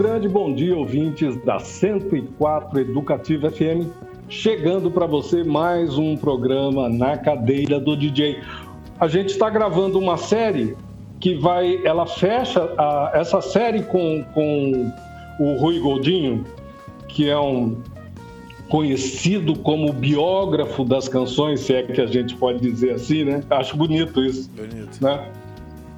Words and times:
grande 0.00 0.30
bom 0.30 0.54
dia, 0.54 0.74
ouvintes 0.74 1.36
da 1.44 1.58
104 1.58 2.80
Educativa 2.80 3.50
FM. 3.50 3.86
Chegando 4.30 4.90
para 4.90 5.04
você 5.04 5.44
mais 5.44 5.98
um 5.98 6.16
programa 6.16 6.88
na 6.88 7.18
cadeira 7.18 7.78
do 7.78 7.94
DJ. 7.94 8.40
A 8.98 9.06
gente 9.06 9.28
está 9.28 9.50
gravando 9.50 9.98
uma 9.98 10.16
série 10.16 10.74
que 11.20 11.34
vai, 11.34 11.84
ela 11.84 12.06
fecha 12.06 12.62
a, 12.78 13.10
essa 13.12 13.42
série 13.42 13.82
com, 13.82 14.24
com 14.32 14.90
o 15.38 15.56
Rui 15.58 15.78
Goldinho, 15.78 16.46
que 17.06 17.28
é 17.28 17.38
um 17.38 17.76
conhecido 18.70 19.58
como 19.58 19.92
biógrafo 19.92 20.82
das 20.82 21.08
canções, 21.08 21.60
se 21.60 21.74
é 21.74 21.82
que 21.82 22.00
a 22.00 22.06
gente 22.06 22.34
pode 22.36 22.60
dizer 22.60 22.92
assim, 22.92 23.24
né? 23.24 23.42
Acho 23.50 23.76
bonito 23.76 24.24
isso. 24.24 24.50
Bonito. 24.56 24.98
Né? 25.04 25.30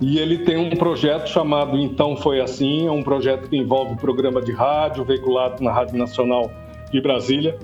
E 0.02 0.18
ele 0.18 0.38
tem 0.38 0.56
um 0.56 0.70
projeto 0.70 1.28
chamado 1.28 1.78
Então 1.78 2.16
Foi 2.16 2.40
Assim, 2.40 2.88
é 2.88 2.90
um 2.90 3.04
projeto 3.04 3.48
que 3.48 3.56
envolve 3.56 3.94
programa 3.94 4.42
de 4.42 4.50
rádio 4.50 5.04
veiculado 5.04 5.62
na 5.62 5.72
Rádio 5.72 5.96
Nacional 5.96 6.50
de 6.90 7.00
Brasília, 7.00 7.56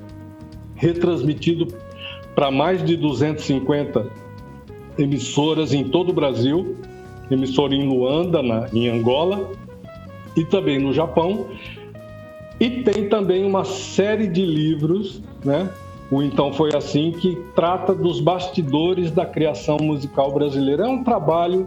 retransmitido 0.76 1.66
para 2.36 2.48
mais 2.48 2.84
de 2.84 2.96
250 2.96 4.06
emissoras 4.96 5.74
em 5.74 5.82
todo 5.82 6.10
o 6.10 6.12
Brasil, 6.12 6.76
emissora 7.28 7.74
em 7.74 7.88
Luanda, 7.88 8.40
na, 8.40 8.68
em 8.72 8.88
Angola, 8.88 9.50
e 10.36 10.44
também 10.44 10.78
no 10.78 10.92
Japão. 10.92 11.48
E 12.60 12.70
tem 12.84 13.08
também 13.08 13.44
uma 13.44 13.64
série 13.64 14.28
de 14.28 14.46
livros, 14.46 15.20
né? 15.44 15.68
O 16.08 16.22
Então 16.22 16.52
Foi 16.52 16.70
Assim, 16.72 17.10
que 17.10 17.36
trata 17.56 17.92
dos 17.92 18.20
bastidores 18.20 19.10
da 19.10 19.26
criação 19.26 19.76
musical 19.80 20.30
brasileira. 20.32 20.84
É 20.84 20.88
um 20.88 21.02
trabalho 21.02 21.66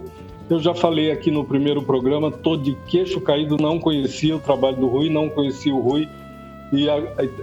eu 0.52 0.60
já 0.60 0.74
falei 0.74 1.10
aqui 1.10 1.30
no 1.30 1.44
primeiro 1.44 1.82
programa, 1.82 2.30
tô 2.30 2.56
de 2.56 2.76
queixo 2.86 3.20
caído, 3.20 3.56
não 3.56 3.78
conhecia 3.78 4.36
o 4.36 4.38
trabalho 4.38 4.76
do 4.76 4.86
Rui, 4.86 5.08
não 5.08 5.28
conhecia 5.28 5.74
o 5.74 5.80
Rui. 5.80 6.08
E 6.72 6.86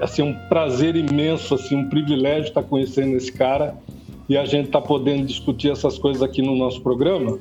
assim, 0.01 0.23
um 0.23 0.33
prazer 0.47 0.95
imenso, 0.95 1.53
assim, 1.55 1.75
um 1.75 1.89
privilégio 1.89 2.49
estar 2.49 2.63
conhecendo 2.63 3.15
esse 3.15 3.31
cara 3.31 3.77
e 4.27 4.37
a 4.37 4.45
gente 4.45 4.67
está 4.67 4.81
podendo 4.81 5.25
discutir 5.25 5.71
essas 5.71 5.97
coisas 5.97 6.21
aqui 6.21 6.41
no 6.41 6.55
nosso 6.55 6.81
programa. 6.81 7.37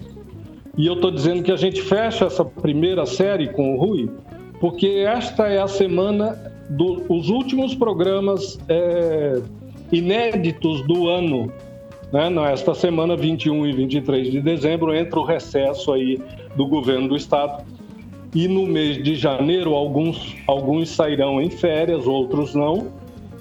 E 0.77 0.87
eu 0.87 0.95
estou 0.95 1.11
dizendo 1.11 1.43
que 1.43 1.53
a 1.53 1.57
gente 1.57 1.83
fecha 1.83 2.27
essa 2.27 2.45
primeira 2.45 3.05
série 3.05 3.49
com 3.49 3.75
o 3.75 3.79
Rui, 3.79 4.11
porque 4.61 4.87
esta 5.07 5.49
é 5.49 5.61
a 5.61 5.69
semana 5.69 6.39
dos 6.71 7.29
últimos 7.29 7.75
programas 7.75 8.59
é, 8.69 9.41
inéditos 9.91 10.87
do 10.87 11.09
ano 11.09 11.51
né? 12.13 12.31
Nesta 12.31 12.75
semana, 12.75 13.17
21 13.17 13.67
e 13.67 13.73
23 13.73 14.31
de 14.31 14.41
dezembro, 14.41 14.95
entra 14.95 15.19
o 15.19 15.25
recesso 15.25 15.93
aí 15.93 16.21
do 16.57 16.67
governo 16.67 17.09
do 17.09 17.17
estado. 17.17 17.65
E 18.35 18.47
no 18.47 18.67
mês 18.67 19.03
de 19.03 19.15
janeiro, 19.15 19.75
alguns, 19.75 20.37
alguns 20.47 20.91
sairão 20.91 21.41
em 21.41 21.51
férias, 21.51 22.07
outros 22.07 22.55
não. 22.55 22.89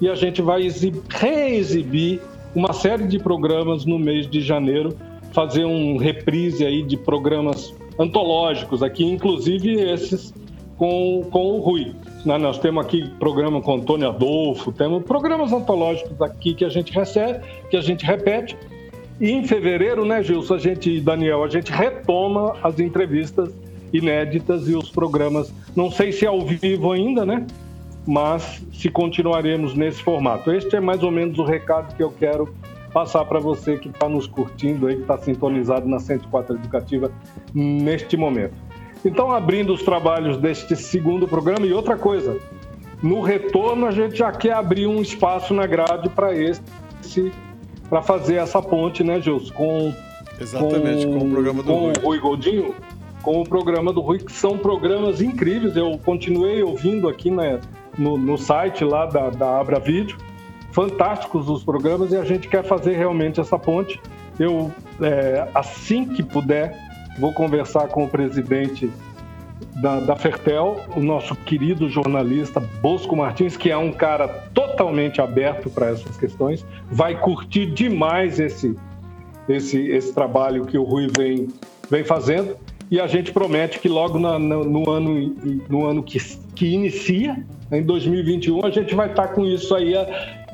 E 0.00 0.08
a 0.08 0.14
gente 0.14 0.40
vai 0.40 0.62
exibir, 0.62 1.02
reexibir 1.10 2.20
uma 2.54 2.72
série 2.72 3.06
de 3.06 3.18
programas 3.18 3.84
no 3.84 3.98
mês 3.98 4.28
de 4.28 4.40
janeiro, 4.40 4.96
fazer 5.32 5.64
um 5.64 5.96
reprise 5.96 6.64
aí 6.64 6.82
de 6.82 6.96
programas 6.96 7.74
antológicos 7.98 8.82
aqui, 8.82 9.04
inclusive 9.04 9.80
esses 9.80 10.32
com, 10.76 11.26
com 11.30 11.56
o 11.56 11.60
Rui. 11.60 11.92
Né? 12.28 12.36
Nós 12.36 12.58
temos 12.58 12.84
aqui 12.84 13.08
programa 13.18 13.62
com 13.62 13.76
Antônio 13.76 14.06
Adolfo, 14.06 14.70
temos 14.70 15.02
programas 15.02 15.50
antológicos 15.50 16.20
aqui 16.20 16.52
que 16.52 16.62
a 16.62 16.68
gente 16.68 16.92
recebe, 16.92 17.40
que 17.70 17.76
a 17.76 17.80
gente 17.80 18.04
repete. 18.04 18.54
E 19.18 19.30
em 19.30 19.44
fevereiro, 19.46 20.04
né, 20.04 20.22
Gilson, 20.22 20.54
a 20.54 20.58
gente, 20.58 21.00
Daniel, 21.00 21.42
a 21.42 21.48
gente 21.48 21.72
retoma 21.72 22.54
as 22.62 22.78
entrevistas 22.78 23.50
inéditas 23.94 24.68
e 24.68 24.74
os 24.74 24.90
programas, 24.90 25.50
não 25.74 25.90
sei 25.90 26.12
se 26.12 26.26
é 26.26 26.28
ao 26.28 26.42
vivo 26.42 26.92
ainda, 26.92 27.24
né? 27.24 27.46
Mas 28.06 28.62
se 28.74 28.90
continuaremos 28.90 29.74
nesse 29.74 30.02
formato. 30.02 30.52
Este 30.52 30.76
é 30.76 30.80
mais 30.80 31.02
ou 31.02 31.10
menos 31.10 31.38
o 31.38 31.44
recado 31.44 31.96
que 31.96 32.02
eu 32.02 32.10
quero 32.12 32.54
passar 32.92 33.24
para 33.24 33.40
você 33.40 33.78
que 33.78 33.88
está 33.88 34.06
nos 34.06 34.26
curtindo 34.26 34.86
aí, 34.86 34.96
que 34.96 35.02
está 35.02 35.16
sintonizado 35.16 35.88
na 35.88 35.98
104 35.98 36.56
Educativa 36.56 37.10
neste 37.54 38.18
momento. 38.18 38.67
Então, 39.04 39.32
abrindo 39.32 39.72
os 39.72 39.82
trabalhos 39.82 40.36
deste 40.36 40.74
segundo 40.76 41.26
programa, 41.26 41.66
e 41.66 41.72
outra 41.72 41.96
coisa, 41.96 42.38
no 43.02 43.20
retorno 43.20 43.86
a 43.86 43.90
gente 43.90 44.16
já 44.16 44.32
quer 44.32 44.52
abrir 44.52 44.86
um 44.86 45.00
espaço 45.00 45.54
na 45.54 45.66
grade 45.66 46.08
para 46.08 46.34
esse, 46.34 47.32
para 47.88 48.02
fazer 48.02 48.36
essa 48.36 48.60
ponte, 48.60 49.04
né, 49.04 49.20
Gilson? 49.20 49.54
Com, 49.54 49.94
Exatamente, 50.40 51.06
com, 51.06 51.18
com 51.18 51.26
o 51.26 51.30
programa 51.30 51.62
do 51.62 51.72
Rui. 51.72 51.92
Rui 52.02 52.18
Goldinho, 52.18 52.74
com 53.22 53.40
o 53.40 53.44
programa 53.44 53.92
do 53.92 54.00
Rui, 54.00 54.18
que 54.18 54.32
são 54.32 54.58
programas 54.58 55.20
incríveis. 55.20 55.76
Eu 55.76 55.98
continuei 56.04 56.62
ouvindo 56.62 57.08
aqui 57.08 57.30
né, 57.30 57.60
no, 57.96 58.18
no 58.18 58.36
site 58.36 58.84
lá 58.84 59.06
da, 59.06 59.30
da 59.30 59.60
Abra 59.60 59.78
Vídeo. 59.78 60.16
Fantásticos 60.72 61.48
os 61.48 61.64
programas 61.64 62.12
e 62.12 62.16
a 62.16 62.24
gente 62.24 62.46
quer 62.46 62.62
fazer 62.62 62.96
realmente 62.96 63.40
essa 63.40 63.58
ponte. 63.58 64.00
Eu, 64.38 64.70
é, 65.00 65.48
assim 65.54 66.04
que 66.04 66.22
puder, 66.22 66.87
vou 67.18 67.32
conversar 67.32 67.88
com 67.88 68.04
o 68.04 68.08
presidente 68.08 68.90
da, 69.80 70.00
da, 70.00 70.16
Fertel, 70.16 70.80
o 70.96 71.00
nosso 71.00 71.34
querido 71.34 71.88
jornalista 71.88 72.60
Bosco 72.60 73.16
Martins, 73.16 73.56
que 73.56 73.70
é 73.70 73.76
um 73.76 73.92
cara 73.92 74.28
totalmente 74.54 75.20
aberto 75.20 75.70
para 75.70 75.88
essas 75.90 76.16
questões, 76.16 76.64
vai 76.90 77.18
curtir 77.18 77.66
demais 77.66 78.40
esse, 78.40 78.74
esse, 79.48 79.88
esse 79.88 80.12
trabalho 80.12 80.64
que 80.64 80.76
o 80.76 80.82
Rui 80.82 81.08
vem, 81.16 81.48
vem 81.90 82.04
fazendo. 82.04 82.56
E 82.90 82.98
a 82.98 83.06
gente 83.06 83.32
promete 83.32 83.78
que 83.78 83.88
logo 83.88 84.18
na, 84.18 84.38
no, 84.38 84.64
no, 84.64 84.90
ano, 84.90 85.36
no 85.68 85.86
ano 85.86 86.02
que, 86.02 86.18
que 86.54 86.66
inicia, 86.68 87.44
em 87.70 87.82
2021, 87.82 88.64
a 88.64 88.70
gente 88.70 88.94
vai 88.94 89.10
estar 89.10 89.28
com 89.28 89.44
isso 89.44 89.74
aí 89.74 89.92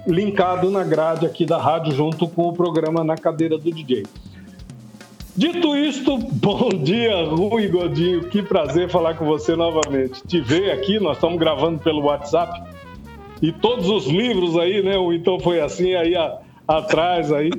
linkado 0.06 0.70
na 0.70 0.82
grade 0.82 1.24
aqui 1.24 1.46
da 1.46 1.58
rádio, 1.58 1.94
junto 1.94 2.28
com 2.28 2.48
o 2.48 2.52
programa 2.52 3.04
Na 3.04 3.16
Cadeira 3.16 3.56
do 3.56 3.70
DJ. 3.70 4.02
Dito 5.36 5.76
isto, 5.76 6.16
bom 6.16 6.68
dia, 6.68 7.24
Rui 7.24 7.66
Godinho. 7.66 8.28
Que 8.28 8.40
prazer 8.40 8.88
falar 8.88 9.14
com 9.14 9.24
você 9.24 9.56
novamente. 9.56 10.22
Te 10.24 10.40
ver 10.40 10.70
aqui, 10.70 11.00
nós 11.00 11.16
estamos 11.16 11.40
gravando 11.40 11.80
pelo 11.80 12.02
WhatsApp. 12.02 12.62
E 13.42 13.50
todos 13.50 13.88
os 13.88 14.06
livros 14.06 14.56
aí, 14.56 14.80
né? 14.80 14.96
O 14.96 15.12
Então 15.12 15.40
Foi 15.40 15.60
Assim, 15.60 15.92
aí 15.96 16.14
a, 16.14 16.38
atrás 16.68 17.32
aí. 17.32 17.50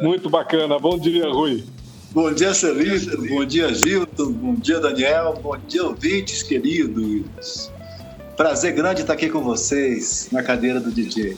Muito 0.00 0.28
bacana. 0.28 0.80
Bom 0.80 0.98
dia, 0.98 1.28
Rui. 1.28 1.62
Bom 2.10 2.32
dia, 2.32 2.52
Celito. 2.52 3.16
Bom 3.28 3.44
dia, 3.44 3.72
Gilton. 3.72 4.32
Bom 4.32 4.54
dia, 4.54 4.80
Daniel. 4.80 5.38
Bom 5.40 5.56
dia, 5.68 5.84
ouvintes 5.84 6.42
queridos. 6.42 7.70
Prazer 8.36 8.72
grande 8.72 9.02
estar 9.02 9.12
aqui 9.12 9.30
com 9.30 9.42
vocês 9.42 10.28
na 10.32 10.42
cadeira 10.42 10.80
do 10.80 10.90
DJ. 10.90 11.36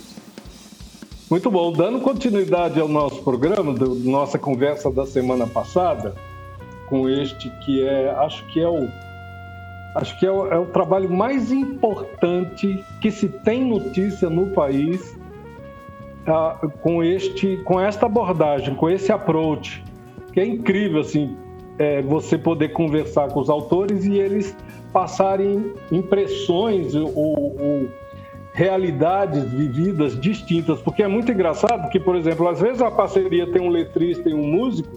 Muito 1.30 1.50
bom. 1.50 1.72
Dando 1.72 2.00
continuidade 2.00 2.78
ao 2.78 2.86
nosso 2.86 3.22
programa, 3.22 3.72
da 3.72 3.86
nossa 3.86 4.38
conversa 4.38 4.90
da 4.90 5.06
semana 5.06 5.46
passada, 5.46 6.14
com 6.88 7.08
este 7.08 7.50
que 7.64 7.82
é, 7.82 8.10
acho 8.10 8.44
que 8.48 8.60
é 8.60 8.68
o, 8.68 8.88
acho 9.96 10.18
que 10.18 10.26
é 10.26 10.30
o, 10.30 10.46
é 10.52 10.58
o 10.58 10.66
trabalho 10.66 11.10
mais 11.10 11.50
importante 11.50 12.84
que 13.00 13.10
se 13.10 13.28
tem 13.28 13.64
notícia 13.64 14.28
no 14.28 14.48
país, 14.50 15.18
ah, 16.26 16.58
com 16.82 17.02
este, 17.02 17.56
com 17.64 17.80
esta 17.80 18.04
abordagem, 18.04 18.74
com 18.74 18.90
esse 18.90 19.10
approach, 19.10 19.82
que 20.32 20.40
é 20.40 20.46
incrível 20.46 21.00
assim, 21.00 21.34
é, 21.78 22.02
você 22.02 22.36
poder 22.36 22.68
conversar 22.72 23.28
com 23.28 23.40
os 23.40 23.48
autores 23.48 24.04
e 24.04 24.18
eles 24.18 24.54
passarem 24.92 25.72
impressões 25.90 26.94
ou, 26.94 27.08
ou 27.16 27.88
realidades 28.54 29.50
vividas 29.50 30.18
distintas, 30.18 30.80
porque 30.80 31.02
é 31.02 31.08
muito 31.08 31.30
engraçado 31.30 31.90
que, 31.90 31.98
por 31.98 32.14
exemplo, 32.14 32.48
às 32.48 32.60
vezes 32.60 32.80
a 32.80 32.90
parceria 32.90 33.50
tem 33.50 33.60
um 33.60 33.68
letrista 33.68 34.28
e 34.30 34.32
um 34.32 34.46
músico, 34.46 34.96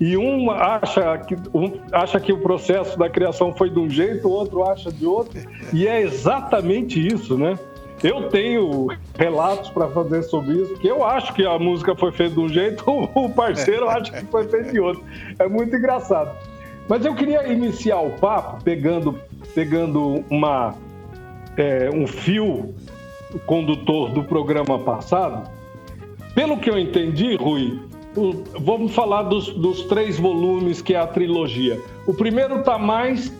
e 0.00 0.16
um 0.16 0.50
acha 0.50 1.18
que, 1.18 1.36
um 1.54 1.80
acha 1.92 2.18
que 2.18 2.32
o 2.32 2.38
processo 2.38 2.98
da 2.98 3.08
criação 3.08 3.54
foi 3.54 3.70
de 3.70 3.78
um 3.78 3.88
jeito, 3.88 4.28
o 4.28 4.32
outro 4.32 4.64
acha 4.64 4.90
de 4.90 5.06
outro, 5.06 5.40
e 5.72 5.86
é 5.86 6.02
exatamente 6.02 7.04
isso, 7.04 7.38
né? 7.38 7.56
Eu 8.02 8.28
tenho 8.28 8.88
relatos 9.16 9.70
para 9.70 9.88
fazer 9.88 10.22
sobre 10.24 10.54
isso, 10.54 10.74
que 10.74 10.88
eu 10.88 11.04
acho 11.04 11.32
que 11.34 11.46
a 11.46 11.58
música 11.58 11.94
foi 11.94 12.10
feita 12.10 12.34
de 12.34 12.40
um 12.40 12.48
jeito, 12.48 12.84
o 13.14 13.28
parceiro 13.30 13.88
acha 13.88 14.10
que 14.10 14.26
foi 14.26 14.46
feita 14.48 14.72
de 14.72 14.80
outro. 14.80 15.04
É 15.38 15.48
muito 15.48 15.74
engraçado. 15.74 16.36
Mas 16.88 17.04
eu 17.04 17.14
queria 17.14 17.46
iniciar 17.52 18.00
o 18.00 18.10
papo 18.10 18.62
pegando, 18.64 19.18
pegando 19.54 20.24
uma, 20.30 20.74
é, 21.56 21.90
um 21.92 22.06
fio 22.06 22.74
condutor 23.46 24.10
do 24.10 24.22
programa 24.24 24.78
passado, 24.78 25.50
pelo 26.34 26.58
que 26.58 26.70
eu 26.70 26.78
entendi, 26.78 27.36
Rui, 27.36 27.80
o, 28.16 28.44
vamos 28.60 28.94
falar 28.94 29.24
dos, 29.24 29.48
dos, 29.54 29.82
três 29.84 30.18
volumes 30.18 30.80
que 30.80 30.94
é 30.94 30.98
a 30.98 31.06
trilogia. 31.06 31.80
O 32.06 32.14
primeiro 32.14 32.60
está 32.60 32.78
mais 32.78 33.32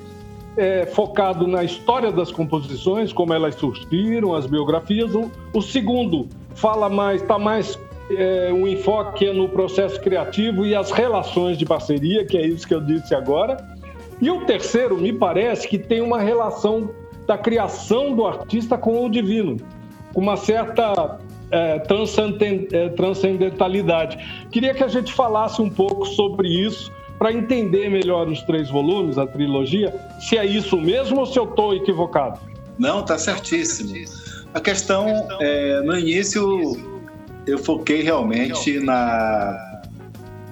é, 0.56 0.86
focado 0.86 1.46
na 1.46 1.64
história 1.64 2.10
das 2.10 2.30
composições, 2.30 3.12
como 3.12 3.32
elas 3.32 3.54
surgiram, 3.54 4.34
as 4.34 4.46
biografias. 4.46 5.14
O, 5.14 5.30
o 5.54 5.62
segundo 5.62 6.28
fala 6.54 6.88
mais, 6.88 7.22
está 7.22 7.38
mais 7.38 7.78
é, 8.10 8.52
um 8.52 8.66
enfoque 8.66 9.26
é 9.26 9.32
no 9.32 9.48
processo 9.48 10.00
criativo 10.00 10.64
e 10.64 10.74
as 10.74 10.90
relações 10.90 11.58
de 11.58 11.64
parceria, 11.64 12.24
que 12.24 12.36
é 12.36 12.46
isso 12.46 12.66
que 12.66 12.74
eu 12.74 12.80
disse 12.80 13.14
agora. 13.14 13.56
E 14.20 14.30
o 14.30 14.44
terceiro, 14.44 14.98
me 14.98 15.12
parece 15.12 15.68
que 15.68 15.78
tem 15.78 16.00
uma 16.00 16.18
relação 16.18 16.90
da 17.26 17.38
criação 17.38 18.14
do 18.14 18.26
artista 18.26 18.76
com 18.76 19.04
o 19.04 19.10
divino, 19.10 19.58
com 20.12 20.20
uma 20.20 20.36
certa 20.36 21.18
é, 21.50 21.76
é 22.72 22.88
transcendentalidade. 22.90 24.46
Queria 24.50 24.74
que 24.74 24.84
a 24.84 24.88
gente 24.88 25.12
falasse 25.12 25.62
um 25.62 25.70
pouco 25.70 26.06
sobre 26.06 26.48
isso 26.48 26.92
para 27.18 27.32
entender 27.32 27.88
melhor 27.90 28.28
os 28.28 28.42
três 28.42 28.70
volumes, 28.70 29.18
a 29.18 29.26
trilogia, 29.26 29.92
se 30.20 30.38
é 30.38 30.46
isso 30.46 30.76
mesmo 30.80 31.20
ou 31.20 31.26
se 31.26 31.38
eu 31.38 31.44
estou 31.44 31.74
equivocado. 31.74 32.38
Não, 32.78 33.00
está 33.00 33.18
certíssimo. 33.18 33.92
A 34.54 34.60
questão, 34.60 35.06
é, 35.40 35.80
no 35.82 35.98
início, 35.98 36.76
eu 37.46 37.58
foquei 37.58 38.02
realmente 38.02 38.78
na, 38.78 39.82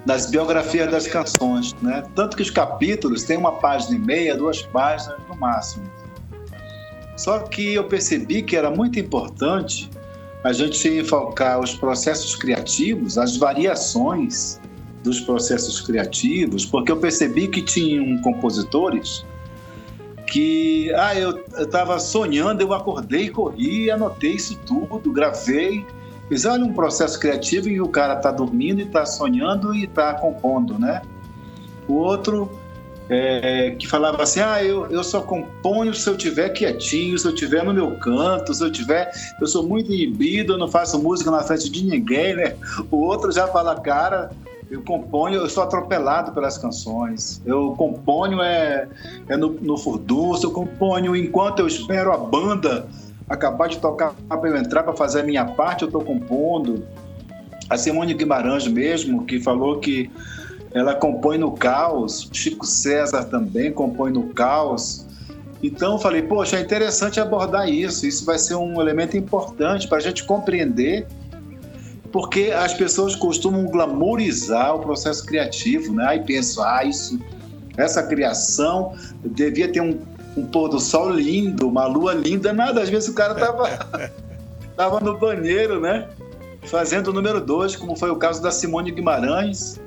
nas 0.04 0.28
biografias 0.30 0.90
das 0.90 1.06
canções, 1.06 1.72
né? 1.80 2.02
Tanto 2.14 2.36
que 2.36 2.42
os 2.42 2.50
capítulos 2.50 3.22
têm 3.22 3.36
uma 3.36 3.52
página 3.52 3.96
e 3.96 3.98
meia, 3.98 4.36
duas 4.36 4.62
páginas 4.62 5.18
no 5.28 5.36
máximo. 5.36 5.84
Só 7.16 7.40
que 7.40 7.74
eu 7.74 7.84
percebi 7.84 8.42
que 8.42 8.56
era 8.56 8.70
muito 8.70 8.98
importante 9.00 9.90
a 10.44 10.52
gente 10.52 10.86
enfocar 10.88 11.58
os 11.58 11.74
processos 11.74 12.36
criativos, 12.36 13.18
as 13.18 13.36
variações 13.36 14.60
dos 15.02 15.20
processos 15.20 15.80
criativos, 15.80 16.64
porque 16.64 16.92
eu 16.92 16.96
percebi 16.98 17.48
que 17.48 17.62
tinham 17.62 18.20
compositores 18.22 19.24
que, 20.26 20.92
ah, 20.94 21.14
eu 21.14 21.44
estava 21.58 21.98
sonhando, 21.98 22.60
eu 22.60 22.72
acordei, 22.72 23.30
corri, 23.30 23.90
anotei 23.90 24.32
isso 24.32 24.58
tudo, 24.66 25.12
gravei. 25.12 25.86
Fiz, 26.28 26.44
olha, 26.44 26.64
um 26.64 26.72
processo 26.72 27.18
criativo 27.18 27.68
e 27.68 27.80
o 27.80 27.88
cara 27.88 28.14
está 28.14 28.32
dormindo 28.32 28.80
e 28.80 28.84
está 28.84 29.06
sonhando 29.06 29.72
e 29.72 29.84
está 29.84 30.14
compondo, 30.14 30.78
né? 30.78 31.00
O 31.86 31.94
outro 31.94 32.50
é, 33.08 33.70
que 33.78 33.86
falava 33.86 34.22
assim, 34.22 34.40
ah, 34.40 34.62
eu, 34.62 34.86
eu 34.90 35.04
só 35.04 35.20
componho 35.20 35.94
se 35.94 36.08
eu 36.08 36.16
tiver 36.16 36.50
quietinho, 36.50 37.18
se 37.18 37.26
eu 37.26 37.34
tiver 37.34 37.64
no 37.64 37.72
meu 37.72 37.92
canto, 37.98 38.52
se 38.52 38.62
eu 38.62 38.70
tiver, 38.70 39.10
eu 39.40 39.46
sou 39.46 39.62
muito 39.62 39.92
inibido, 39.92 40.54
eu 40.54 40.58
não 40.58 40.68
faço 40.68 40.98
música 40.98 41.30
na 41.30 41.42
frente 41.42 41.70
de 41.70 41.84
ninguém, 41.84 42.34
né? 42.34 42.56
O 42.90 42.96
outro 42.98 43.30
já 43.30 43.46
fala, 43.46 43.78
cara, 43.80 44.30
eu 44.70 44.82
componho, 44.82 45.36
eu 45.36 45.48
sou 45.48 45.62
atropelado 45.62 46.32
pelas 46.32 46.58
canções. 46.58 47.40
Eu 47.46 47.74
componho 47.76 48.42
é, 48.42 48.88
é 49.28 49.36
no, 49.36 49.50
no 49.50 49.76
furdunço, 49.76 50.46
eu 50.46 50.50
componho 50.50 51.14
enquanto 51.14 51.60
eu 51.60 51.66
espero 51.66 52.12
a 52.12 52.16
banda 52.16 52.88
acabar 53.28 53.68
de 53.68 53.78
tocar 53.78 54.14
para 54.28 54.48
eu 54.48 54.56
entrar 54.56 54.82
para 54.82 54.94
fazer 54.94 55.20
a 55.20 55.22
minha 55.22 55.44
parte, 55.44 55.82
eu 55.82 55.88
estou 55.88 56.02
compondo. 56.02 56.84
A 57.68 57.76
Simone 57.76 58.14
Guimarães 58.14 58.66
mesmo, 58.66 59.24
que 59.24 59.40
falou 59.40 59.78
que 59.78 60.10
ela 60.76 60.94
compõe 60.94 61.38
no 61.38 61.52
caos, 61.52 62.28
Chico 62.32 62.66
César 62.66 63.24
também 63.24 63.72
compõe 63.72 64.12
no 64.12 64.28
caos. 64.34 65.06
Então 65.62 65.98
falei, 65.98 66.22
poxa, 66.22 66.58
é 66.58 66.60
interessante 66.60 67.18
abordar 67.18 67.68
isso, 67.68 68.06
isso 68.06 68.26
vai 68.26 68.38
ser 68.38 68.56
um 68.56 68.80
elemento 68.80 69.16
importante 69.16 69.88
para 69.88 69.98
a 69.98 70.00
gente 70.00 70.24
compreender 70.24 71.06
porque 72.12 72.50
as 72.50 72.72
pessoas 72.72 73.14
costumam 73.14 73.66
glamourizar 73.66 74.74
o 74.74 74.80
processo 74.80 75.24
criativo, 75.26 75.92
né? 75.92 76.06
Aí 76.08 76.20
pensam, 76.24 76.64
ah, 76.64 76.84
isso, 76.84 77.18
essa 77.76 78.02
criação 78.02 78.94
devia 79.24 79.70
ter 79.70 79.80
um, 79.80 79.98
um 80.36 80.46
pôr 80.46 80.68
do 80.68 80.80
sol 80.80 81.10
lindo, 81.10 81.68
uma 81.68 81.86
lua 81.86 82.14
linda, 82.14 82.52
nada. 82.52 82.82
Às 82.82 82.88
vezes 82.88 83.08
o 83.08 83.14
cara 83.14 83.34
tava, 83.34 84.10
tava 84.76 85.00
no 85.00 85.18
banheiro, 85.18 85.80
né? 85.80 86.08
Fazendo 86.62 87.08
o 87.08 87.12
número 87.12 87.40
dois, 87.40 87.76
como 87.76 87.96
foi 87.96 88.10
o 88.10 88.16
caso 88.16 88.42
da 88.42 88.50
Simone 88.50 88.90
Guimarães. 88.90 89.80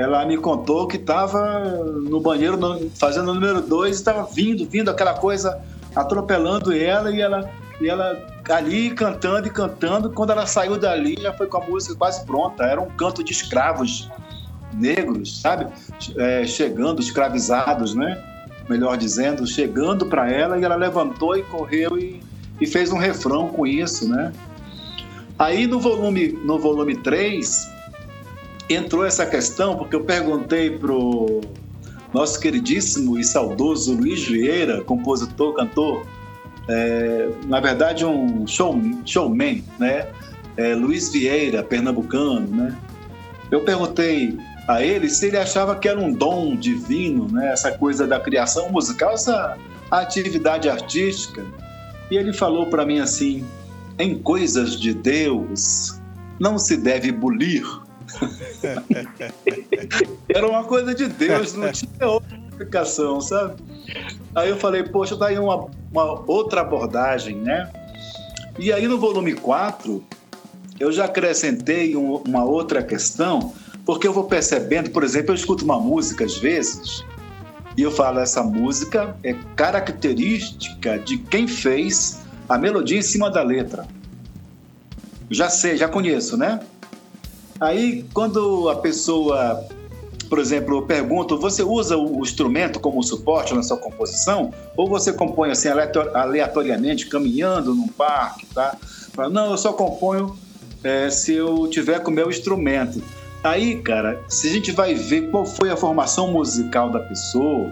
Ela 0.00 0.24
me 0.24 0.38
contou 0.38 0.86
que 0.86 0.96
estava 0.96 1.60
no 1.84 2.20
banheiro 2.20 2.58
fazendo 2.94 3.32
o 3.32 3.34
número 3.34 3.60
dois, 3.60 3.96
estava 3.96 4.24
vindo, 4.24 4.64
vindo 4.64 4.90
aquela 4.90 5.12
coisa 5.12 5.60
atropelando 5.94 6.72
ela 6.72 7.10
e 7.10 7.20
ela 7.20 7.50
e 7.78 7.86
ela 7.86 8.18
ali 8.48 8.90
cantando 8.90 9.46
e 9.46 9.50
cantando. 9.50 10.10
Quando 10.10 10.30
ela 10.30 10.46
saiu 10.46 10.78
dali, 10.78 11.18
já 11.20 11.34
foi 11.34 11.48
com 11.48 11.58
a 11.58 11.66
música 11.66 11.94
quase 11.94 12.24
pronta. 12.24 12.64
Era 12.64 12.80
um 12.80 12.88
canto 12.88 13.22
de 13.22 13.32
escravos 13.32 14.08
negros, 14.72 15.42
sabe? 15.42 15.66
É, 16.16 16.46
chegando, 16.46 17.00
escravizados, 17.00 17.94
né? 17.94 18.22
Melhor 18.70 18.96
dizendo, 18.96 19.46
chegando 19.46 20.06
para 20.06 20.30
ela 20.30 20.58
e 20.58 20.64
ela 20.64 20.76
levantou 20.76 21.36
e 21.36 21.42
correu 21.42 21.98
e, 21.98 22.22
e 22.58 22.66
fez 22.66 22.90
um 22.90 22.98
refrão 22.98 23.48
com 23.48 23.66
isso, 23.66 24.08
né? 24.08 24.32
Aí 25.38 25.66
no 25.66 25.78
volume, 25.78 26.28
no 26.42 26.58
volume 26.58 26.96
3, 26.96 27.79
entrou 28.74 29.04
essa 29.04 29.26
questão, 29.26 29.76
porque 29.76 29.96
eu 29.96 30.04
perguntei 30.04 30.70
pro 30.70 31.40
nosso 32.12 32.40
queridíssimo 32.40 33.18
e 33.18 33.24
saudoso 33.24 33.94
Luiz 33.94 34.26
Vieira, 34.26 34.82
compositor, 34.82 35.54
cantor, 35.54 36.06
é, 36.68 37.28
na 37.46 37.60
verdade, 37.60 38.04
um 38.04 38.46
show, 38.46 38.78
showman, 39.04 39.64
né? 39.78 40.08
É, 40.56 40.74
Luiz 40.74 41.10
Vieira, 41.10 41.62
pernambucano, 41.62 42.46
né? 42.46 42.76
Eu 43.50 43.62
perguntei 43.62 44.38
a 44.68 44.82
ele 44.82 45.08
se 45.08 45.26
ele 45.26 45.36
achava 45.36 45.74
que 45.74 45.88
era 45.88 45.98
um 45.98 46.12
dom 46.12 46.54
divino, 46.54 47.28
né? 47.28 47.52
Essa 47.52 47.72
coisa 47.72 48.06
da 48.06 48.20
criação 48.20 48.70
musical, 48.70 49.14
essa 49.14 49.56
atividade 49.90 50.68
artística. 50.68 51.44
E 52.10 52.16
ele 52.16 52.32
falou 52.32 52.66
para 52.66 52.86
mim 52.86 53.00
assim: 53.00 53.44
em 53.98 54.18
coisas 54.18 54.78
de 54.78 54.94
Deus 54.94 56.00
não 56.38 56.58
se 56.58 56.76
deve 56.76 57.10
bulir. 57.10 57.64
era 60.28 60.48
uma 60.48 60.64
coisa 60.64 60.94
de 60.94 61.08
Deus, 61.08 61.54
não 61.54 61.70
tinha 61.72 62.06
outra 62.06 62.38
explicação, 62.50 63.20
sabe? 63.20 63.62
Aí 64.34 64.48
eu 64.48 64.56
falei, 64.56 64.82
poxa, 64.82 65.16
daí 65.16 65.34
tá 65.34 65.40
uma, 65.40 65.68
uma 65.90 66.30
outra 66.30 66.60
abordagem, 66.60 67.36
né? 67.36 67.70
E 68.58 68.72
aí 68.72 68.86
no 68.86 68.98
volume 68.98 69.34
4, 69.34 70.04
eu 70.78 70.92
já 70.92 71.06
acrescentei 71.06 71.96
um, 71.96 72.16
uma 72.16 72.44
outra 72.44 72.82
questão, 72.82 73.52
porque 73.84 74.06
eu 74.06 74.12
vou 74.12 74.24
percebendo, 74.24 74.90
por 74.90 75.02
exemplo, 75.02 75.30
eu 75.30 75.34
escuto 75.34 75.64
uma 75.64 75.78
música 75.78 76.24
às 76.24 76.36
vezes, 76.36 77.04
e 77.76 77.82
eu 77.82 77.90
falo, 77.90 78.20
essa 78.20 78.42
música 78.42 79.16
é 79.22 79.34
característica 79.56 80.98
de 80.98 81.18
quem 81.18 81.46
fez 81.46 82.20
a 82.48 82.58
melodia 82.58 82.98
em 82.98 83.02
cima 83.02 83.30
da 83.30 83.42
letra. 83.42 83.86
Já 85.30 85.48
sei, 85.48 85.76
já 85.76 85.88
conheço, 85.88 86.36
né? 86.36 86.60
Aí, 87.60 88.04
quando 88.12 88.68
a 88.70 88.76
pessoa 88.76 89.66
por 90.30 90.38
exemplo, 90.38 90.76
eu 90.76 90.82
pergunto, 90.82 91.36
você 91.36 91.64
usa 91.64 91.96
o 91.98 92.22
instrumento 92.22 92.78
como 92.78 93.02
suporte 93.02 93.52
na 93.52 93.64
sua 93.64 93.76
composição? 93.76 94.54
Ou 94.76 94.88
você 94.88 95.12
compõe 95.12 95.50
assim 95.50 95.68
aleatoriamente, 95.68 97.08
caminhando 97.08 97.74
num 97.74 97.88
parque, 97.88 98.46
tá? 98.46 98.76
Não, 99.32 99.50
eu 99.50 99.58
só 99.58 99.72
componho 99.72 100.38
é, 100.84 101.10
se 101.10 101.34
eu 101.34 101.66
tiver 101.66 101.98
com 101.98 102.12
o 102.12 102.14
meu 102.14 102.30
instrumento. 102.30 103.02
Aí, 103.42 103.82
cara, 103.82 104.22
se 104.28 104.46
a 104.46 104.52
gente 104.52 104.70
vai 104.70 104.94
ver 104.94 105.30
qual 105.32 105.44
foi 105.44 105.68
a 105.68 105.76
formação 105.76 106.30
musical 106.30 106.90
da 106.90 107.00
pessoa, 107.00 107.68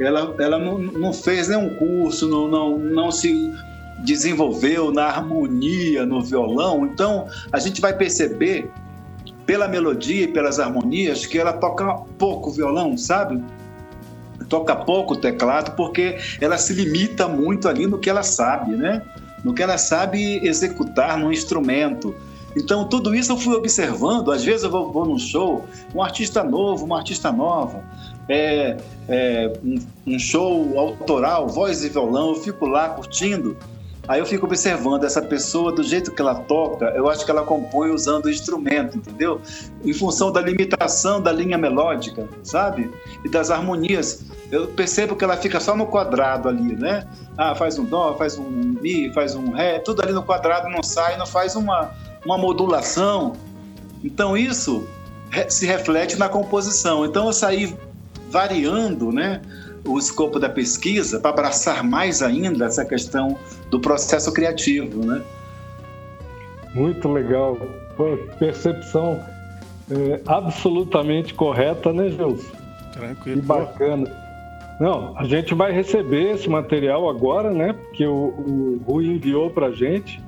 ela, 0.00 0.34
ela 0.38 0.58
não, 0.58 0.78
não 0.78 1.12
fez 1.12 1.48
nenhum 1.48 1.74
curso, 1.74 2.26
não, 2.26 2.48
não, 2.48 2.78
não 2.78 3.10
se 3.10 3.52
desenvolveu 3.98 4.90
na 4.90 5.04
harmonia, 5.04 6.06
no 6.06 6.22
violão. 6.22 6.86
Então, 6.86 7.28
a 7.52 7.58
gente 7.58 7.82
vai 7.82 7.94
perceber 7.94 8.70
pela 9.46 9.68
melodia 9.68 10.24
e 10.24 10.28
pelas 10.28 10.58
harmonias 10.58 11.26
que 11.26 11.38
ela 11.38 11.52
toca 11.52 11.94
pouco 12.18 12.50
violão, 12.50 12.96
sabe? 12.96 13.42
Toca 14.48 14.74
pouco 14.76 15.16
teclado 15.16 15.74
porque 15.76 16.18
ela 16.40 16.58
se 16.58 16.72
limita 16.72 17.28
muito 17.28 17.68
ali 17.68 17.86
no 17.86 17.98
que 17.98 18.10
ela 18.10 18.22
sabe, 18.22 18.76
né? 18.76 19.02
No 19.44 19.54
que 19.54 19.62
ela 19.62 19.78
sabe 19.78 20.46
executar 20.46 21.18
no 21.18 21.32
instrumento. 21.32 22.14
Então, 22.56 22.86
tudo 22.86 23.14
isso 23.14 23.32
eu 23.32 23.36
fui 23.36 23.54
observando. 23.54 24.30
Às 24.30 24.44
vezes 24.44 24.64
eu 24.64 24.70
vou, 24.70 24.92
vou 24.92 25.06
num 25.06 25.18
show, 25.18 25.64
um 25.94 26.02
artista 26.02 26.44
novo, 26.44 26.84
uma 26.84 26.98
artista 26.98 27.32
nova, 27.32 27.82
é, 28.28 28.76
é 29.08 29.52
um, 29.64 29.78
um 30.06 30.18
show 30.18 30.78
autoral, 30.78 31.48
voz 31.48 31.82
e 31.84 31.88
violão, 31.88 32.30
eu 32.30 32.36
fico 32.36 32.66
lá 32.66 32.90
curtindo. 32.90 33.56
Aí 34.08 34.18
eu 34.18 34.26
fico 34.26 34.46
observando 34.46 35.04
essa 35.04 35.22
pessoa 35.22 35.72
do 35.72 35.82
jeito 35.82 36.10
que 36.10 36.20
ela 36.20 36.34
toca, 36.34 36.86
eu 36.86 37.08
acho 37.08 37.24
que 37.24 37.30
ela 37.30 37.44
compõe 37.44 37.90
usando 37.90 38.24
o 38.26 38.30
instrumento, 38.30 38.96
entendeu? 38.98 39.40
Em 39.84 39.92
função 39.92 40.32
da 40.32 40.40
limitação 40.40 41.20
da 41.20 41.30
linha 41.30 41.56
melódica, 41.56 42.28
sabe? 42.42 42.90
E 43.24 43.28
das 43.28 43.50
harmonias. 43.50 44.24
Eu 44.50 44.66
percebo 44.66 45.14
que 45.14 45.24
ela 45.24 45.36
fica 45.36 45.60
só 45.60 45.76
no 45.76 45.86
quadrado 45.86 46.48
ali, 46.48 46.74
né? 46.74 47.06
Ah, 47.38 47.54
faz 47.54 47.78
um 47.78 47.84
dó, 47.84 48.14
faz 48.14 48.36
um 48.36 48.50
mi, 48.50 49.12
faz 49.12 49.36
um 49.36 49.52
ré, 49.52 49.78
tudo 49.78 50.02
ali 50.02 50.12
no 50.12 50.22
quadrado 50.22 50.68
não 50.68 50.82
sai, 50.82 51.16
não 51.16 51.26
faz 51.26 51.54
uma, 51.54 51.92
uma 52.24 52.36
modulação. 52.36 53.34
Então 54.02 54.36
isso 54.36 54.86
se 55.48 55.64
reflete 55.64 56.16
na 56.16 56.28
composição. 56.28 57.06
Então 57.06 57.26
eu 57.26 57.32
saí 57.32 57.74
variando, 58.28 59.12
né? 59.12 59.40
O 59.84 59.98
escopo 59.98 60.38
da 60.38 60.48
pesquisa 60.48 61.18
para 61.18 61.30
abraçar 61.30 61.82
mais 61.82 62.22
ainda 62.22 62.66
essa 62.66 62.84
questão 62.84 63.36
do 63.70 63.80
processo 63.80 64.32
criativo, 64.32 65.04
né? 65.04 65.22
Muito 66.74 67.08
legal. 67.08 67.56
Pô, 67.96 68.16
percepção 68.38 69.20
é, 69.90 70.20
absolutamente 70.26 71.34
correta, 71.34 71.92
né, 71.92 72.10
Gilson? 72.10 72.50
Tranquilo. 72.92 73.40
Que 73.40 73.46
bacana. 73.46 74.22
Não, 74.80 75.16
a 75.16 75.24
gente 75.24 75.54
vai 75.54 75.72
receber 75.72 76.34
esse 76.34 76.48
material 76.48 77.08
agora, 77.08 77.50
né? 77.50 77.72
Porque 77.72 78.06
o, 78.06 78.12
o 78.12 78.80
Rui 78.86 79.06
enviou 79.06 79.50
para 79.50 79.66
a 79.66 79.72
gente 79.72 80.22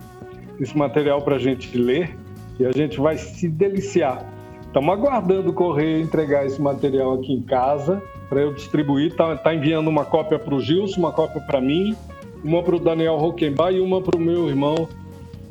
esse 0.60 0.76
material 0.76 1.22
para 1.22 1.36
a 1.36 1.38
gente 1.38 1.76
ler 1.76 2.16
e 2.58 2.66
a 2.66 2.70
gente 2.70 3.00
vai 3.00 3.16
se 3.18 3.48
deliciar. 3.48 4.24
Estamos 4.66 4.92
aguardando 4.92 5.50
o 5.50 5.52
correio 5.52 6.00
entregar 6.00 6.46
esse 6.46 6.60
material 6.60 7.14
aqui 7.14 7.32
em 7.32 7.42
casa 7.42 8.02
para 8.34 8.42
eu 8.42 8.52
distribuir. 8.52 9.12
Está 9.12 9.36
tá 9.36 9.54
enviando 9.54 9.86
uma 9.86 10.04
cópia 10.04 10.40
para 10.40 10.52
o 10.52 10.60
Gilson, 10.60 10.98
uma 10.98 11.12
cópia 11.12 11.40
para 11.40 11.60
mim, 11.60 11.94
uma 12.42 12.60
para 12.64 12.74
o 12.74 12.80
Daniel 12.80 13.16
Roquembar 13.16 13.72
e 13.72 13.80
uma 13.80 14.02
para 14.02 14.18
o 14.18 14.20
meu 14.20 14.48
irmão 14.48 14.88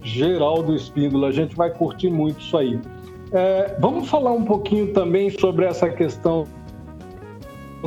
Geraldo 0.03 0.75
Espíndola. 0.75 1.29
A 1.29 1.31
gente 1.31 1.55
vai 1.55 1.71
curtir 1.71 2.09
muito 2.09 2.41
isso 2.41 2.57
aí. 2.57 2.77
É, 3.31 3.77
vamos 3.79 4.09
falar 4.09 4.33
um 4.33 4.43
pouquinho 4.43 4.91
também 4.91 5.29
sobre 5.29 5.65
essa 5.65 5.89
questão 5.89 6.45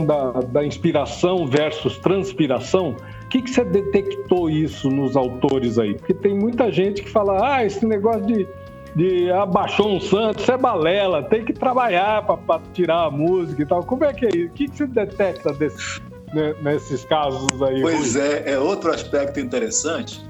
da, 0.06 0.40
da 0.40 0.64
inspiração 0.64 1.46
versus 1.46 1.98
transpiração. 1.98 2.96
O 3.24 3.28
que, 3.28 3.42
que 3.42 3.50
você 3.50 3.64
detectou 3.64 4.48
isso 4.48 4.88
nos 4.88 5.14
autores 5.14 5.78
aí? 5.78 5.94
Porque 5.94 6.14
tem 6.14 6.34
muita 6.34 6.72
gente 6.72 7.02
que 7.02 7.10
fala, 7.10 7.56
ah, 7.56 7.66
esse 7.66 7.84
negócio 7.84 8.22
de, 8.22 8.48
de 8.96 9.30
abaixou 9.30 9.94
um 9.94 10.00
santo, 10.00 10.40
isso 10.40 10.50
é 10.50 10.56
balela, 10.56 11.22
tem 11.22 11.44
que 11.44 11.52
trabalhar 11.52 12.22
para 12.22 12.62
tirar 12.72 13.04
a 13.04 13.10
música 13.10 13.62
e 13.62 13.66
tal. 13.66 13.84
Como 13.84 14.02
é 14.04 14.12
que 14.14 14.24
é 14.24 14.30
isso? 14.30 14.46
O 14.46 14.50
que, 14.52 14.68
que 14.68 14.76
você 14.76 14.86
detecta 14.86 15.52
desse, 15.52 16.00
né, 16.32 16.54
nesses 16.62 17.04
casos 17.04 17.46
aí? 17.62 17.82
Pois 17.82 18.14
Rui? 18.14 18.24
é, 18.24 18.52
é 18.52 18.58
outro 18.58 18.90
aspecto 18.90 19.38
interessante. 19.38 20.24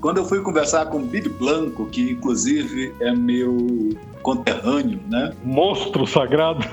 Quando 0.00 0.16
eu 0.16 0.24
fui 0.24 0.40
conversar 0.40 0.86
com 0.86 0.98
o 0.98 1.02
Bibi 1.02 1.28
Blanco, 1.28 1.86
que 1.86 2.10
inclusive 2.10 2.92
é 3.00 3.14
meu 3.14 3.56
conterrâneo, 4.20 4.98
né? 5.08 5.32
Monstro 5.44 6.04
sagrado. 6.04 6.66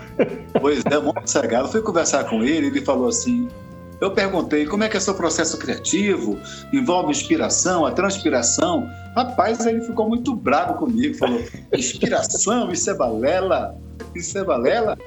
Pois 0.60 0.84
é, 0.84 1.00
monstro 1.00 1.28
sagrado. 1.28 1.68
Eu 1.68 1.72
fui 1.72 1.82
conversar 1.84 2.24
com 2.24 2.44
ele, 2.44 2.68
ele 2.68 2.82
falou 2.82 3.08
assim: 3.08 3.48
eu 4.01 4.12
perguntei 4.12 4.65
como 4.65 4.84
é 4.84 4.89
que 4.89 4.96
é 4.96 5.00
seu 5.00 5.13
processo 5.13 5.58
criativo, 5.58 6.38
envolve 6.72 7.12
inspiração, 7.12 7.86
a 7.86 7.91
transpiração. 7.91 8.89
Rapaz, 9.15 9.65
ele 9.65 9.82
ficou 9.82 10.08
muito 10.08 10.36
bravo 10.36 10.75
comigo, 10.75 11.15
falou: 11.15 11.41
inspiração, 11.74 12.72
isso 12.72 12.89
é 12.89 12.94
balela, 12.94 13.75
isso 14.15 14.38
é 14.38 14.44
balela. 14.44 14.98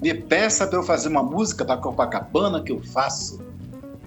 Me 0.00 0.14
peça 0.14 0.66
para 0.66 0.78
eu 0.78 0.82
fazer 0.82 1.08
uma 1.08 1.22
música 1.22 1.64
para 1.64 1.76
Copacabana 1.76 2.62
que 2.62 2.72
eu 2.72 2.80
faço. 2.82 3.40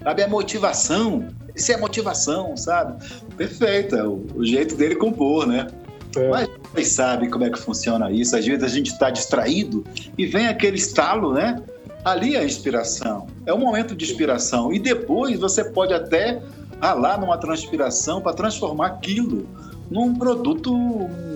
Sabe, 0.02 0.22
é 0.22 0.26
motivação. 0.26 1.28
Isso 1.54 1.70
é 1.70 1.76
motivação, 1.76 2.56
sabe? 2.56 3.04
Perfeito, 3.36 3.94
é 3.94 4.02
o, 4.04 4.26
o 4.34 4.44
jeito 4.44 4.74
dele 4.74 4.96
compor, 4.96 5.46
né? 5.46 5.68
É. 6.16 6.28
Mas 6.28 6.48
vocês 6.72 6.88
sabem 6.88 7.30
como 7.30 7.44
é 7.44 7.50
que 7.50 7.58
funciona 7.58 8.10
isso. 8.10 8.34
Às 8.36 8.44
vezes 8.44 8.64
a 8.64 8.68
gente 8.68 8.90
está 8.90 9.10
distraído 9.10 9.84
e 10.16 10.26
vem 10.26 10.48
aquele 10.48 10.76
estalo, 10.76 11.32
né? 11.32 11.62
Ali 12.04 12.34
é 12.34 12.40
a 12.40 12.44
inspiração. 12.44 13.26
É 13.46 13.54
um 13.54 13.58
momento 13.58 13.94
de 13.94 14.04
inspiração. 14.04 14.72
E 14.72 14.78
depois 14.78 15.38
você 15.38 15.64
pode 15.64 15.94
até 15.94 16.42
ralar 16.80 17.20
numa 17.20 17.38
transpiração 17.38 18.20
para 18.20 18.32
transformar 18.34 18.88
aquilo 18.88 19.46
num 19.90 20.14
produto 20.14 20.74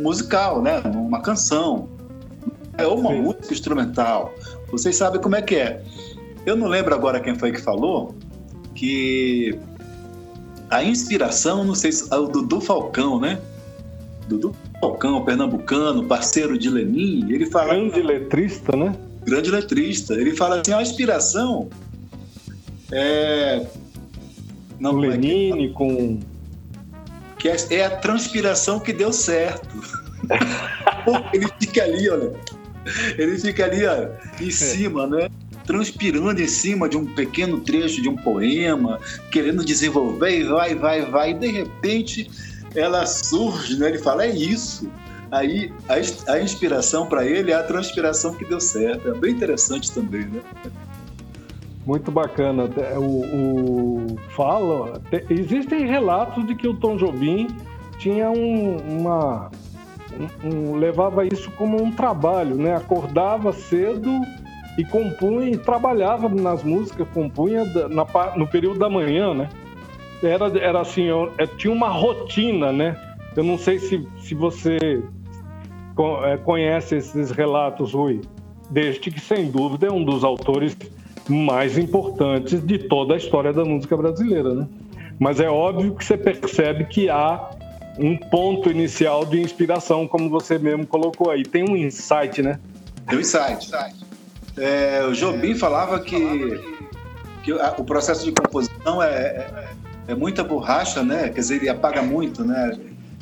musical, 0.02 0.60
né? 0.60 0.80
Numa 0.80 1.22
canção. 1.22 1.88
É 2.76 2.86
uma 2.86 3.10
Sim. 3.10 3.22
música 3.22 3.52
instrumental. 3.52 4.34
Vocês 4.70 4.96
sabem 4.96 5.20
como 5.20 5.36
é 5.36 5.42
que 5.42 5.54
é. 5.54 5.82
Eu 6.44 6.56
não 6.56 6.66
lembro 6.66 6.94
agora 6.94 7.20
quem 7.20 7.38
foi 7.38 7.52
que 7.52 7.60
falou 7.60 8.14
que 8.74 9.58
a 10.68 10.82
inspiração, 10.82 11.64
não 11.64 11.74
sei 11.74 11.92
se 11.92 12.12
é 12.12 12.16
o 12.16 12.26
Dudu 12.26 12.60
Falcão, 12.60 13.20
né? 13.20 13.40
Dudu 14.28 14.54
Falcão, 14.80 15.24
pernambucano, 15.24 16.04
parceiro 16.04 16.58
de 16.58 16.68
Lenin, 16.68 17.32
ele 17.32 17.46
fala. 17.46 17.74
Grande 17.74 18.02
letrista, 18.02 18.76
né? 18.76 18.94
Grande 19.26 19.50
letrista. 19.50 20.14
Ele 20.14 20.34
fala 20.34 20.60
assim: 20.60 20.72
a 20.72 20.80
inspiração 20.80 21.68
é. 22.92 23.66
Não, 24.78 24.92
o 24.92 24.98
Lenin 24.98 25.52
é 25.52 25.56
que... 25.56 25.68
com. 25.74 26.20
Que 27.38 27.48
é, 27.48 27.56
é, 27.70 27.84
a 27.84 27.90
transpiração 27.90 28.80
que 28.80 28.92
deu 28.92 29.12
certo. 29.12 29.68
ele 31.32 31.46
fica 31.60 31.82
ali, 31.82 32.08
olha. 32.08 32.32
Ele 33.18 33.38
fica 33.38 33.64
ali, 33.64 33.84
ó, 33.84 34.08
em 34.40 34.48
é. 34.48 34.50
cima, 34.50 35.06
né? 35.06 35.28
Transpirando 35.66 36.40
em 36.40 36.46
cima 36.46 36.88
de 36.88 36.96
um 36.96 37.04
pequeno 37.04 37.60
trecho 37.60 38.00
de 38.00 38.08
um 38.08 38.14
poema, 38.14 39.00
querendo 39.32 39.64
desenvolver, 39.64 40.40
e 40.40 40.44
vai, 40.44 40.74
vai, 40.76 41.04
vai, 41.04 41.30
e 41.32 41.34
de 41.34 41.48
repente 41.48 42.30
ela 42.74 43.04
surge, 43.04 43.76
né? 43.76 43.88
Ele 43.88 43.98
fala, 43.98 44.24
é 44.24 44.30
isso. 44.30 44.88
Aí 45.30 45.72
a, 45.88 46.32
a 46.32 46.40
inspiração 46.40 47.06
para 47.06 47.26
ele 47.26 47.50
é 47.50 47.54
a 47.54 47.62
transpiração 47.62 48.34
que 48.34 48.44
deu 48.44 48.60
certo. 48.60 49.08
É 49.08 49.14
bem 49.14 49.32
interessante 49.32 49.92
também, 49.92 50.26
né? 50.26 50.40
Muito 51.84 52.10
bacana. 52.10 52.64
O, 52.96 54.12
o 54.12 54.16
fala, 54.30 55.00
existem 55.30 55.86
relatos 55.86 56.46
de 56.46 56.54
que 56.54 56.66
o 56.66 56.74
Tom 56.74 56.96
Jobim 56.96 57.48
tinha 57.98 58.30
um, 58.30 58.76
uma 58.76 59.50
um, 60.42 60.48
um, 60.48 60.76
levava 60.76 61.24
isso 61.24 61.50
como 61.52 61.80
um 61.80 61.90
trabalho, 61.90 62.56
né? 62.56 62.74
Acordava 62.74 63.52
cedo 63.52 64.10
e 64.78 64.84
compunha 64.84 65.50
e 65.50 65.56
trabalhava 65.56 66.28
nas 66.28 66.62
músicas, 66.62 67.06
compunha 67.14 67.64
na, 67.88 68.36
no 68.36 68.46
período 68.46 68.78
da 68.78 68.88
manhã, 68.88 69.34
né? 69.34 69.48
Era, 70.22 70.46
era 70.58 70.80
assim, 70.80 71.04
eu, 71.04 71.32
eu, 71.38 71.46
tinha 71.56 71.72
uma 71.72 71.88
rotina, 71.88 72.72
né? 72.72 72.96
Eu 73.36 73.44
não 73.44 73.58
sei 73.58 73.78
se, 73.78 74.06
se 74.18 74.34
você 74.34 74.78
é, 76.24 76.36
conhece 76.38 76.96
esses 76.96 77.30
relatos, 77.30 77.92
Rui, 77.92 78.22
desde 78.70 79.10
que, 79.10 79.20
sem 79.20 79.50
dúvida, 79.50 79.88
é 79.88 79.92
um 79.92 80.04
dos 80.04 80.24
autores 80.24 80.76
mais 81.28 81.76
importantes 81.76 82.64
de 82.64 82.78
toda 82.78 83.14
a 83.14 83.16
história 83.16 83.52
da 83.52 83.64
música 83.64 83.96
brasileira, 83.96 84.54
né? 84.54 84.66
Mas 85.18 85.40
é 85.40 85.48
óbvio 85.48 85.94
que 85.94 86.04
você 86.04 86.16
percebe 86.16 86.84
que 86.84 87.08
há 87.08 87.50
um 87.98 88.16
ponto 88.16 88.70
inicial 88.70 89.24
de 89.24 89.40
inspiração, 89.40 90.06
como 90.06 90.28
você 90.28 90.58
mesmo 90.58 90.86
colocou 90.86 91.30
aí. 91.30 91.42
Tem 91.42 91.68
um 91.68 91.76
insight, 91.76 92.42
né? 92.42 92.58
Tem 93.06 93.18
um 93.18 93.20
insight. 93.20 93.70
É, 94.56 95.04
o 95.04 95.12
Jobim 95.12 95.54
falava 95.54 96.00
que, 96.00 96.18
que 97.42 97.52
o 97.52 97.84
processo 97.84 98.24
de 98.24 98.32
composição 98.32 99.02
é, 99.02 99.08
é, 99.08 99.68
é 100.08 100.14
muita 100.14 100.44
borracha, 100.44 101.02
né? 101.02 101.28
Quer 101.28 101.40
dizer, 101.40 101.56
ele 101.56 101.68
apaga 101.68 102.02
muito, 102.02 102.44
né? 102.44 102.78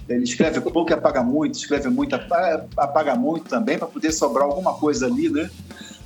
Ele 0.09 0.25
escreve 0.25 0.61
pouco 0.61 0.91
e 0.91 0.95
apaga 0.95 1.23
muito, 1.23 1.55
escreve 1.55 1.89
muito, 1.89 2.15
apaga 2.15 3.15
muito 3.15 3.49
também, 3.49 3.79
para 3.79 3.87
poder 3.87 4.13
sobrar 4.13 4.45
alguma 4.45 4.75
coisa 4.75 5.07
ali, 5.07 5.31
né? 5.31 5.51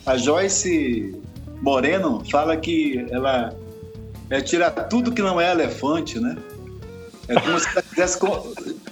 A 0.06 0.16
Joyce 0.16 1.14
Moreno 1.60 2.22
fala 2.30 2.56
que 2.56 3.06
ela 3.10 3.52
é 4.30 4.40
tirar 4.40 4.70
tudo 4.70 5.12
que 5.12 5.22
não 5.22 5.40
é 5.40 5.50
elefante, 5.50 6.20
né? 6.20 6.36
É 7.28 7.38
como 7.38 7.58
se 7.58 7.68
ela 7.68 7.82
quisesse 7.82 8.18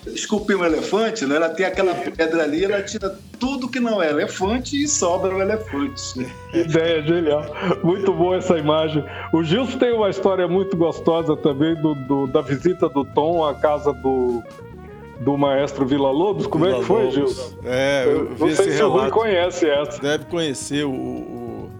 esculpir 0.08 0.58
um 0.58 0.64
elefante, 0.64 1.24
né? 1.24 1.36
Ela 1.36 1.48
tem 1.48 1.64
aquela 1.64 1.94
pedra 1.94 2.42
ali, 2.42 2.64
ela 2.64 2.82
tira 2.82 3.16
tudo 3.38 3.68
que 3.68 3.80
não 3.80 4.02
é 4.02 4.10
elefante 4.10 4.82
e 4.82 4.86
sobra 4.86 5.34
o 5.34 5.40
elefante. 5.40 6.26
Ideia 6.52 7.02
genial. 7.02 7.44
Muito 7.82 8.12
boa 8.12 8.36
essa 8.36 8.58
imagem. 8.58 9.02
O 9.32 9.42
Gilson 9.42 9.78
tem 9.78 9.92
uma 9.92 10.10
história 10.10 10.46
muito 10.46 10.76
gostosa 10.76 11.34
também 11.36 11.74
do, 11.76 11.94
do 11.94 12.26
da 12.26 12.42
visita 12.42 12.88
do 12.88 13.04
Tom 13.04 13.44
à 13.44 13.54
casa 13.54 13.92
do 13.94 14.42
do 15.20 15.36
maestro 15.36 15.86
Vila 15.86 16.10
Lobos. 16.10 16.46
Como 16.46 16.64
Vila 16.64 16.76
é 16.76 16.80
que 16.80 16.86
foi, 16.86 17.10
Gilson? 17.10 17.58
É, 17.64 18.04
eu, 18.04 18.10
eu 18.10 18.36
não 18.38 18.54
sei 18.54 18.72
se 18.72 18.82
o 18.82 18.90
Rui 18.90 19.10
conhece 19.10 19.68
essa. 19.68 20.00
Deve 20.00 20.24
conhecer. 20.26 20.84
O, 20.84 20.90
o, 20.90 21.70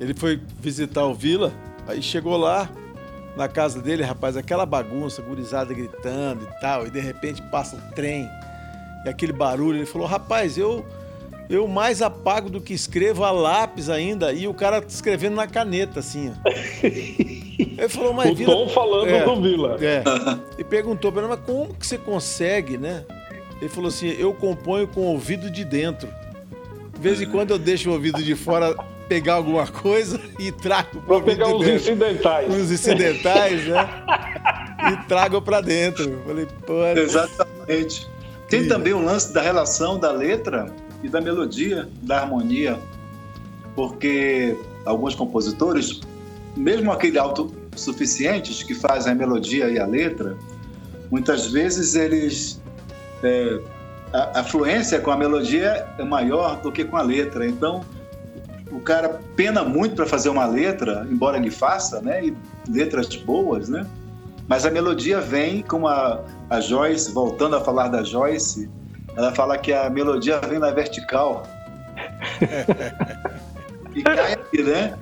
Ele 0.00 0.14
foi 0.14 0.40
visitar 0.60 1.04
o 1.04 1.14
Vila, 1.14 1.52
aí 1.86 2.02
chegou 2.02 2.36
lá 2.36 2.68
na 3.36 3.48
casa 3.48 3.80
dele, 3.80 4.02
rapaz, 4.02 4.36
aquela 4.36 4.66
bagunça, 4.66 5.22
gurizada 5.22 5.72
gritando 5.72 6.44
e 6.44 6.60
tal, 6.60 6.86
e 6.86 6.90
de 6.90 6.98
repente 6.98 7.40
passa 7.42 7.76
o 7.76 7.94
trem 7.94 8.28
e 9.04 9.08
aquele 9.08 9.32
barulho. 9.32 9.78
Ele 9.78 9.86
falou: 9.86 10.06
rapaz, 10.06 10.58
eu 10.58 10.84
eu 11.48 11.66
mais 11.66 12.02
apago 12.02 12.50
do 12.50 12.60
que 12.60 12.74
escrevo 12.74 13.24
a 13.24 13.30
lápis 13.30 13.88
ainda, 13.88 14.32
e 14.32 14.46
o 14.46 14.54
cara 14.54 14.84
escrevendo 14.86 15.36
na 15.36 15.46
caneta, 15.46 16.00
assim, 16.00 16.30
ó. 16.30 16.48
Ele 17.58 17.88
falou, 17.88 18.12
mas 18.12 18.30
o 18.30 18.34
Vila... 18.34 18.52
Tom 18.52 18.68
falando 18.68 19.08
é, 19.08 19.24
do 19.24 19.40
Vila. 19.40 19.78
É. 19.80 20.02
E 20.58 20.64
perguntou 20.64 21.12
para 21.12 21.22
ele, 21.22 21.30
mas 21.30 21.40
como 21.46 21.72
que 21.74 21.86
você 21.86 21.96
consegue, 21.96 22.76
né? 22.76 23.04
Ele 23.60 23.68
falou 23.68 23.88
assim, 23.88 24.08
eu 24.18 24.34
componho 24.34 24.86
com 24.88 25.00
o 25.00 25.04
ouvido 25.04 25.50
de 25.50 25.64
dentro. 25.64 26.08
De 26.92 27.00
vez 27.00 27.20
em 27.20 27.30
quando 27.30 27.50
eu 27.52 27.58
deixo 27.58 27.90
o 27.90 27.92
ouvido 27.92 28.22
de 28.22 28.34
fora 28.34 28.74
pegar 29.08 29.34
alguma 29.34 29.66
coisa 29.66 30.20
e 30.38 30.50
trago 30.50 31.00
para 31.00 31.20
pegar 31.20 31.54
os 31.54 31.64
dentro. 31.64 31.76
incidentais. 31.76 32.54
Os 32.54 32.70
incidentais, 32.72 33.66
né? 33.66 33.88
e 34.92 35.08
trago 35.08 35.40
para 35.40 35.60
dentro. 35.60 36.10
Eu 36.10 36.22
falei, 36.26 36.46
pô... 36.66 36.84
Exatamente. 36.84 38.08
Tem 38.48 38.66
também 38.66 38.92
o 38.92 39.04
lance 39.04 39.32
da 39.32 39.40
relação 39.40 39.98
da 39.98 40.10
letra 40.10 40.74
e 41.02 41.08
da 41.08 41.20
melodia, 41.20 41.88
da 42.02 42.20
harmonia, 42.20 42.78
porque 43.74 44.56
alguns 44.84 45.14
compositores, 45.14 46.00
mesmo 46.56 46.90
aqueles 46.90 47.16
autossuficientes 47.16 48.62
que 48.62 48.74
fazem 48.74 49.12
a 49.12 49.14
melodia 49.14 49.68
e 49.68 49.78
a 49.78 49.86
letra, 49.86 50.36
muitas 51.10 51.46
vezes 51.46 51.94
eles 51.94 52.60
é, 53.22 53.60
a, 54.12 54.40
a 54.40 54.44
fluência 54.44 55.00
com 55.00 55.10
a 55.10 55.16
melodia 55.16 55.86
é 55.98 56.04
maior 56.04 56.60
do 56.60 56.72
que 56.72 56.84
com 56.84 56.96
a 56.96 57.02
letra. 57.02 57.46
Então, 57.46 57.84
o 58.70 58.80
cara 58.80 59.20
pena 59.36 59.62
muito 59.64 59.94
para 59.94 60.06
fazer 60.06 60.28
uma 60.28 60.46
letra, 60.46 61.06
embora 61.10 61.36
ele 61.36 61.50
faça, 61.50 62.00
né? 62.00 62.26
E 62.26 62.36
letras 62.68 63.14
boas, 63.16 63.68
né? 63.68 63.86
Mas 64.46 64.64
a 64.64 64.70
melodia 64.70 65.20
vem, 65.20 65.62
como 65.62 65.86
a, 65.86 66.24
a 66.48 66.60
Joyce, 66.60 67.12
voltando 67.12 67.56
a 67.56 67.60
falar 67.60 67.88
da 67.88 68.02
Joyce, 68.02 68.70
ela 69.18 69.34
fala 69.34 69.58
que 69.58 69.72
a 69.72 69.90
melodia 69.90 70.38
vem 70.38 70.60
na 70.60 70.70
vertical. 70.70 71.42
e 73.92 74.02
cai 74.02 74.34
aqui, 74.34 74.62
né? 74.62 74.96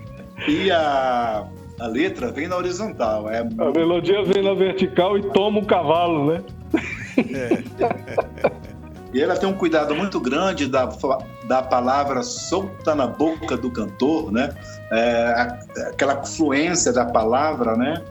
E 0.49 0.71
a, 0.71 1.47
a 1.79 1.87
letra 1.87 2.33
vem 2.33 2.49
na 2.49 2.57
horizontal. 2.57 3.29
É... 3.29 3.41
A 3.41 3.71
melodia 3.77 4.25
vem 4.25 4.43
na 4.43 4.55
vertical 4.55 5.19
e 5.19 5.23
toma 5.33 5.59
o 5.59 5.67
cavalo, 5.67 6.33
né? 6.33 6.43
É. 7.19 7.63
E 9.13 9.21
ela 9.21 9.37
tem 9.37 9.49
um 9.49 9.53
cuidado 9.53 9.95
muito 9.95 10.19
grande 10.19 10.67
da, 10.67 10.91
da 11.45 11.63
palavra 11.63 12.23
solta 12.23 12.95
na 12.95 13.07
boca 13.07 13.57
do 13.57 13.71
cantor, 13.71 14.33
né? 14.33 14.51
É, 14.91 15.59
aquela 15.89 16.25
fluência 16.25 16.93
da 16.93 17.05
palavra, 17.05 17.77
né? 17.77 18.03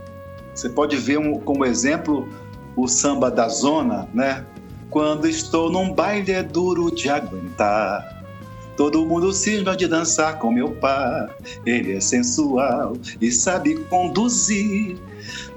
Você 0.54 0.70
pode 0.70 0.98
ver 0.98 1.18
um, 1.18 1.40
como 1.40 1.66
exemplo 1.66 2.30
o 2.76 2.88
samba 2.88 3.30
da 3.32 3.48
zona, 3.48 4.08
né? 4.14 4.46
Quando 4.96 5.28
estou 5.28 5.70
num 5.70 5.92
baile 5.92 6.32
é 6.32 6.42
duro 6.42 6.90
de 6.90 7.10
aguentar. 7.10 8.24
Todo 8.78 9.06
mundo 9.06 9.34
cisma 9.34 9.76
de 9.76 9.88
dançar 9.88 10.40
com 10.40 10.50
meu 10.50 10.72
pai. 10.72 11.28
Ele 11.66 11.98
é 11.98 12.00
sensual 12.00 12.94
e 13.20 13.30
sabe 13.30 13.76
conduzir. 13.90 14.96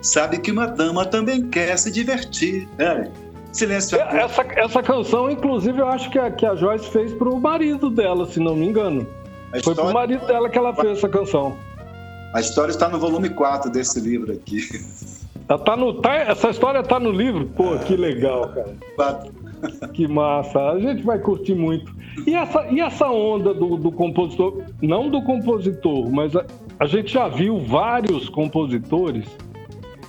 Sabe 0.02 0.38
que 0.38 0.50
uma 0.50 0.66
dama 0.66 1.06
também 1.06 1.48
quer 1.50 1.78
se 1.78 1.88
divertir. 1.88 2.68
É. 2.80 3.08
Silêncio. 3.52 3.96
É, 3.96 4.22
essa, 4.22 4.42
essa 4.56 4.82
canção, 4.82 5.30
inclusive, 5.30 5.78
eu 5.78 5.86
acho 5.86 6.10
que 6.10 6.18
a, 6.18 6.32
que 6.32 6.44
a 6.44 6.56
Joyce 6.56 6.90
fez 6.90 7.12
pro 7.12 7.38
marido 7.38 7.90
dela, 7.90 8.26
se 8.26 8.40
não 8.40 8.56
me 8.56 8.66
engano. 8.66 9.06
A 9.52 9.62
Foi 9.62 9.72
pro 9.72 9.92
marido 9.92 10.26
dela 10.26 10.50
que 10.50 10.58
ela 10.58 10.74
fez 10.74 10.98
essa 10.98 11.08
canção. 11.08 11.56
A 12.34 12.40
história 12.40 12.72
está 12.72 12.88
no 12.88 12.98
volume 12.98 13.30
4 13.30 13.70
desse 13.70 14.00
livro 14.00 14.32
aqui. 14.32 14.68
Ela 15.48 15.58
tá 15.58 15.76
no, 15.76 15.94
tá, 15.94 16.14
essa 16.14 16.50
história 16.50 16.82
tá 16.82 17.00
no 17.00 17.10
livro? 17.10 17.46
Pô, 17.46 17.78
que 17.78 17.96
legal, 17.96 18.48
cara. 18.48 19.26
Que 19.92 20.06
massa. 20.06 20.70
A 20.70 20.78
gente 20.78 21.02
vai 21.02 21.18
curtir 21.18 21.54
muito. 21.54 21.92
E 22.24 22.32
essa, 22.32 22.64
e 22.70 22.80
essa 22.80 23.08
onda 23.08 23.52
do, 23.52 23.76
do 23.76 23.90
compositor, 23.90 24.62
não 24.80 25.10
do 25.10 25.20
compositor, 25.22 26.08
mas 26.12 26.36
a, 26.36 26.44
a 26.78 26.86
gente 26.86 27.12
já 27.12 27.26
viu 27.26 27.58
vários 27.58 28.28
compositores 28.28 29.26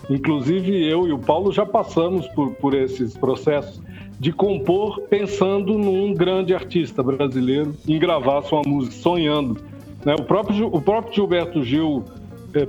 Inclusive, 0.09 0.89
eu 0.89 1.07
e 1.07 1.13
o 1.13 1.19
Paulo 1.19 1.51
já 1.51 1.65
passamos 1.65 2.27
por, 2.29 2.51
por 2.55 2.73
esses 2.73 3.15
processos 3.15 3.79
de 4.19 4.33
compor 4.33 5.01
pensando 5.01 5.77
num 5.77 6.13
grande 6.13 6.53
artista 6.53 7.03
brasileiro 7.03 7.75
em 7.87 7.99
gravar 7.99 8.41
sua 8.41 8.61
música, 8.65 8.95
sonhando. 8.95 9.61
Né? 10.03 10.15
O, 10.19 10.23
próprio, 10.23 10.67
o 10.67 10.81
próprio 10.81 11.13
Gilberto 11.13 11.63
Gil 11.63 12.03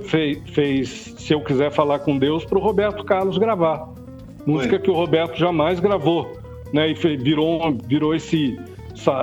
fez, 0.03 0.39
fez 0.51 1.15
Se 1.17 1.33
Eu 1.33 1.41
Quiser 1.41 1.71
Falar 1.71 1.99
com 1.99 2.17
Deus 2.17 2.45
para 2.45 2.57
o 2.57 2.61
Roberto 2.61 3.03
Carlos 3.03 3.37
gravar. 3.37 3.89
Música 4.45 4.79
que 4.79 4.89
o 4.89 4.93
Roberto 4.93 5.37
jamais 5.37 5.79
gravou. 5.79 6.31
Né? 6.73 6.91
E 6.91 7.17
virou, 7.17 7.77
virou 7.85 8.15
esse, 8.15 8.57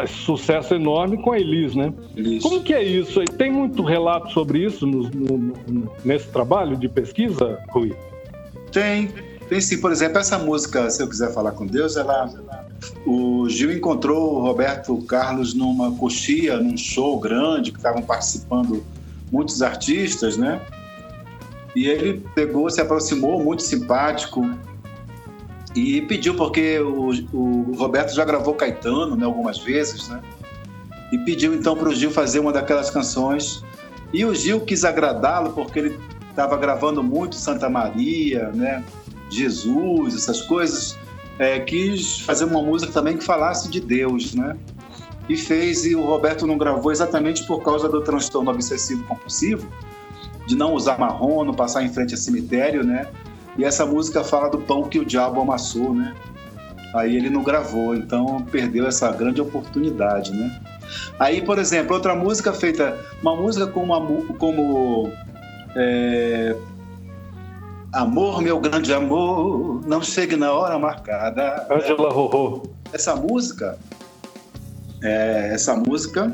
esse 0.04 0.14
sucesso 0.14 0.74
enorme 0.74 1.20
com 1.22 1.32
a 1.32 1.38
Elis, 1.38 1.74
né? 1.74 1.92
Elis. 2.16 2.42
Como 2.42 2.62
que 2.62 2.74
é 2.74 2.82
isso? 2.82 3.24
Tem 3.36 3.50
muito 3.50 3.82
relato 3.82 4.30
sobre 4.32 4.64
isso 4.64 4.86
no, 4.86 5.08
no, 5.08 5.92
nesse 6.04 6.28
trabalho 6.28 6.76
de 6.76 6.88
pesquisa, 6.88 7.58
Rui? 7.70 7.94
Tem, 8.70 9.08
tem 9.48 9.60
sim. 9.60 9.80
Por 9.80 9.90
exemplo, 9.90 10.18
essa 10.18 10.38
música, 10.38 10.90
Se 10.90 11.02
Eu 11.02 11.08
Quiser 11.08 11.32
Falar 11.32 11.52
com 11.52 11.66
Deus, 11.66 11.96
ela, 11.96 12.30
o 13.06 13.48
Gil 13.48 13.72
encontrou 13.72 14.34
o 14.34 14.42
Roberto 14.42 14.96
Carlos 15.02 15.54
numa 15.54 15.90
coxia, 15.92 16.58
num 16.58 16.76
show 16.76 17.18
grande, 17.18 17.72
que 17.72 17.78
estavam 17.78 18.02
participando 18.02 18.84
muitos 19.30 19.62
artistas, 19.62 20.36
né? 20.36 20.60
E 21.74 21.86
ele 21.86 22.24
pegou, 22.34 22.68
se 22.70 22.80
aproximou, 22.80 23.42
muito 23.42 23.62
simpático, 23.62 24.42
e 25.74 26.02
pediu, 26.02 26.34
porque 26.34 26.80
o, 26.80 27.10
o 27.32 27.76
Roberto 27.76 28.14
já 28.14 28.24
gravou 28.24 28.54
Caetano 28.54 29.14
né, 29.14 29.24
algumas 29.24 29.58
vezes, 29.58 30.08
né? 30.08 30.20
E 31.12 31.18
pediu 31.18 31.54
então 31.54 31.76
para 31.76 31.88
o 31.88 31.94
Gil 31.94 32.10
fazer 32.10 32.40
uma 32.40 32.52
daquelas 32.52 32.90
canções. 32.90 33.62
E 34.12 34.24
o 34.24 34.34
Gil 34.34 34.60
quis 34.60 34.84
agradá-lo 34.84 35.52
porque 35.52 35.78
ele 35.78 36.00
estava 36.30 36.56
gravando 36.56 37.02
muito 37.02 37.36
Santa 37.36 37.68
Maria, 37.68 38.48
né? 38.48 38.84
Jesus, 39.30 40.14
essas 40.14 40.40
coisas. 40.42 40.98
É, 41.38 41.60
quis 41.60 42.18
fazer 42.20 42.44
uma 42.44 42.60
música 42.60 42.92
também 42.92 43.16
que 43.16 43.22
falasse 43.22 43.70
de 43.70 43.80
Deus, 43.80 44.34
né? 44.34 44.56
E 45.28 45.36
fez, 45.36 45.84
e 45.84 45.94
o 45.94 46.02
Roberto 46.02 46.46
não 46.46 46.56
gravou 46.56 46.90
exatamente 46.90 47.46
por 47.46 47.62
causa 47.62 47.88
do 47.88 48.00
transtorno 48.00 48.50
obsessivo 48.50 49.04
compulsivo, 49.04 49.68
de 50.46 50.56
não 50.56 50.72
usar 50.72 50.98
marrom, 50.98 51.44
não 51.44 51.52
passar 51.52 51.82
em 51.82 51.92
frente 51.92 52.14
a 52.14 52.16
cemitério, 52.16 52.82
né? 52.82 53.06
E 53.58 53.64
essa 53.64 53.84
música 53.84 54.24
fala 54.24 54.48
do 54.48 54.58
pão 54.58 54.84
que 54.84 54.98
o 54.98 55.04
diabo 55.04 55.40
amassou, 55.40 55.94
né? 55.94 56.14
Aí 56.94 57.16
ele 57.16 57.28
não 57.28 57.42
gravou, 57.42 57.94
então 57.94 58.40
perdeu 58.50 58.86
essa 58.86 59.10
grande 59.12 59.40
oportunidade, 59.40 60.32
né? 60.32 60.58
Aí, 61.18 61.42
por 61.42 61.58
exemplo, 61.58 61.94
outra 61.94 62.14
música 62.14 62.52
feita, 62.52 62.98
uma 63.20 63.36
música 63.36 63.66
como, 63.66 64.34
como 64.38 65.12
é... 65.76 66.56
Amor, 67.92 68.42
meu 68.42 68.60
grande 68.60 68.92
amor, 68.92 69.82
não 69.86 70.02
chegue 70.02 70.36
na 70.36 70.52
hora 70.52 70.78
marcada. 70.78 71.66
Angela 71.70 72.10
Rorô. 72.10 72.62
Essa 72.92 73.16
música, 73.16 73.78
é, 75.02 75.50
essa 75.52 75.74
música, 75.76 76.32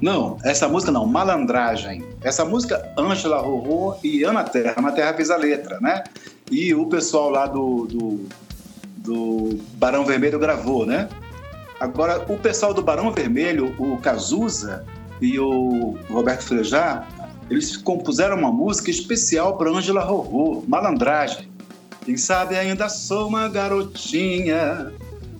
não, 0.00 0.36
essa 0.44 0.68
música 0.68 0.92
não, 0.92 1.06
Malandragem. 1.06 2.04
Essa 2.22 2.44
música, 2.44 2.92
Angela 2.98 3.38
Rorô 3.38 3.96
e 4.02 4.24
Ana 4.24 4.44
Terra. 4.44 4.74
Ana 4.76 4.92
Terra 4.92 5.14
fez 5.14 5.30
a 5.30 5.36
letra, 5.36 5.80
né? 5.80 6.04
E 6.50 6.74
o 6.74 6.86
pessoal 6.86 7.30
lá 7.30 7.46
do, 7.46 7.86
do, 7.86 8.28
do 8.98 9.58
Barão 9.74 10.04
Vermelho 10.04 10.38
gravou, 10.38 10.84
né? 10.86 11.08
Agora, 11.80 12.24
o 12.28 12.38
pessoal 12.38 12.72
do 12.72 12.82
Barão 12.82 13.12
Vermelho, 13.12 13.74
o 13.78 13.98
Cazuza 13.98 14.84
e 15.20 15.38
o 15.38 15.96
Roberto 16.08 16.42
Frejá, 16.42 17.06
eles 17.50 17.76
compuseram 17.76 18.36
uma 18.36 18.50
música 18.50 18.90
especial 18.90 19.56
para 19.56 19.70
Ângela 19.70 20.02
Rorô, 20.02 20.64
Malandragem. 20.66 21.48
Quem 22.04 22.16
sabe 22.16 22.56
ainda 22.56 22.88
sou 22.88 23.28
uma 23.28 23.48
garotinha, 23.48 24.92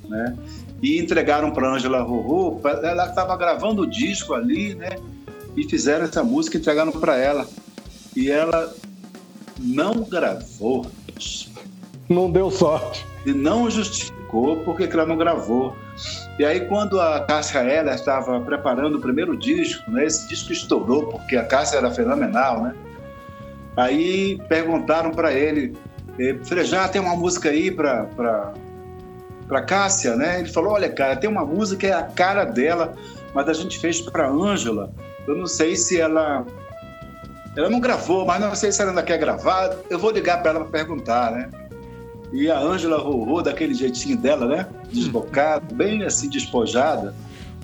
né? 0.09 0.37
E 0.83 0.99
entregaram 0.99 1.51
para 1.51 1.69
Ângela 1.69 2.03
Rorô, 2.03 2.61
ela 2.83 3.07
estava 3.07 3.37
gravando 3.37 3.83
o 3.83 3.87
disco 3.87 4.35
ali, 4.35 4.75
né? 4.75 4.99
E 5.57 5.65
fizeram 5.69 6.05
essa 6.05 6.23
música 6.23 6.57
e 6.57 6.61
entregaram 6.61 6.93
para 6.93 7.17
ela. 7.17 7.47
E 8.15 8.31
ela 8.31 8.75
não 9.59 10.03
gravou. 10.03 10.87
Não 12.09 12.31
deu 12.31 12.51
sorte. 12.51 13.05
E 13.25 13.33
não 13.33 13.71
justificou 13.71 14.59
porque 14.65 14.85
ela 14.85 15.07
não 15.07 15.17
gravou. 15.17 15.75
E 16.39 16.45
aí, 16.45 16.61
quando 16.67 17.01
a 17.01 17.21
Cássia 17.21 17.61
Eller 17.61 17.95
estava 17.95 18.39
preparando 18.41 18.99
o 18.99 19.01
primeiro 19.01 19.37
disco, 19.37 19.91
né, 19.91 20.05
esse 20.05 20.29
disco 20.29 20.53
estourou, 20.53 21.07
porque 21.07 21.37
a 21.37 21.45
Cássia 21.45 21.79
era 21.79 21.91
fenomenal, 21.91 22.63
né? 22.63 22.75
Aí 23.77 24.41
perguntaram 24.49 25.11
para 25.11 25.33
ele, 25.33 25.77
eh, 26.19 26.37
Frejá, 26.45 26.89
tem 26.89 27.01
uma 27.01 27.17
música 27.17 27.49
aí 27.49 27.71
para 27.71 28.53
para 29.49 29.63
Cássia, 29.63 30.17
né? 30.17 30.41
Ele 30.41 30.49
falou, 30.49 30.73
olha, 30.73 30.89
cara, 30.89 31.17
tem 31.17 31.29
uma 31.29 31.45
música 31.45 31.81
que 31.81 31.87
é 31.87 31.93
a 31.93 32.03
cara 32.03 32.45
dela, 32.45 32.95
mas 33.35 33.49
a 33.49 33.53
gente 33.53 33.79
fez 33.79 34.01
para 34.01 34.29
Ângela. 34.29 34.93
Eu 35.27 35.37
não 35.37 35.47
sei 35.47 35.77
se 35.77 36.01
ela 36.01 36.45
ela 37.57 37.71
não 37.71 37.81
gravou, 37.81 38.27
mas 38.27 38.39
não 38.41 38.55
sei 38.55 38.71
se 38.71 38.83
ela 38.83 38.91
ainda 38.91 39.03
quer 39.03 39.19
gravar. 39.19 39.75
Eu 39.89 39.99
vou 39.99 40.11
ligar 40.11 40.43
para 40.43 40.51
ela 40.51 40.61
para 40.61 40.71
perguntar, 40.71 41.33
né? 41.33 41.51
E 42.33 42.51
a 42.51 42.59
Ângela 42.59 42.99
Rorô, 42.99 43.41
daquele 43.41 43.73
jeitinho 43.73 44.17
dela, 44.17 44.47
né? 44.47 44.67
Desbocada, 44.93 45.65
bem 45.75 46.03
assim, 46.03 46.29
despojada. 46.29 47.15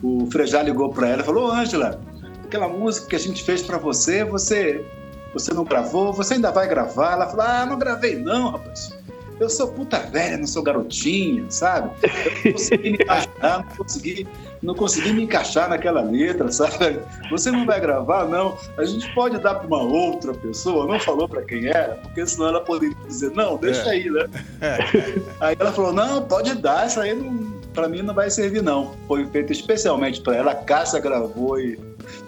O 0.03 0.27
Frejá 0.31 0.63
ligou 0.63 0.89
para 0.91 1.09
ela 1.09 1.23
e 1.23 1.25
falou: 1.25 1.51
Ângela, 1.51 2.01
aquela 2.43 2.69
música 2.69 3.09
que 3.09 3.17
a 3.17 3.19
gente 3.19 3.43
fez 3.45 3.61
para 3.63 3.77
você, 3.77 4.25
você 4.25 4.85
você 5.35 5.53
não 5.55 5.65
gravou, 5.65 6.13
você 6.13 6.35
ainda 6.35 6.51
vai 6.51 6.67
gravar? 6.69 7.13
Ela 7.13 7.27
falou: 7.27 7.47
Ah, 7.47 7.67
não 7.67 7.79
gravei 7.79 8.17
não, 8.17 8.51
rapaz. 8.51 8.97
Eu 9.41 9.49
sou 9.49 9.69
puta 9.69 9.99
velha, 9.99 10.37
não 10.37 10.47
sou 10.47 10.63
garotinha, 10.63 11.45
sabe? 11.51 11.91
Eu 12.45 12.53
não 12.53 12.53
consegui 12.53 12.91
me 12.91 12.99
imaginar, 13.03 13.59
não 13.59 13.77
consegui 13.77 14.29
não 14.63 14.75
consegui 14.75 15.13
me 15.13 15.25
encaixar 15.25 15.69
naquela 15.69 16.01
letra, 16.03 16.51
sabe? 16.53 17.01
Você 17.31 17.51
não 17.51 17.67
vai 17.67 17.81
gravar, 17.81 18.29
não. 18.29 18.57
A 18.79 18.85
gente 18.85 19.13
pode 19.13 19.39
dar 19.39 19.57
para 19.57 19.67
uma 19.67 19.83
outra 19.83 20.33
pessoa, 20.33 20.87
não 20.87 21.01
falou 21.01 21.29
para 21.29 21.43
quem 21.43 21.67
era, 21.67 21.97
porque 21.97 22.25
senão 22.25 22.49
ela 22.49 22.61
poderia 22.61 22.97
dizer, 23.07 23.33
não, 23.33 23.57
deixa 23.57 23.89
é. 23.89 23.91
aí, 23.91 24.09
né? 24.09 24.29
É. 24.61 24.79
Aí 25.41 25.57
ela 25.59 25.73
falou, 25.73 25.93
não, 25.93 26.23
pode 26.23 26.55
dar, 26.55 26.87
isso 26.87 27.01
aí 27.01 27.13
para 27.75 27.89
mim 27.89 28.03
não 28.03 28.15
vai 28.15 28.31
servir, 28.31 28.63
não. 28.63 28.95
Foi 29.09 29.27
feito 29.27 29.51
especialmente 29.51 30.21
para 30.21 30.37
ela, 30.37 30.53
a 30.53 30.55
Cássia 30.55 31.01
gravou 31.01 31.59
e 31.59 31.79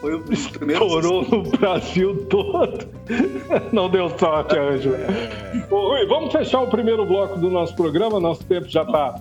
foi 0.00 0.14
o 0.14 0.20
primeiro. 0.20 0.84
Estourou 0.84 1.22
no 1.28 1.42
Brasil 1.42 2.26
todo. 2.26 2.86
Não 3.72 3.88
deu 3.88 4.10
sorte, 4.18 4.58
Ângela. 4.58 4.96
É. 4.96 5.66
Rui, 5.70 6.06
vamos 6.06 6.32
fechar 6.32 6.60
o 6.60 6.66
primeiro 6.68 7.04
bloco 7.04 7.38
do 7.38 7.50
nosso 7.50 7.74
programa, 7.74 8.20
nosso 8.20 8.44
tempo 8.44 8.68
já 8.68 8.82
está 8.82 9.20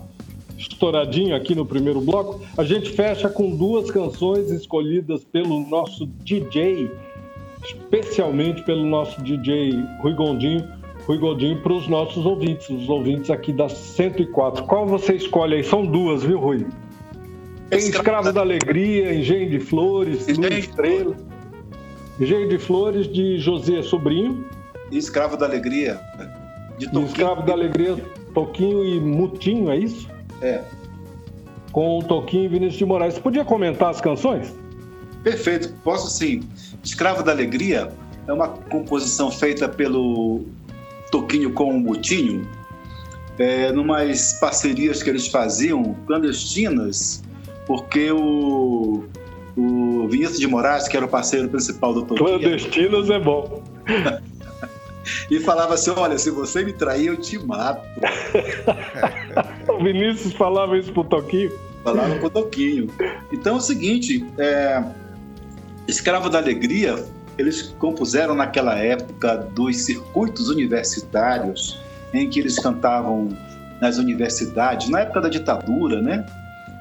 estouradinho 0.56 1.34
aqui 1.34 1.54
no 1.54 1.66
primeiro 1.66 2.00
bloco. 2.00 2.40
A 2.56 2.64
gente 2.64 2.90
fecha 2.90 3.28
com 3.28 3.56
duas 3.56 3.90
canções 3.90 4.50
escolhidas 4.50 5.24
pelo 5.24 5.60
nosso 5.68 6.06
DJ, 6.06 6.90
especialmente 7.62 8.62
pelo 8.62 8.84
nosso 8.84 9.20
DJ 9.22 9.72
Rui 10.00 10.14
Gondinho, 10.14 10.66
Rui 11.06 11.18
Gondinho 11.18 11.60
para 11.60 11.72
os 11.72 11.86
nossos 11.86 12.24
ouvintes, 12.24 12.68
os 12.70 12.88
ouvintes 12.88 13.30
aqui 13.30 13.52
da 13.52 13.68
104. 13.68 14.64
Qual 14.64 14.86
você 14.86 15.14
escolhe 15.14 15.56
aí? 15.56 15.64
São 15.64 15.84
duas, 15.84 16.22
viu, 16.22 16.38
Rui? 16.38 16.66
Tem 17.78 17.88
Escravo 17.88 18.32
da 18.32 18.40
Alegria, 18.40 19.12
Engenho 19.12 19.50
de 19.50 19.58
Flores, 19.58 20.26
Luz 20.28 20.58
Estrela. 20.58 21.16
Engenho 22.20 22.48
de 22.48 22.58
Flores, 22.58 23.12
de 23.12 23.38
José 23.38 23.82
Sobrinho. 23.82 24.46
E 24.90 24.96
Escravo 24.96 25.36
da 25.36 25.46
Alegria, 25.46 26.00
de 26.78 26.86
Toquinho. 26.86 27.06
Escravo 27.06 27.42
da 27.42 27.52
Alegria, 27.52 27.96
Toquinho 28.32 28.84
e 28.84 29.00
Mutinho, 29.00 29.70
é 29.70 29.76
isso? 29.76 30.08
É. 30.40 30.62
Com 31.72 31.98
o 31.98 32.02
Toquinho 32.04 32.44
e 32.44 32.48
Vinícius 32.48 32.78
de 32.78 32.84
Moraes. 32.84 33.14
Você 33.14 33.20
podia 33.20 33.44
comentar 33.44 33.90
as 33.90 34.00
canções? 34.00 34.54
Perfeito, 35.24 35.74
posso 35.82 36.08
sim. 36.10 36.44
Escravo 36.84 37.24
da 37.24 37.32
Alegria 37.32 37.90
é 38.28 38.32
uma 38.32 38.48
composição 38.48 39.30
feita 39.30 39.68
pelo 39.68 40.42
Toquinho 41.10 41.52
com 41.52 41.70
o 41.70 41.80
Mutinho, 41.80 42.46
é, 43.38 43.72
numas 43.72 44.34
parcerias 44.34 45.02
que 45.02 45.10
eles 45.10 45.26
faziam 45.26 45.96
clandestinas, 46.06 47.23
porque 47.66 48.10
o, 48.10 49.04
o 49.56 50.08
Vinícius 50.08 50.38
de 50.38 50.46
Moraes, 50.46 50.88
que 50.88 50.96
era 50.96 51.06
o 51.06 51.08
parceiro 51.08 51.48
principal 51.48 51.94
do 51.94 52.02
Toquinho. 52.02 52.38
Clandestinas 52.40 53.10
é 53.10 53.18
bom. 53.18 53.62
e 55.30 55.40
falava 55.40 55.74
assim: 55.74 55.90
Olha, 55.90 56.18
se 56.18 56.30
você 56.30 56.64
me 56.64 56.72
trair, 56.72 57.06
eu 57.06 57.16
te 57.16 57.38
mato. 57.38 57.82
o 59.68 59.82
Vinícius 59.82 60.32
falava 60.34 60.76
isso 60.78 60.92
pro 60.92 61.04
Toquinho? 61.04 61.52
Falava 61.82 62.14
pro 62.16 62.30
Toquinho. 62.30 62.88
Então 63.32 63.54
é 63.54 63.58
o 63.58 63.60
seguinte: 63.60 64.26
é, 64.38 64.82
Escravo 65.86 66.28
da 66.28 66.38
Alegria, 66.38 67.04
eles 67.38 67.74
compuseram 67.78 68.34
naquela 68.34 68.78
época 68.78 69.36
dos 69.54 69.76
circuitos 69.78 70.48
universitários, 70.48 71.78
em 72.12 72.28
que 72.28 72.40
eles 72.40 72.58
cantavam 72.58 73.28
nas 73.80 73.98
universidades, 73.98 74.88
na 74.88 75.00
época 75.00 75.20
da 75.22 75.28
ditadura, 75.28 76.00
né? 76.00 76.24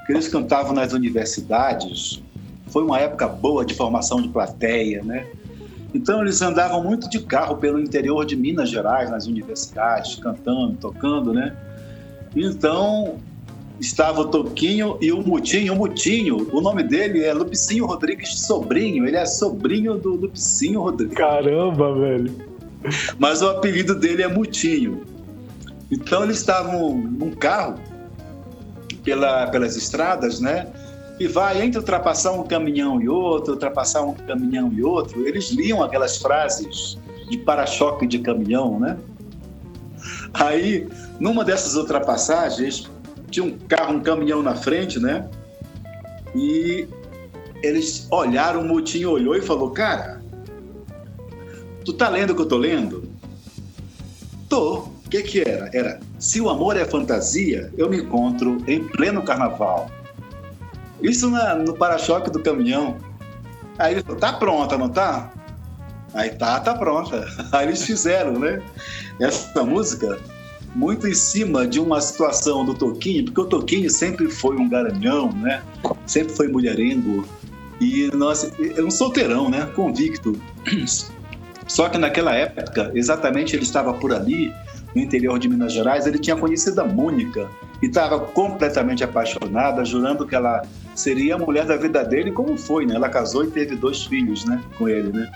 Que 0.05 0.13
eles 0.13 0.27
cantavam 0.27 0.73
nas 0.73 0.93
universidades. 0.93 2.21
Foi 2.67 2.83
uma 2.83 2.99
época 2.99 3.27
boa 3.27 3.65
de 3.65 3.73
formação 3.73 4.21
de 4.21 4.29
plateia, 4.29 5.03
né? 5.03 5.27
Então 5.93 6.21
eles 6.21 6.41
andavam 6.41 6.83
muito 6.83 7.09
de 7.09 7.19
carro 7.19 7.57
pelo 7.57 7.79
interior 7.79 8.25
de 8.25 8.35
Minas 8.35 8.69
Gerais, 8.69 9.11
nas 9.11 9.27
universidades, 9.27 10.15
cantando, 10.15 10.75
tocando, 10.77 11.33
né? 11.33 11.55
Então 12.35 13.19
estava 13.79 14.21
o 14.21 14.25
Toquinho 14.25 14.97
e 15.01 15.11
o 15.11 15.21
Mutinho. 15.21 15.73
O 15.73 15.75
Mutinho, 15.75 16.47
o 16.51 16.61
nome 16.61 16.83
dele 16.83 17.23
é 17.23 17.33
Lupicinho 17.33 17.85
Rodrigues 17.85 18.39
Sobrinho. 18.39 19.05
Ele 19.05 19.17
é 19.17 19.25
sobrinho 19.25 19.95
do 19.95 20.15
Lupicinho 20.15 20.81
Rodrigues. 20.81 21.15
Caramba, 21.15 21.93
velho. 21.93 22.33
Mas 23.19 23.41
o 23.41 23.49
apelido 23.49 23.95
dele 23.95 24.23
é 24.23 24.27
Mutinho. 24.27 25.03
Então 25.91 26.23
eles 26.23 26.37
estavam 26.37 26.95
num 26.95 27.31
carro 27.31 27.75
pela, 29.03 29.47
pelas 29.47 29.75
estradas, 29.75 30.39
né? 30.39 30.67
e 31.19 31.27
vai 31.27 31.61
entre 31.61 31.79
ultrapassar 31.79 32.31
um 32.31 32.43
caminhão 32.43 33.01
e 33.01 33.07
outro, 33.07 33.53
ultrapassar 33.53 34.01
um 34.01 34.13
caminhão 34.13 34.71
e 34.73 34.83
outro, 34.83 35.27
eles 35.27 35.51
liam 35.51 35.83
aquelas 35.83 36.17
frases 36.17 36.97
de 37.29 37.37
para-choque 37.37 38.07
de 38.07 38.19
caminhão, 38.19 38.79
né? 38.79 38.97
Aí, 40.33 40.87
numa 41.19 41.45
dessas 41.45 41.75
ultrapassagens, 41.75 42.89
tinha 43.29 43.45
um 43.45 43.57
carro, 43.57 43.95
um 43.95 43.99
caminhão 43.99 44.41
na 44.41 44.55
frente, 44.55 44.99
né? 44.99 45.29
E 46.35 46.87
eles 47.61 48.07
olharam, 48.09 48.61
o 48.61 48.67
Mutinho 48.67 49.11
olhou 49.11 49.35
e 49.35 49.41
falou: 49.41 49.69
Cara, 49.69 50.21
tu 51.85 51.93
tá 51.93 52.09
lendo 52.09 52.31
o 52.31 52.35
que 52.35 52.41
eu 52.41 52.47
tô 52.47 52.57
lendo? 52.57 53.07
Tô. 54.49 54.87
Que 55.13 55.21
que 55.21 55.47
era? 55.47 55.69
Era: 55.71 55.99
Se 56.17 56.41
o 56.41 56.49
amor 56.49 56.75
é 56.75 56.83
fantasia, 56.85 57.71
eu 57.77 57.87
me 57.87 57.97
encontro 57.97 58.57
em 58.65 58.83
pleno 58.83 59.21
carnaval. 59.21 59.87
Isso 61.03 61.29
na, 61.29 61.53
no 61.53 61.75
para-choque 61.75 62.31
do 62.31 62.39
caminhão. 62.39 62.97
Aí 63.77 63.93
ele 63.93 64.01
falou, 64.01 64.19
tá 64.19 64.33
pronta, 64.33 64.75
não 64.75 64.89
tá? 64.89 65.31
Aí 66.15 66.31
tá, 66.31 66.59
tá 66.61 66.73
pronta. 66.73 67.27
Aí 67.53 67.67
eles 67.67 67.83
fizeram, 67.83 68.39
né? 68.39 68.59
Essa 69.21 69.63
música 69.63 70.17
muito 70.73 71.07
em 71.07 71.13
cima 71.13 71.67
de 71.67 71.79
uma 71.79 72.01
situação 72.01 72.65
do 72.65 72.73
Toquinho, 72.73 73.25
porque 73.25 73.41
o 73.41 73.45
Toquinho 73.45 73.91
sempre 73.91 74.27
foi 74.31 74.57
um 74.57 74.67
garanhão, 74.67 75.31
né? 75.31 75.61
Sempre 76.07 76.33
foi 76.33 76.47
mulherengo. 76.47 77.23
E 77.79 78.09
nós, 78.15 78.51
é 78.59 78.81
um 78.81 78.89
solteirão, 78.89 79.47
né? 79.47 79.69
Convicto. 79.75 80.41
Só 81.67 81.87
que 81.87 81.99
naquela 81.99 82.33
época, 82.33 82.91
exatamente 82.95 83.55
ele 83.55 83.63
estava 83.63 83.93
por 83.93 84.11
ali, 84.11 84.51
no 84.95 85.01
interior 85.01 85.39
de 85.39 85.49
Minas 85.49 85.73
Gerais, 85.73 86.05
ele 86.05 86.19
tinha 86.19 86.35
conhecido 86.35 86.79
a 86.81 86.85
Mônica 86.85 87.49
e 87.81 87.87
estava 87.87 88.19
completamente 88.19 89.03
apaixonada, 89.03 89.83
jurando 89.83 90.25
que 90.25 90.35
ela 90.35 90.63
seria 90.95 91.35
a 91.35 91.37
mulher 91.37 91.65
da 91.65 91.75
vida 91.75 92.03
dele, 92.03 92.31
como 92.31 92.57
foi, 92.57 92.85
né? 92.85 92.95
Ela 92.95 93.09
casou 93.09 93.43
e 93.43 93.47
teve 93.47 93.75
dois 93.75 94.05
filhos, 94.05 94.45
né, 94.45 94.61
com 94.77 94.87
ele, 94.87 95.11
né? 95.11 95.31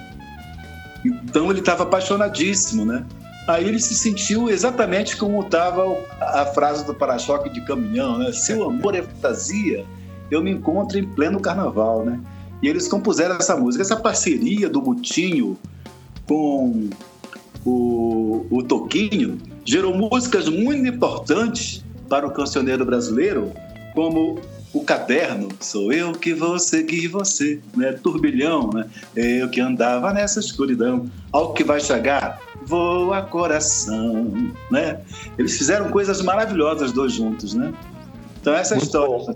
Então 1.04 1.50
ele 1.50 1.60
estava 1.60 1.84
apaixonadíssimo, 1.84 2.86
né? 2.86 3.06
Aí 3.48 3.66
ele 3.68 3.80
se 3.80 3.96
sentiu 3.96 4.50
exatamente 4.50 5.16
como 5.16 5.42
estava 5.42 5.84
a 6.20 6.46
frase 6.48 6.86
do 6.86 6.94
para-choque 6.94 7.50
de 7.50 7.62
caminhão, 7.62 8.18
né? 8.18 8.32
Se 8.32 8.54
o 8.54 8.66
amor 8.66 8.94
é 8.94 9.02
fantasia, 9.02 9.86
eu 10.30 10.44
me 10.44 10.52
encontro 10.52 11.00
em 11.00 11.04
pleno 11.06 11.40
carnaval, 11.40 12.06
né? 12.06 12.20
E 12.62 12.68
eles 12.68 12.88
compuseram 12.88 13.36
essa 13.38 13.56
música, 13.56 13.82
essa 13.82 13.96
parceria 13.96 14.70
do 14.70 14.82
Butinho 14.82 15.58
com 16.28 16.90
o, 17.64 18.46
o 18.50 18.64
Toquinho 18.64 19.38
gerou 19.68 19.94
músicas 19.94 20.48
muito 20.48 20.88
importantes 20.88 21.84
para 22.08 22.26
o 22.26 22.32
cancioneiro 22.32 22.86
brasileiro, 22.86 23.52
como 23.94 24.40
o 24.74 24.82
caderno, 24.82 25.50
sou 25.60 25.92
eu 25.92 26.14
que 26.14 26.34
vou 26.34 26.58
seguir 26.58 27.10
você, 27.10 27.60
né? 27.76 27.92
Turbilhão, 27.92 28.70
né? 28.74 28.86
Eu 29.14 29.50
que 29.50 29.60
andava 29.60 30.14
nessa 30.14 30.40
escuridão, 30.40 31.10
ao 31.34 31.54
que 31.54 31.66
vai 31.66 31.82
chegar, 31.82 32.40
voa 32.66 33.22
coração, 33.22 34.54
né? 34.72 35.02
Eles 35.38 35.58
fizeram 35.58 35.90
coisas 35.90 36.22
maravilhosas 36.22 36.94
dois 36.94 37.12
juntos, 37.12 37.54
né? 37.54 37.74
Então 38.40 38.54
essa 38.54 38.76
é 38.76 38.78
a 38.78 38.82
história. 38.82 39.36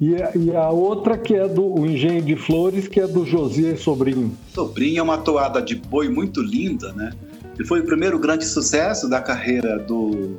E 0.00 0.22
a, 0.22 0.32
e 0.34 0.56
a, 0.56 0.70
outra 0.70 1.18
que 1.18 1.34
é 1.34 1.46
do 1.46 1.80
o 1.80 1.86
Engenho 1.86 2.22
de 2.22 2.34
Flores, 2.34 2.88
que 2.88 2.98
é 2.98 3.06
do 3.06 3.26
José 3.26 3.76
Sobrinho. 3.76 4.36
Sobrinho 4.54 5.00
é 5.00 5.02
uma 5.02 5.18
toada 5.18 5.60
de 5.60 5.74
boi 5.76 6.08
muito 6.08 6.40
linda, 6.40 6.92
né? 6.94 7.12
E 7.62 7.64
foi 7.64 7.78
o 7.78 7.84
primeiro 7.84 8.18
grande 8.18 8.44
sucesso 8.44 9.08
da 9.08 9.20
carreira 9.20 9.78
do, 9.78 10.36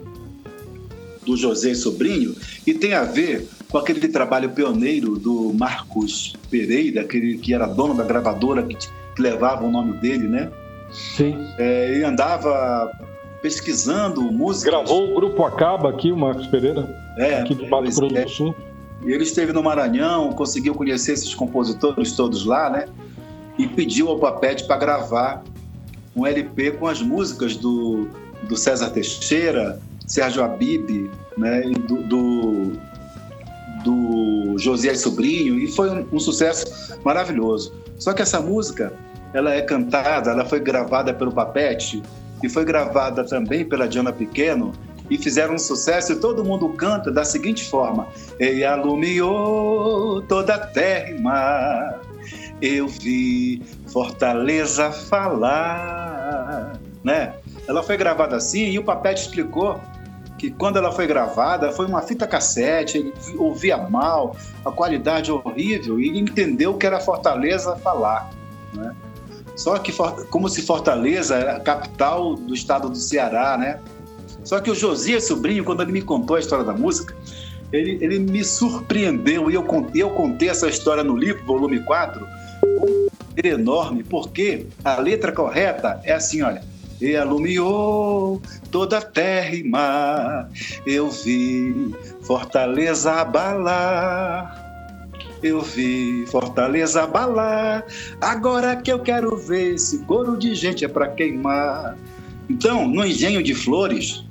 do 1.26 1.38
José 1.38 1.74
Sobrinho 1.74 2.36
e 2.68 2.74
tem 2.74 2.94
a 2.94 3.06
ver 3.06 3.48
com 3.72 3.78
aquele 3.78 4.10
trabalho 4.10 4.50
pioneiro 4.50 5.18
do 5.18 5.54
Marcos 5.54 6.36
Pereira, 6.52 7.00
aquele 7.00 7.38
que 7.38 7.54
era 7.54 7.66
dono 7.66 7.94
da 7.94 8.04
gravadora 8.04 8.62
que, 8.64 8.76
que 8.76 9.22
levava 9.22 9.64
o 9.64 9.72
nome 9.72 9.94
dele, 10.00 10.28
né? 10.28 10.52
Sim. 10.92 11.38
É, 11.58 11.96
ele 11.96 12.04
andava 12.04 12.92
pesquisando 13.42 14.22
música. 14.24 14.72
Gravou 14.72 15.12
o 15.12 15.16
Grupo 15.16 15.46
Acaba 15.46 15.92
aqui, 15.92 16.12
o 16.12 16.18
Marcos 16.18 16.48
Pereira, 16.48 16.94
é, 17.18 17.40
aqui 17.40 17.56
do 17.56 17.70
Mato 17.70 17.84
Grosso 17.84 18.18
é. 18.18 18.26
do 18.26 18.30
Sul. 18.30 18.56
E 19.06 19.14
ele 19.14 19.24
esteve 19.24 19.54
no 19.54 19.64
Maranhão, 19.64 20.34
conseguiu 20.34 20.76
conhecer 20.76 21.14
esses 21.14 21.34
compositores 21.34 22.12
todos 22.12 22.46
lá, 22.46 22.70
né? 22.70 22.86
E 23.58 23.66
pediu 23.66 24.10
ao 24.10 24.20
Papete 24.20 24.66
para 24.66 24.76
gravar 24.76 25.42
um 26.16 26.26
LP 26.26 26.72
com 26.72 26.88
as 26.88 27.02
músicas 27.02 27.56
do, 27.56 28.08
do 28.44 28.56
César 28.56 28.90
Teixeira, 28.90 29.80
Sérgio 30.06 30.44
Abib, 30.44 31.10
né? 31.38 31.66
E 31.66 31.74
do, 31.74 32.04
do, 32.04 32.72
do 33.84 34.58
José 34.58 34.94
Sobrinho, 34.96 35.60
e 35.60 35.68
foi 35.68 35.90
um, 35.90 36.08
um 36.12 36.20
sucesso 36.20 36.98
maravilhoso. 37.04 37.74
Só 37.98 38.14
que 38.14 38.22
essa 38.22 38.40
música, 38.40 38.94
ela 39.34 39.54
é 39.54 39.62
cantada, 39.62 40.32
ela 40.32 40.46
foi 40.46 40.60
gravada 40.60 41.14
pelo 41.14 41.32
Papete 41.32 42.02
e 42.44 42.50
foi 42.50 42.66
gravada 42.66 43.24
também 43.24 43.66
pela 43.66 43.88
Diana 43.88 44.12
Pequeno 44.12 44.74
e 45.10 45.18
fizeram 45.18 45.56
um 45.56 45.60
sucesso 45.60 46.14
e 46.14 46.16
todo 46.16 46.44
mundo 46.44 46.70
canta 46.70 47.12
da 47.12 47.24
seguinte 47.24 47.70
forma: 47.70 48.08
Ele 48.40 48.64
alumiou 48.64 50.22
toda 50.24 50.56
a 50.56 50.60
terra 50.60 51.12
e 51.12 51.22
mar, 51.22 52.02
eu 52.62 52.88
vi 52.88 53.62
Fortaleza 53.94 54.92
falar, 54.92 56.80
né? 57.04 57.36
Ela 57.68 57.84
foi 57.84 57.96
gravada 57.96 58.36
assim 58.36 58.66
e 58.72 58.80
o 58.80 58.84
Papete 58.84 59.22
explicou 59.22 59.80
que 60.40 60.50
quando 60.50 60.78
ela 60.78 60.92
foi 60.92 61.06
gravada 61.06 61.72
foi 61.72 61.86
uma 61.86 62.02
fita 62.02 62.26
cassete, 62.26 62.98
ele 62.98 63.14
ouvia 63.38 63.78
mal, 63.78 64.36
a 64.66 64.72
qualidade 64.72 65.32
horrível 65.32 66.00
e 66.00 66.20
entendeu 66.20 66.74
que 66.74 66.88
era 66.88 67.00
Fortaleza 67.00 67.76
falar, 67.76 68.32
né? 68.74 68.96
Só 69.56 69.78
que 69.78 69.94
como 70.32 70.50
se 70.50 70.64
Fortaleza 70.64 71.36
era 71.36 71.58
a 71.58 71.60
capital 71.60 72.34
do 72.34 72.56
estado 72.56 72.90
do 72.90 72.98
Ceará, 72.98 73.56
né? 73.60 73.80
Só 74.44 74.60
que 74.60 74.72
o 74.72 74.76
Josias 74.76 75.26
Sobrinho, 75.26 75.64
quando 75.64 75.84
ele 75.84 75.92
me 75.92 76.02
contou 76.02 76.36
a 76.36 76.40
história 76.40 76.66
da 76.66 76.74
música, 76.74 77.16
ele, 77.72 78.00
ele 78.02 78.18
me 78.18 78.44
surpreendeu 78.44 79.52
e 79.52 79.54
eu 79.54 79.64
eu 79.94 80.10
contei 80.10 80.50
essa 80.50 80.68
história 80.68 81.04
no 81.04 81.16
livro, 81.16 81.46
volume 81.46 81.80
4, 81.82 82.26
um 82.26 82.43
enorme, 83.42 84.04
porque 84.04 84.68
a 84.84 84.98
letra 84.98 85.32
correta 85.32 86.00
é 86.04 86.14
assim, 86.14 86.42
olha. 86.42 86.64
E 87.02 87.16
alumiou 87.16 88.42
toda 88.72 89.00
a 89.00 89.02
terra 89.02 89.56
e 89.56 89.64
mar, 89.64 90.50
eu 90.86 91.10
vi 91.10 91.94
Fortaleza 92.22 93.12
abalar. 93.12 94.62
Eu 95.42 95.62
vi 95.62 96.26
Fortaleza 96.28 97.04
abalar, 97.04 97.86
agora 98.22 98.78
que 98.78 98.90
eu 98.90 99.00
quero 99.00 99.36
ver 99.36 99.74
esse 99.74 99.98
coro 100.06 100.38
de 100.38 100.56
gente 100.56 100.86
é 100.86 100.88
para 100.88 101.10
queimar. 101.10 101.98
Então, 102.50 102.88
no 102.88 103.06
engenho 103.06 103.44
de 103.44 103.54
flores, 103.54 104.24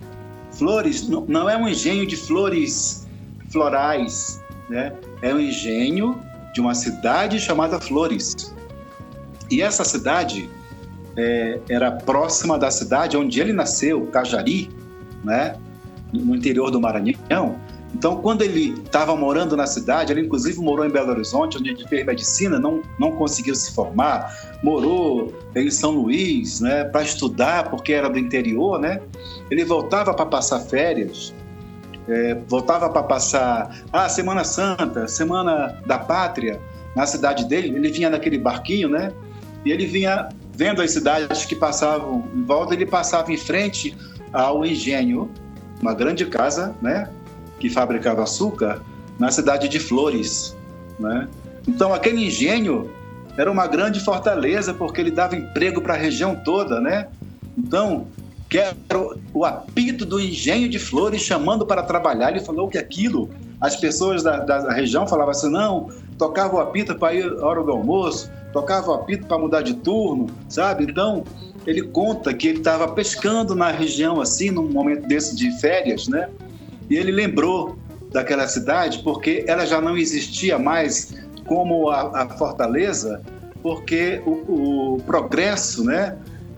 flores 0.52 1.06
não 1.06 1.50
é 1.50 1.56
um 1.58 1.68
engenho 1.68 2.06
de 2.06 2.16
flores 2.16 3.06
florais, 3.50 4.42
né? 4.70 4.94
É 5.20 5.34
um 5.34 5.40
engenho 5.40 6.18
de 6.54 6.60
uma 6.60 6.74
cidade 6.74 7.38
chamada 7.38 7.78
Flores. 7.78 8.54
E 9.52 9.60
essa 9.60 9.84
cidade 9.84 10.48
é, 11.14 11.60
era 11.68 11.92
próxima 11.92 12.58
da 12.58 12.70
cidade 12.70 13.18
onde 13.18 13.38
ele 13.38 13.52
nasceu, 13.52 14.06
Cajari, 14.06 14.70
né? 15.22 15.56
No 16.10 16.34
interior 16.34 16.70
do 16.70 16.80
Maranhão. 16.80 17.56
Então, 17.94 18.16
quando 18.16 18.40
ele 18.40 18.70
estava 18.82 19.14
morando 19.14 19.54
na 19.54 19.66
cidade, 19.66 20.10
ele 20.10 20.22
inclusive 20.22 20.58
morou 20.58 20.86
em 20.86 20.90
Belo 20.90 21.10
Horizonte, 21.10 21.58
onde 21.58 21.68
ele 21.68 21.86
fez 21.86 22.06
medicina, 22.06 22.58
não, 22.58 22.80
não 22.98 23.12
conseguiu 23.12 23.54
se 23.54 23.74
formar, 23.74 24.34
morou 24.62 25.30
em 25.54 25.70
São 25.70 25.90
Luís, 25.90 26.60
né, 26.62 26.84
para 26.84 27.02
estudar, 27.02 27.68
porque 27.68 27.92
era 27.92 28.08
do 28.08 28.18
interior, 28.18 28.80
né? 28.80 29.02
Ele 29.50 29.66
voltava 29.66 30.14
para 30.14 30.24
passar 30.24 30.60
férias, 30.60 31.34
é, 32.08 32.34
voltava 32.48 32.88
para 32.88 33.02
passar 33.02 33.82
a 33.92 34.04
ah, 34.04 34.08
Semana 34.08 34.44
Santa, 34.44 35.06
Semana 35.06 35.78
da 35.84 35.98
Pátria, 35.98 36.58
na 36.96 37.06
cidade 37.06 37.44
dele, 37.44 37.68
ele 37.68 37.90
vinha 37.90 38.08
naquele 38.08 38.38
barquinho, 38.38 38.88
né? 38.88 39.12
E 39.64 39.70
ele 39.70 39.86
vinha 39.86 40.28
vendo 40.54 40.82
as 40.82 40.90
cidades 40.90 41.44
que 41.44 41.56
passavam 41.56 42.24
em 42.34 42.42
volta, 42.42 42.74
ele 42.74 42.86
passava 42.86 43.32
em 43.32 43.36
frente 43.36 43.96
ao 44.32 44.64
engenho, 44.64 45.30
uma 45.80 45.94
grande 45.94 46.26
casa, 46.26 46.74
né? 46.80 47.08
que 47.58 47.70
fabricava 47.70 48.22
açúcar 48.22 48.82
na 49.18 49.30
cidade 49.30 49.68
de 49.68 49.78
Flores. 49.78 50.56
Né? 50.98 51.28
Então, 51.66 51.94
aquele 51.94 52.26
engenho 52.26 52.90
era 53.36 53.50
uma 53.50 53.66
grande 53.66 54.00
fortaleza 54.00 54.74
porque 54.74 55.00
ele 55.00 55.10
dava 55.10 55.36
emprego 55.36 55.80
para 55.80 55.94
a 55.94 55.96
região 55.96 56.34
toda. 56.34 56.80
Né? 56.80 57.08
Então, 57.56 58.06
quero 58.48 58.76
o 59.32 59.44
apito 59.44 60.04
do 60.04 60.20
engenho 60.20 60.68
de 60.68 60.78
Flores 60.78 61.22
chamando 61.22 61.64
para 61.64 61.82
trabalhar. 61.82 62.30
Ele 62.30 62.40
falou 62.40 62.68
que 62.68 62.76
aquilo, 62.76 63.30
as 63.60 63.76
pessoas 63.76 64.22
da, 64.22 64.38
da 64.40 64.72
região 64.72 65.06
falavam 65.06 65.30
assim: 65.30 65.50
não, 65.50 65.88
tocava 66.18 66.56
o 66.56 66.60
apito 66.60 66.94
para 66.96 67.14
ir 67.14 67.24
à 67.24 67.46
hora 67.46 67.62
do 67.62 67.70
almoço, 67.70 68.30
tocava 68.52 68.90
o 68.90 68.94
apito 68.94 69.26
para 69.26 69.38
mudar 69.38 69.62
de 69.62 69.74
turno, 69.74 70.26
sabe? 70.48 70.84
Então, 70.84 71.24
ele 71.66 71.82
conta 71.82 72.32
que 72.34 72.48
ele 72.48 72.58
estava 72.58 72.88
pescando 72.88 73.54
na 73.54 73.70
região 73.70 74.20
assim, 74.20 74.50
num 74.50 74.68
momento 74.68 75.06
desse 75.06 75.34
de 75.34 75.50
férias, 75.60 76.08
né? 76.08 76.28
E 76.90 76.96
ele 76.96 77.12
lembrou 77.12 77.78
daquela 78.10 78.46
cidade 78.46 78.98
porque 79.02 79.44
ela 79.48 79.64
já 79.64 79.80
não 79.80 79.96
existia 79.96 80.58
mais 80.58 81.14
como 81.46 81.88
a, 81.88 82.22
a 82.22 82.28
fortaleza, 82.30 83.22
porque 83.62 84.20
o, 84.26 84.94
o 84.94 85.02
progresso, 85.04 85.84
né? 85.84 86.16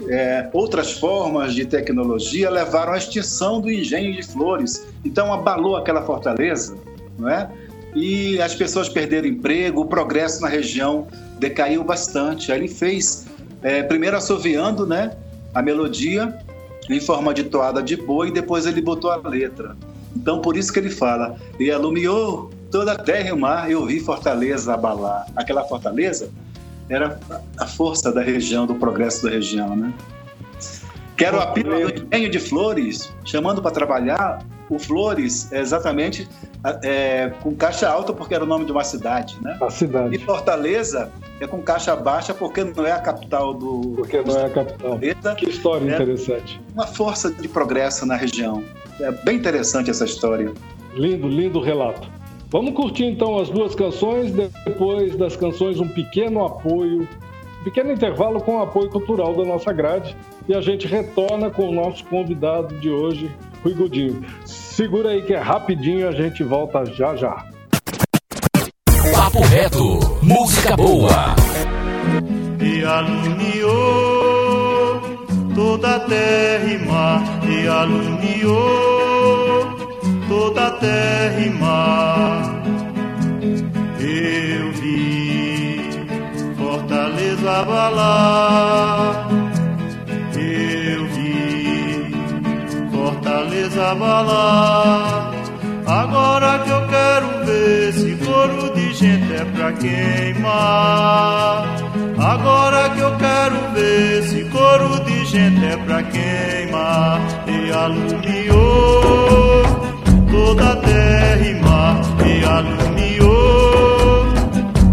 É, 0.08 0.50
outras 0.52 0.92
formas 0.92 1.54
de 1.54 1.64
tecnologia 1.64 2.50
levaram 2.50 2.92
à 2.92 2.98
extinção 2.98 3.60
do 3.60 3.70
engenho 3.70 4.12
de 4.12 4.22
flores. 4.22 4.84
Então 5.04 5.32
abalou 5.32 5.76
aquela 5.76 6.02
fortaleza, 6.02 6.76
não 7.18 7.28
é? 7.28 7.48
E 7.94 8.40
as 8.42 8.54
pessoas 8.54 8.88
perderam 8.88 9.28
emprego, 9.28 9.82
o 9.82 9.86
progresso 9.86 10.42
na 10.42 10.48
região 10.48 11.06
decaiu 11.38 11.84
bastante. 11.84 12.50
Aí 12.52 12.58
ele 12.60 12.68
fez, 12.68 13.26
é, 13.62 13.82
primeiro 13.82 14.16
assoviando, 14.16 14.86
né, 14.86 15.16
a 15.54 15.62
melodia 15.62 16.38
em 16.90 17.00
forma 17.00 17.32
de 17.32 17.44
toada 17.44 17.82
de 17.82 17.96
boi, 17.96 18.28
e 18.28 18.30
depois 18.30 18.66
ele 18.66 18.82
botou 18.82 19.10
a 19.10 19.16
letra. 19.16 19.76
Então, 20.14 20.40
por 20.40 20.56
isso 20.56 20.72
que 20.72 20.78
ele 20.78 20.90
fala: 20.90 21.36
E 21.58 21.70
alumiou 21.70 22.50
toda 22.70 22.92
a 22.92 22.96
terra 22.96 23.28
e 23.28 23.32
o 23.32 23.38
mar, 23.38 23.70
eu 23.70 23.84
vi 23.86 24.00
Fortaleza 24.00 24.74
abalar. 24.74 25.26
Aquela 25.34 25.64
fortaleza 25.64 26.30
era 26.88 27.18
a 27.58 27.66
força 27.66 28.12
da 28.12 28.20
região, 28.20 28.66
do 28.66 28.74
progresso 28.74 29.24
da 29.24 29.30
região, 29.30 29.74
né? 29.74 29.92
Quero 31.16 31.40
a 31.40 31.46
pila 31.46 31.76
do 31.78 32.06
engenho 32.06 32.30
de 32.30 32.38
Flores, 32.40 33.12
chamando 33.24 33.62
para 33.62 33.70
trabalhar 33.70 34.44
o 34.70 34.78
Flores 34.78 35.52
é 35.52 35.60
exatamente 35.60 36.28
é, 36.82 37.30
com 37.42 37.54
caixa 37.54 37.88
alta, 37.88 38.12
porque 38.12 38.34
era 38.34 38.44
o 38.44 38.46
nome 38.46 38.64
de 38.64 38.72
uma 38.72 38.84
cidade, 38.84 39.36
né? 39.42 39.56
A 39.60 39.70
cidade. 39.70 40.16
E 40.16 40.18
Fortaleza 40.18 41.10
é 41.40 41.46
com 41.46 41.60
caixa 41.60 41.94
baixa, 41.94 42.32
porque 42.32 42.64
não 42.64 42.86
é 42.86 42.92
a 42.92 43.00
capital 43.00 43.54
do. 43.54 43.92
Porque 43.96 44.22
não 44.22 44.36
é 44.36 44.46
a 44.46 44.50
capital. 44.50 44.98
Que 45.36 45.48
história 45.48 45.90
é 45.90 45.94
interessante. 45.94 46.60
Uma 46.72 46.86
força 46.86 47.30
de 47.30 47.48
progresso 47.48 48.06
na 48.06 48.16
região. 48.16 48.64
É 49.00 49.10
bem 49.10 49.36
interessante 49.36 49.90
essa 49.90 50.04
história. 50.04 50.52
Lindo, 50.94 51.28
lindo 51.28 51.60
relato. 51.60 52.08
Vamos 52.50 52.74
curtir 52.74 53.04
então 53.04 53.36
as 53.38 53.50
duas 53.50 53.74
canções, 53.74 54.30
depois 54.30 55.16
das 55.16 55.34
canções 55.34 55.80
um 55.80 55.88
pequeno 55.88 56.44
apoio, 56.44 57.08
um 57.60 57.64
pequeno 57.64 57.90
intervalo 57.90 58.40
com 58.40 58.58
o 58.58 58.62
apoio 58.62 58.88
cultural 58.90 59.34
da 59.34 59.44
nossa 59.44 59.72
grade 59.72 60.16
e 60.48 60.54
a 60.54 60.60
gente 60.60 60.86
retorna 60.86 61.50
com 61.50 61.68
o 61.68 61.72
nosso 61.72 62.04
convidado 62.04 62.78
de 62.78 62.88
hoje, 62.88 63.28
Rui 63.64 63.72
Godinho. 63.74 64.22
Segura 64.44 65.08
aí 65.10 65.22
que 65.22 65.32
é 65.32 65.38
rapidinho, 65.38 66.06
a 66.06 66.12
gente 66.12 66.44
volta 66.44 66.84
já 66.84 67.16
já. 67.16 67.46
Papo 69.12 69.40
reto, 69.40 69.98
música 70.22 70.76
boa. 70.76 71.34
E 72.60 72.84
alumiou 72.84 73.74
toda 75.54 75.96
a 75.96 76.00
terra 76.00 76.72
e 76.72 76.78
mar, 76.86 77.22
e 77.48 77.66
alumiou 77.66 78.54
toda 80.28 80.66
a 80.66 80.70
terra 80.72 81.40
e 81.40 81.50
mar. 81.50 82.62
Eu 83.98 84.72
vi 84.72 85.80
Fortaleza 86.56 87.50
abalar, 87.50 89.28
Fortaleza 93.44 93.90
abalar. 93.90 95.30
Agora 95.86 96.58
que 96.60 96.70
eu 96.70 96.86
quero 96.88 97.44
ver 97.44 97.90
esse 97.90 98.14
coro 98.24 98.72
de 98.74 98.94
gente 98.94 99.34
é 99.34 99.44
pra 99.44 99.72
queimar. 99.72 101.66
Agora 102.18 102.88
que 102.90 103.00
eu 103.00 103.14
quero 103.16 103.56
ver 103.74 104.20
esse 104.20 104.44
coro 104.44 104.98
de 105.04 105.26
gente 105.26 105.62
é 105.62 105.76
pra 105.76 106.02
queimar. 106.04 107.20
E 107.46 107.70
alumiou 107.70 109.62
toda 110.30 110.72
a 110.72 110.76
terra 110.76 111.46
e 111.46 111.54
mar. 111.60 112.00
E 112.24 112.44
alumiou 112.46 114.24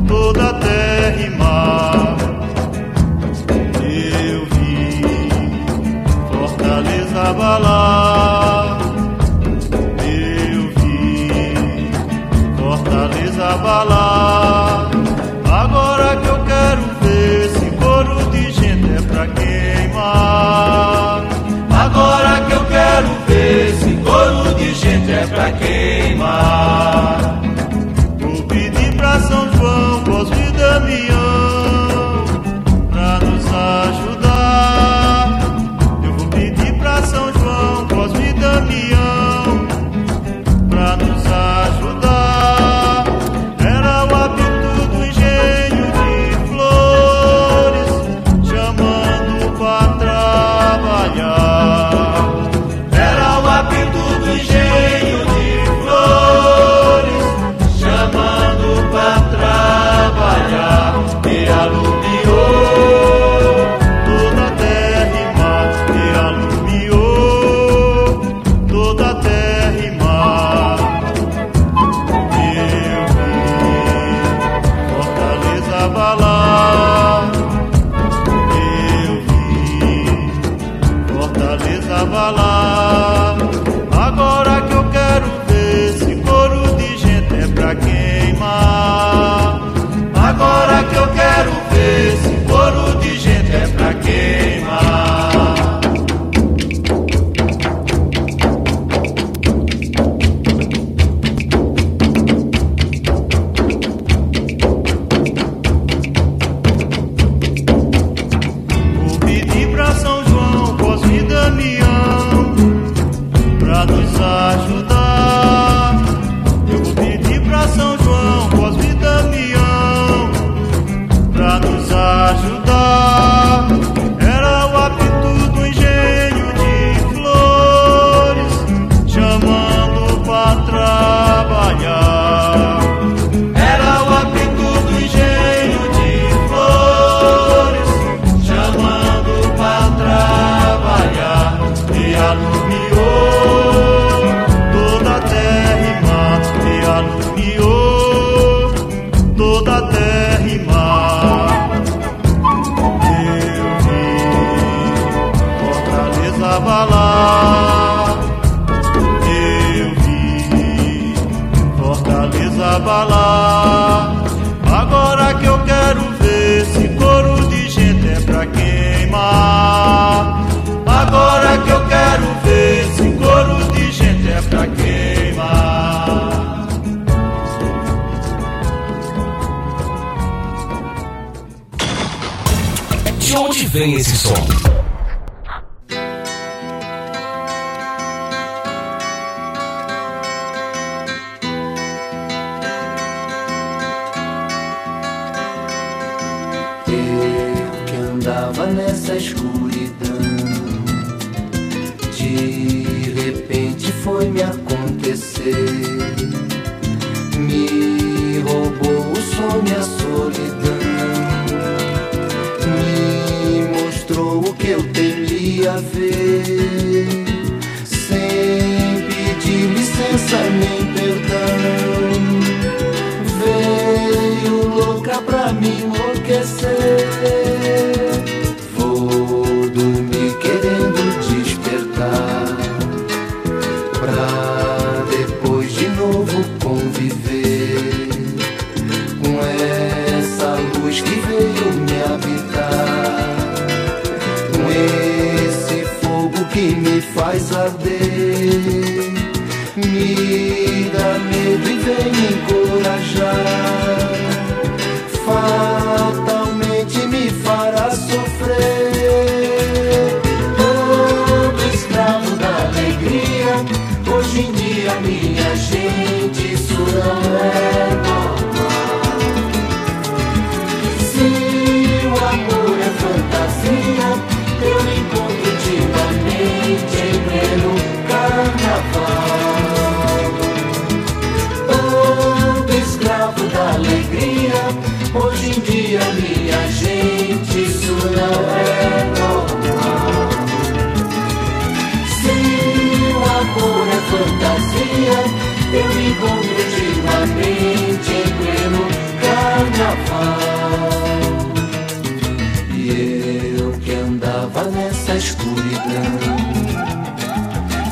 toda 0.09 0.49
a 0.49 0.53
terra 0.55 1.25
e 1.25 1.29
mar. 1.37 2.17
Eu 4.23 4.45
vi 4.45 5.01
Fortaleza 6.29 7.21
abalar. 7.29 8.40
Abalar. 13.53 14.89
Agora 15.45 16.15
que 16.17 16.27
eu 16.27 16.39
quero 16.51 16.81
ver 17.01 17.45
esse 17.45 17.67
coro 17.81 18.15
de 18.31 18.51
gente 18.51 18.89
é 18.97 19.01
pra 19.01 19.27
queimar. 19.27 21.21
Agora 21.83 22.41
que 22.47 22.53
eu 22.53 22.65
quero 22.65 23.07
ver 23.27 23.69
esse 23.69 23.93
coro 24.03 24.55
de 24.55 24.73
gente 24.73 25.11
é 25.11 25.27
pra 25.27 25.51
queimar. 25.53 27.41
Vou 28.19 28.43
pedir 28.43 28.95
pra 28.95 29.19
São 29.19 29.51
João, 29.53 30.03
Cosme 30.05 30.47
e 30.47 30.51
Damião, 30.51 31.20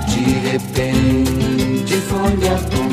de 0.07 0.39
repente 0.51 1.93
foi 2.07 2.35
me 2.37 2.47
acontecer. 2.47 2.88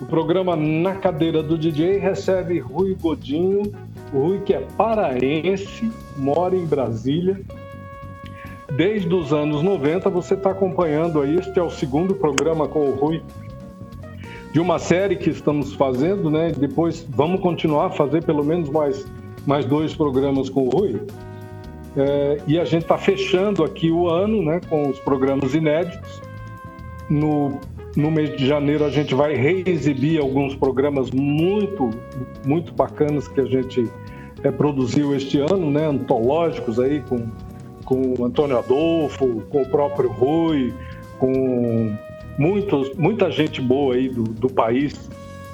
O 0.00 0.06
programa 0.06 0.56
Na 0.56 0.94
Cadeira 0.94 1.42
do 1.42 1.58
DJ 1.58 1.98
recebe 1.98 2.58
Rui 2.58 2.96
Godinho, 2.98 3.70
o 4.12 4.18
Rui 4.18 4.40
que 4.40 4.54
é 4.54 4.60
paraense, 4.76 5.92
mora 6.16 6.56
em 6.56 6.64
Brasília. 6.64 7.40
Desde 8.76 9.12
os 9.12 9.32
anos 9.32 9.62
90 9.62 10.08
você 10.08 10.34
está 10.34 10.52
acompanhando 10.52 11.20
aí, 11.20 11.36
este 11.36 11.58
é 11.58 11.62
o 11.62 11.70
segundo 11.70 12.14
programa 12.14 12.66
com 12.66 12.80
o 12.80 12.94
Rui 12.94 13.22
de 14.52 14.58
uma 14.58 14.78
série 14.78 15.16
que 15.16 15.30
estamos 15.30 15.74
fazendo, 15.74 16.30
né? 16.30 16.50
Depois 16.50 17.06
vamos 17.10 17.40
continuar 17.40 17.86
a 17.86 17.90
fazer 17.90 18.24
pelo 18.24 18.42
menos 18.42 18.68
mais, 18.70 19.06
mais 19.46 19.66
dois 19.66 19.94
programas 19.94 20.48
com 20.48 20.66
o 20.66 20.70
Rui. 20.70 21.00
É, 21.96 22.40
e 22.46 22.58
a 22.58 22.64
gente 22.64 22.82
está 22.82 22.96
fechando 22.96 23.64
aqui 23.64 23.90
o 23.90 24.08
ano 24.08 24.42
né, 24.42 24.60
com 24.68 24.88
os 24.88 24.98
programas 25.00 25.54
inéditos. 25.54 26.22
No, 27.08 27.58
no 27.96 28.10
mês 28.10 28.36
de 28.36 28.46
janeiro 28.46 28.84
a 28.84 28.90
gente 28.90 29.14
vai 29.14 29.34
reexibir 29.34 30.20
alguns 30.20 30.54
programas 30.54 31.10
muito, 31.10 31.90
muito 32.44 32.72
bacanas 32.72 33.26
que 33.26 33.40
a 33.40 33.44
gente 33.44 33.90
é, 34.42 34.50
produziu 34.50 35.14
este 35.14 35.38
ano, 35.38 35.70
né, 35.70 35.86
antológicos 35.86 36.78
aí 36.78 37.02
com, 37.08 37.26
com 37.84 38.14
o 38.18 38.24
Antônio 38.24 38.58
Adolfo, 38.58 39.42
com 39.50 39.62
o 39.62 39.68
próprio 39.68 40.10
Rui, 40.10 40.72
com 41.18 41.96
muitos, 42.38 42.94
muita 42.94 43.30
gente 43.30 43.60
boa 43.60 43.94
aí 43.94 44.08
do, 44.08 44.24
do 44.24 44.48
país 44.48 45.10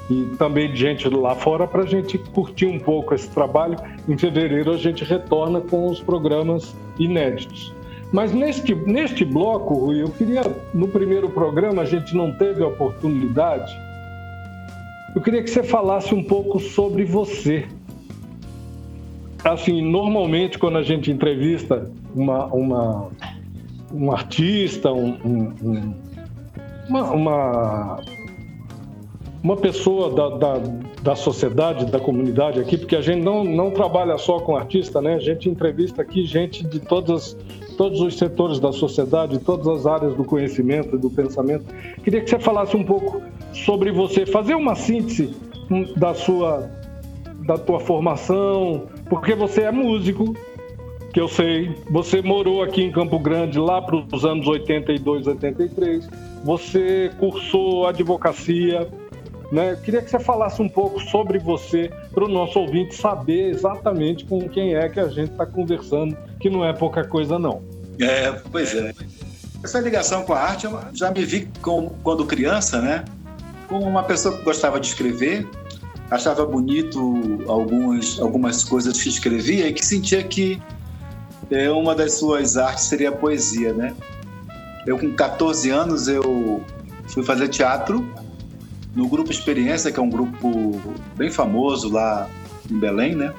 e 0.09 0.23
também 0.37 0.71
de 0.71 0.77
gente 0.77 1.09
lá 1.09 1.35
fora 1.35 1.67
para 1.67 1.83
a 1.83 1.85
gente 1.85 2.17
curtir 2.17 2.65
um 2.65 2.79
pouco 2.79 3.13
esse 3.13 3.29
trabalho. 3.29 3.77
Em 4.07 4.17
fevereiro 4.17 4.71
a 4.71 4.77
gente 4.77 5.03
retorna 5.03 5.59
com 5.59 5.87
os 5.87 6.01
programas 6.01 6.75
inéditos. 6.97 7.76
Mas 8.11 8.33
neste, 8.33 8.73
neste 8.73 9.25
bloco, 9.25 9.73
Rui, 9.73 10.01
eu 10.01 10.09
queria, 10.09 10.43
no 10.73 10.87
primeiro 10.87 11.29
programa 11.29 11.81
a 11.81 11.85
gente 11.85 12.15
não 12.15 12.31
teve 12.31 12.63
a 12.63 12.67
oportunidade, 12.67 13.77
eu 15.15 15.21
queria 15.21 15.43
que 15.43 15.49
você 15.49 15.63
falasse 15.63 16.13
um 16.13 16.23
pouco 16.23 16.59
sobre 16.59 17.03
você. 17.03 17.67
Assim, 19.43 19.81
normalmente 19.81 20.57
quando 20.57 20.77
a 20.77 20.83
gente 20.83 21.11
entrevista 21.11 21.89
uma, 22.13 22.45
uma, 22.47 23.09
um 23.93 24.11
artista, 24.11 24.91
um, 24.91 25.17
um, 25.23 25.93
uma, 26.87 27.11
uma 27.11 28.01
uma 29.43 29.55
pessoa 29.55 30.13
da, 30.13 30.29
da, 30.37 30.61
da, 31.01 31.15
sociedade, 31.15 31.85
da 31.85 31.99
comunidade 31.99 32.59
aqui, 32.59 32.77
porque 32.77 32.95
a 32.95 33.01
gente 33.01 33.23
não, 33.23 33.43
não 33.43 33.71
trabalha 33.71 34.17
só 34.17 34.39
com 34.39 34.57
artista, 34.57 35.01
né? 35.01 35.15
A 35.15 35.19
gente 35.19 35.49
entrevista 35.49 36.01
aqui 36.01 36.25
gente 36.25 36.65
de 36.65 36.79
todas, 36.79 37.37
todos 37.77 38.01
os 38.01 38.17
setores 38.17 38.59
da 38.59 38.71
sociedade, 38.71 39.39
todas 39.39 39.67
as 39.67 39.85
áreas 39.85 40.15
do 40.15 40.25
conhecimento 40.25 40.95
e 40.95 40.99
do 40.99 41.09
pensamento. 41.09 41.65
Queria 42.03 42.21
que 42.21 42.29
você 42.29 42.39
falasse 42.39 42.75
um 42.75 42.83
pouco 42.83 43.21
sobre 43.53 43.91
você, 43.91 44.25
fazer 44.25 44.55
uma 44.55 44.75
síntese 44.75 45.33
da 45.95 46.13
sua 46.13 46.69
da 47.45 47.57
tua 47.57 47.79
formação, 47.79 48.87
porque 49.09 49.33
você 49.33 49.61
é 49.61 49.71
músico, 49.71 50.35
que 51.13 51.21
eu 51.21 51.29
sei, 51.29 51.73
você 51.89 52.21
morou 52.21 52.61
aqui 52.61 52.83
em 52.83 52.91
Campo 52.91 53.17
Grande 53.17 53.57
lá 53.57 53.81
para 53.81 53.95
os 53.95 54.25
anos 54.25 54.45
82, 54.47 55.27
83, 55.27 56.09
você 56.43 57.09
cursou 57.17 57.87
advocacia, 57.87 58.87
né? 59.49 59.79
Queria 59.83 60.01
que 60.01 60.09
você 60.09 60.19
falasse 60.19 60.61
um 60.61 60.67
pouco 60.67 60.99
sobre 60.99 61.39
você, 61.39 61.89
para 62.17 62.25
o 62.25 62.27
nosso 62.27 62.57
ouvinte 62.57 62.95
saber 62.95 63.51
exatamente 63.51 64.25
com 64.25 64.49
quem 64.49 64.73
é 64.73 64.89
que 64.89 64.99
a 64.99 65.07
gente 65.07 65.29
está 65.29 65.45
conversando, 65.45 66.17
que 66.39 66.49
não 66.49 66.65
é 66.65 66.73
pouca 66.73 67.03
coisa, 67.03 67.37
não. 67.37 67.61
É, 67.99 68.31
pois 68.51 68.73
é. 68.73 68.91
Essa 69.63 69.79
ligação 69.79 70.23
com 70.23 70.33
a 70.33 70.39
arte, 70.39 70.65
eu 70.65 70.79
já 70.93 71.11
me 71.11 71.23
vi 71.23 71.47
com, 71.61 71.89
quando 72.01 72.25
criança, 72.25 72.81
né? 72.81 73.05
Como 73.67 73.85
uma 73.85 74.01
pessoa 74.01 74.35
que 74.35 74.43
gostava 74.43 74.79
de 74.79 74.87
escrever, 74.87 75.47
achava 76.09 76.43
bonito 76.43 76.99
algumas, 77.47 78.19
algumas 78.19 78.63
coisas 78.63 78.99
que 78.99 79.09
escrevia 79.09 79.67
e 79.67 79.73
que 79.73 79.85
sentia 79.85 80.23
que 80.23 80.59
é, 81.51 81.69
uma 81.69 81.93
das 81.93 82.13
suas 82.13 82.57
artes 82.57 82.85
seria 82.85 83.09
a 83.09 83.11
poesia, 83.11 83.73
né? 83.73 83.95
Eu, 84.87 84.97
com 84.97 85.13
14 85.13 85.69
anos, 85.69 86.07
eu 86.07 86.63
fui 87.09 87.21
fazer 87.21 87.47
teatro 87.49 88.03
no 88.97 89.07
Grupo 89.07 89.31
Experiência, 89.31 89.91
que 89.91 89.99
é 89.99 90.03
um 90.03 90.09
grupo 90.09 90.81
bem 91.15 91.29
famoso 91.29 91.87
lá 91.87 92.27
em 92.69 92.79
Belém, 92.79 93.15
né? 93.15 93.31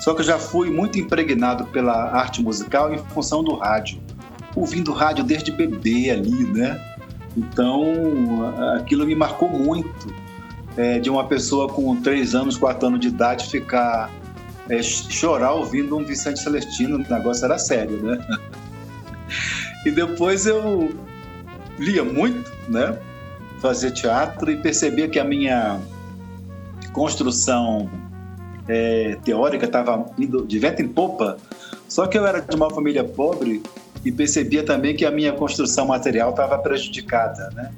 Só 0.00 0.14
que 0.14 0.22
eu 0.22 0.24
já 0.24 0.38
fui 0.38 0.70
muito 0.70 0.98
impregnado 0.98 1.66
pela 1.66 2.10
arte 2.10 2.42
musical 2.42 2.92
em 2.92 2.96
função 2.96 3.44
do 3.44 3.56
rádio, 3.56 4.00
ouvindo 4.56 4.90
rádio 4.90 5.22
desde 5.22 5.52
bebê 5.52 6.10
ali, 6.10 6.44
né? 6.44 6.80
Então, 7.36 7.84
aquilo 8.74 9.04
me 9.04 9.14
marcou 9.14 9.50
muito, 9.50 10.12
é, 10.78 10.98
de 10.98 11.10
uma 11.10 11.24
pessoa 11.24 11.68
com 11.68 11.94
três 12.00 12.34
anos, 12.34 12.56
quatro 12.56 12.88
anos 12.88 13.00
de 13.00 13.08
idade 13.08 13.50
ficar 13.50 14.10
é, 14.70 14.82
chorar 14.82 15.52
ouvindo 15.52 15.94
um 15.94 16.02
Vicente 16.02 16.40
Celestino, 16.40 16.96
o 16.96 17.12
negócio 17.12 17.44
era 17.44 17.58
sério, 17.58 17.98
né? 18.02 18.18
E 19.86 19.90
depois 19.90 20.44
eu 20.44 20.94
lia 21.78 22.04
muito, 22.04 22.52
né? 22.68 22.98
Fazer 23.60 23.90
teatro 23.92 24.50
e 24.50 24.56
percebia 24.56 25.08
que 25.08 25.18
a 25.18 25.24
minha 25.24 25.80
construção 26.92 27.90
é, 28.68 29.16
teórica 29.24 29.66
estava 29.66 30.06
indo 30.18 30.46
de 30.46 30.58
vento 30.58 30.82
em 30.82 30.88
popa. 30.88 31.36
Só 31.88 32.06
que 32.06 32.16
eu 32.16 32.26
era 32.26 32.40
de 32.40 32.54
uma 32.54 32.70
família 32.70 33.04
pobre 33.04 33.62
e 34.04 34.10
percebia 34.10 34.64
também 34.64 34.96
que 34.96 35.04
a 35.04 35.10
minha 35.10 35.32
construção 35.32 35.86
material 35.86 36.30
estava 36.30 36.56
prejudicada, 36.58 37.50
né? 37.54 37.70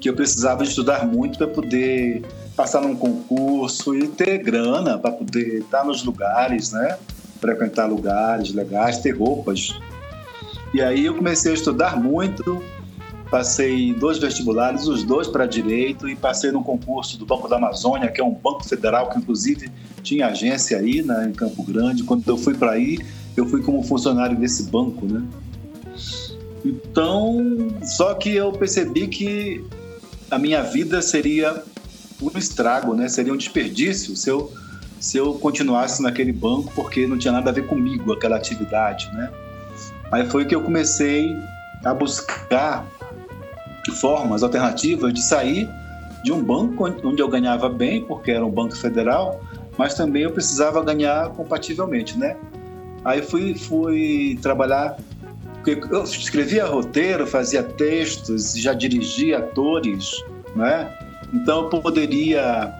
Que 0.00 0.08
eu 0.08 0.14
precisava 0.14 0.64
estudar 0.64 1.06
muito 1.06 1.38
para 1.38 1.48
poder 1.48 2.22
passar 2.56 2.80
num 2.80 2.96
concurso 2.96 3.94
e 3.94 4.08
ter 4.08 4.38
grana 4.38 4.98
para 4.98 5.12
poder 5.12 5.58
estar 5.58 5.84
nos 5.84 6.02
lugares, 6.02 6.72
né? 6.72 6.98
Frequentar 7.40 7.86
lugares 7.86 8.52
legais, 8.52 8.98
ter 8.98 9.10
roupas. 9.10 9.78
E 10.72 10.80
aí 10.80 11.06
eu 11.06 11.14
comecei 11.14 11.52
a 11.52 11.54
estudar 11.54 11.96
muito 12.00 12.62
passei 13.30 13.92
dois 13.92 14.18
vestibulares, 14.18 14.86
os 14.86 15.02
dois 15.02 15.26
para 15.28 15.46
direito, 15.46 16.08
e 16.08 16.14
passei 16.14 16.50
no 16.50 16.62
concurso 16.62 17.18
do 17.18 17.26
Banco 17.26 17.48
da 17.48 17.56
Amazônia, 17.56 18.10
que 18.10 18.20
é 18.20 18.24
um 18.24 18.32
banco 18.32 18.64
federal 18.66 19.10
que 19.10 19.18
inclusive 19.18 19.70
tinha 20.02 20.28
agência 20.28 20.78
aí 20.78 21.02
né, 21.02 21.28
em 21.28 21.32
Campo 21.32 21.62
Grande. 21.62 22.04
Quando 22.04 22.26
eu 22.28 22.36
fui 22.36 22.54
para 22.54 22.72
aí, 22.72 22.98
eu 23.36 23.46
fui 23.46 23.62
como 23.62 23.82
funcionário 23.82 24.36
desse 24.36 24.64
banco, 24.64 25.06
né? 25.06 25.22
Então, 26.64 27.68
só 27.82 28.14
que 28.14 28.34
eu 28.34 28.52
percebi 28.52 29.06
que 29.06 29.64
a 30.30 30.38
minha 30.38 30.62
vida 30.62 31.00
seria 31.02 31.62
um 32.20 32.36
estrago, 32.38 32.94
né? 32.94 33.08
Seria 33.08 33.32
um 33.32 33.36
desperdício 33.36 34.16
se 34.16 34.28
eu 34.28 34.52
se 34.98 35.18
eu 35.18 35.34
continuasse 35.34 36.02
naquele 36.02 36.32
banco, 36.32 36.72
porque 36.74 37.06
não 37.06 37.18
tinha 37.18 37.30
nada 37.30 37.50
a 37.50 37.52
ver 37.52 37.66
comigo 37.66 38.12
aquela 38.12 38.36
atividade, 38.36 39.08
né? 39.12 39.30
Aí 40.10 40.26
foi 40.28 40.46
que 40.46 40.54
eu 40.54 40.62
comecei 40.62 41.36
a 41.84 41.92
buscar 41.92 42.86
formas 43.90 44.42
alternativas 44.42 45.12
de 45.12 45.22
sair 45.22 45.68
de 46.22 46.32
um 46.32 46.42
banco 46.42 46.84
onde 47.04 47.22
eu 47.22 47.28
ganhava 47.28 47.68
bem, 47.68 48.02
porque 48.02 48.32
era 48.32 48.44
um 48.44 48.50
banco 48.50 48.76
federal, 48.76 49.40
mas 49.78 49.94
também 49.94 50.22
eu 50.22 50.32
precisava 50.32 50.82
ganhar 50.82 51.30
compativelmente, 51.30 52.18
né? 52.18 52.36
Aí 53.04 53.22
fui, 53.22 53.54
fui 53.54 54.38
trabalhar, 54.42 54.96
eu 55.64 56.02
escrevia 56.02 56.66
roteiro, 56.66 57.26
fazia 57.26 57.62
textos, 57.62 58.54
já 58.54 58.72
dirigia 58.72 59.38
atores, 59.38 60.24
né? 60.56 60.92
Então 61.32 61.64
eu 61.64 61.80
poderia, 61.80 62.72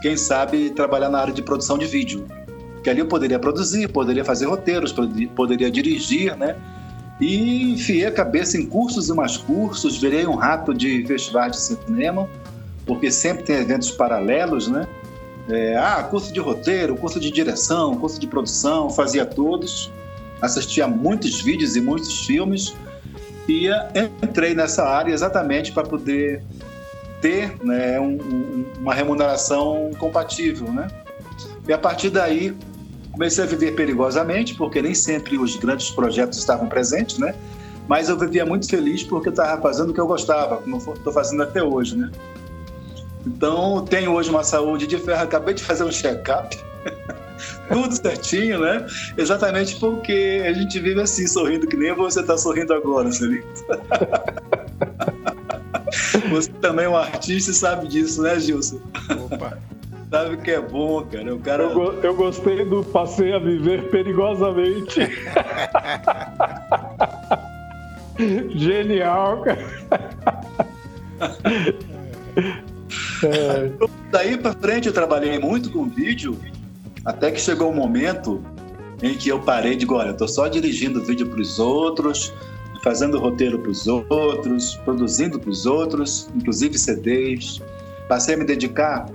quem 0.00 0.16
sabe, 0.16 0.70
trabalhar 0.70 1.10
na 1.10 1.18
área 1.18 1.34
de 1.34 1.42
produção 1.42 1.76
de 1.76 1.86
vídeo. 1.86 2.26
Que 2.82 2.88
ali 2.90 3.00
eu 3.00 3.06
poderia 3.06 3.38
produzir, 3.38 3.88
poderia 3.88 4.24
fazer 4.24 4.46
roteiros, 4.46 4.94
poderia 5.34 5.70
dirigir, 5.70 6.36
né? 6.36 6.56
E 7.20 7.72
enfiei 7.72 8.06
a 8.06 8.12
cabeça 8.12 8.58
em 8.58 8.66
cursos 8.66 9.08
e 9.08 9.14
mais 9.14 9.36
cursos, 9.36 10.00
virei 10.00 10.26
um 10.26 10.34
rato 10.34 10.74
de 10.74 11.06
festivais 11.06 11.52
de 11.52 11.60
cinema, 11.60 12.28
porque 12.84 13.10
sempre 13.10 13.44
tem 13.44 13.56
eventos 13.56 13.90
paralelos, 13.90 14.68
né? 14.68 14.86
É, 15.48 15.76
ah, 15.76 16.02
curso 16.02 16.32
de 16.32 16.40
roteiro, 16.40 16.96
curso 16.96 17.20
de 17.20 17.30
direção, 17.30 17.94
curso 17.96 18.18
de 18.18 18.26
produção, 18.26 18.88
fazia 18.90 19.26
todos, 19.26 19.90
assistia 20.40 20.88
muitos 20.88 21.42
vídeos 21.42 21.76
e 21.76 21.80
muitos 21.80 22.26
filmes 22.26 22.74
e 23.48 23.68
entrei 24.22 24.54
nessa 24.54 24.84
área 24.84 25.12
exatamente 25.12 25.70
para 25.70 25.82
poder 25.82 26.42
ter 27.20 27.54
né, 27.62 28.00
um, 28.00 28.14
um, 28.16 28.64
uma 28.80 28.94
remuneração 28.94 29.90
compatível, 29.98 30.72
né? 30.72 30.88
E 31.66 31.72
a 31.72 31.78
partir 31.78 32.10
daí 32.10 32.54
Comecei 33.14 33.44
a 33.44 33.46
viver 33.46 33.74
perigosamente, 33.74 34.54
porque 34.54 34.82
nem 34.82 34.94
sempre 34.94 35.38
os 35.38 35.56
grandes 35.56 35.90
projetos 35.90 36.38
estavam 36.38 36.68
presentes, 36.68 37.18
né? 37.18 37.34
Mas 37.88 38.08
eu 38.08 38.18
vivia 38.18 38.44
muito 38.44 38.68
feliz 38.68 39.02
porque 39.02 39.28
eu 39.28 39.32
estava 39.32 39.60
fazendo 39.62 39.90
o 39.90 39.94
que 39.94 40.00
eu 40.00 40.06
gostava, 40.06 40.56
como 40.56 40.76
estou 40.76 41.12
fazendo 41.12 41.42
até 41.42 41.62
hoje, 41.62 41.96
né? 41.96 42.10
Então, 43.26 43.84
tenho 43.84 44.12
hoje 44.12 44.30
uma 44.30 44.44
saúde 44.44 44.86
de 44.86 44.98
ferro. 44.98 45.22
Acabei 45.22 45.54
de 45.54 45.62
fazer 45.62 45.84
um 45.84 45.92
check-up. 45.92 46.58
tudo 47.68 47.94
certinho, 47.94 48.60
né? 48.60 48.86
Exatamente 49.16 49.76
porque 49.76 50.42
a 50.46 50.52
gente 50.52 50.78
vive 50.80 51.00
assim, 51.00 51.26
sorrindo, 51.26 51.66
que 51.66 51.76
nem 51.76 51.94
você 51.94 52.20
está 52.20 52.36
sorrindo 52.36 52.74
agora, 52.74 53.10
Celito. 53.12 53.64
Você 56.30 56.50
também 56.60 56.86
é 56.86 56.88
um 56.88 56.96
artista 56.96 57.52
e 57.52 57.54
sabe 57.54 57.86
disso, 57.86 58.22
né, 58.22 58.38
Gilson? 58.40 58.80
Opa. 59.30 59.56
Sabe 60.14 60.36
que 60.36 60.52
é 60.52 60.60
bom, 60.60 61.04
cara. 61.06 61.34
O 61.34 61.40
cara... 61.40 61.64
Eu, 61.64 62.00
eu 62.00 62.14
gostei 62.14 62.64
do 62.64 62.84
passei 62.84 63.32
a 63.34 63.38
viver 63.40 63.90
perigosamente. 63.90 65.00
Genial, 68.54 69.42
cara. 69.42 69.58
É. 73.24 73.72
Daí 74.12 74.38
para 74.38 74.52
frente 74.52 74.86
eu 74.86 74.92
trabalhei 74.92 75.36
muito 75.40 75.68
com 75.72 75.88
vídeo, 75.88 76.38
até 77.04 77.32
que 77.32 77.40
chegou 77.40 77.72
um 77.72 77.74
momento 77.74 78.40
em 79.02 79.14
que 79.16 79.30
eu 79.30 79.40
parei 79.40 79.74
de, 79.74 79.84
olha, 79.90 80.10
eu 80.10 80.16
tô 80.16 80.28
só 80.28 80.46
dirigindo 80.46 81.04
vídeo 81.04 81.26
para 81.26 81.40
os 81.40 81.58
outros, 81.58 82.32
fazendo 82.84 83.18
roteiro 83.18 83.58
para 83.58 83.72
os 83.72 83.88
outros, 83.88 84.76
produzindo 84.84 85.40
para 85.40 85.50
os 85.50 85.66
outros, 85.66 86.30
inclusive 86.36 86.78
CDs. 86.78 87.60
Passei 88.06 88.36
a 88.36 88.38
me 88.38 88.44
dedicar. 88.44 89.06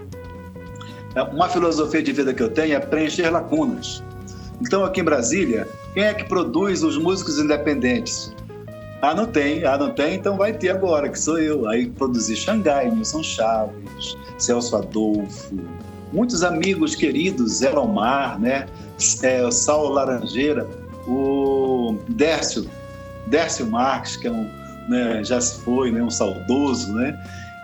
Uma 1.31 1.49
filosofia 1.49 2.03
de 2.03 2.11
vida 2.11 2.33
que 2.33 2.43
eu 2.43 2.49
tenho 2.49 2.75
é 2.75 2.79
preencher 2.79 3.29
lacunas. 3.29 4.03
Então, 4.61 4.83
aqui 4.83 5.01
em 5.01 5.03
Brasília, 5.03 5.67
quem 5.93 6.03
é 6.03 6.13
que 6.13 6.25
produz 6.25 6.83
os 6.83 6.97
músicos 6.97 7.39
independentes? 7.39 8.33
Ah, 9.01 9.15
não 9.15 9.25
tem. 9.25 9.65
Ah, 9.65 9.77
não 9.77 9.91
tem, 9.91 10.15
então 10.15 10.37
vai 10.37 10.53
ter 10.53 10.69
agora, 10.69 11.09
que 11.09 11.17
sou 11.17 11.39
eu. 11.39 11.67
Aí 11.67 11.87
produzi 11.87 12.35
Xangai, 12.35 12.91
Nilson 12.91 13.23
Chaves, 13.23 14.17
Celso 14.37 14.75
Adolfo, 14.75 15.55
muitos 16.11 16.43
amigos 16.43 16.95
queridos, 16.95 17.59
Zé 17.59 17.71
Omar, 17.77 18.39
né? 18.39 18.67
É, 19.23 19.45
o 19.45 19.51
Saulo 19.51 19.93
Laranjeira, 19.93 20.67
o 21.07 21.97
Dércio, 22.09 22.69
Dércio 23.27 23.65
Marques, 23.65 24.17
que 24.17 24.27
é 24.27 24.31
um, 24.31 24.49
né, 24.89 25.23
já 25.23 25.39
se 25.39 25.61
foi, 25.61 25.91
né, 25.91 26.03
um 26.03 26.09
saudoso, 26.09 26.93
né? 26.93 27.17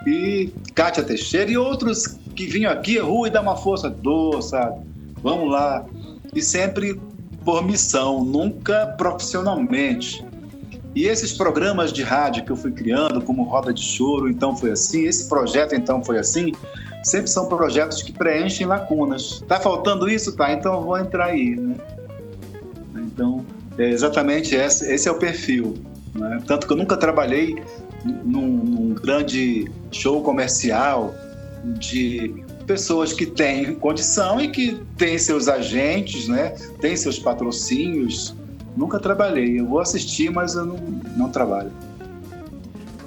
E 0.08 0.54
Kátia 0.74 1.04
Teixeira 1.04 1.52
e 1.52 1.58
outros 1.58 2.18
que 2.36 2.46
vinham 2.46 2.72
aqui, 2.72 3.00
Rui, 3.00 3.30
dá 3.30 3.42
uma 3.42 3.56
força, 3.56 3.90
dou, 3.90 4.42
sabe? 4.42 4.86
Vamos 5.24 5.50
lá. 5.50 5.86
E 6.34 6.42
sempre 6.42 7.00
por 7.44 7.64
missão, 7.64 8.24
nunca 8.24 8.88
profissionalmente. 8.98 10.26
E 10.96 11.06
esses 11.06 11.34
programas 11.34 11.92
de 11.92 12.04
rádio 12.04 12.44
que 12.46 12.52
eu 12.52 12.56
fui 12.56 12.72
criando, 12.72 13.22
como 13.22 13.44
Roda 13.44 13.74
de 13.74 13.82
Choro, 13.82 14.30
então 14.30 14.56
foi 14.56 14.72
assim, 14.72 15.06
esse 15.06 15.28
projeto 15.28 15.76
então 15.76 16.04
foi 16.04 16.18
assim, 16.18 16.54
sempre 17.04 17.30
são 17.30 17.48
projetos 17.48 18.02
que 18.02 18.12
preenchem 18.12 18.66
lacunas. 18.66 19.44
Tá 19.48 19.60
faltando 19.60 20.10
isso? 20.10 20.36
Tá, 20.36 20.52
então 20.54 20.74
eu 20.76 20.82
vou 20.82 20.98
entrar 20.98 21.26
aí, 21.26 21.56
né? 21.56 21.76
Então, 22.96 23.46
é 23.78 23.90
exatamente 23.90 24.56
esse, 24.56 24.92
esse 24.92 25.08
é 25.08 25.12
o 25.12 25.16
perfil. 25.16 25.76
Né? 26.14 26.42
Tanto 26.48 26.66
que 26.66 26.74
eu 26.74 26.78
nunca 26.78 26.98
trabalhei 26.98 27.62
num, 28.06 28.48
num 28.48 28.94
grande 28.94 29.70
show 29.92 30.22
comercial 30.22 31.14
de 31.78 32.44
pessoas 32.66 33.14
que 33.14 33.26
têm 33.26 33.76
condição 33.76 34.40
e 34.40 34.50
que 34.50 34.80
têm 34.98 35.18
seus 35.18 35.48
agentes, 35.48 36.28
né? 36.28 36.50
têm 36.80 36.96
seus 36.96 37.20
patrocínios. 37.20 38.36
Nunca 38.76 39.00
trabalhei. 39.00 39.60
Eu 39.60 39.68
vou 39.68 39.80
assistir, 39.80 40.30
mas 40.32 40.56
eu 40.56 40.66
não, 40.66 40.78
não 41.16 41.30
trabalho. 41.30 41.72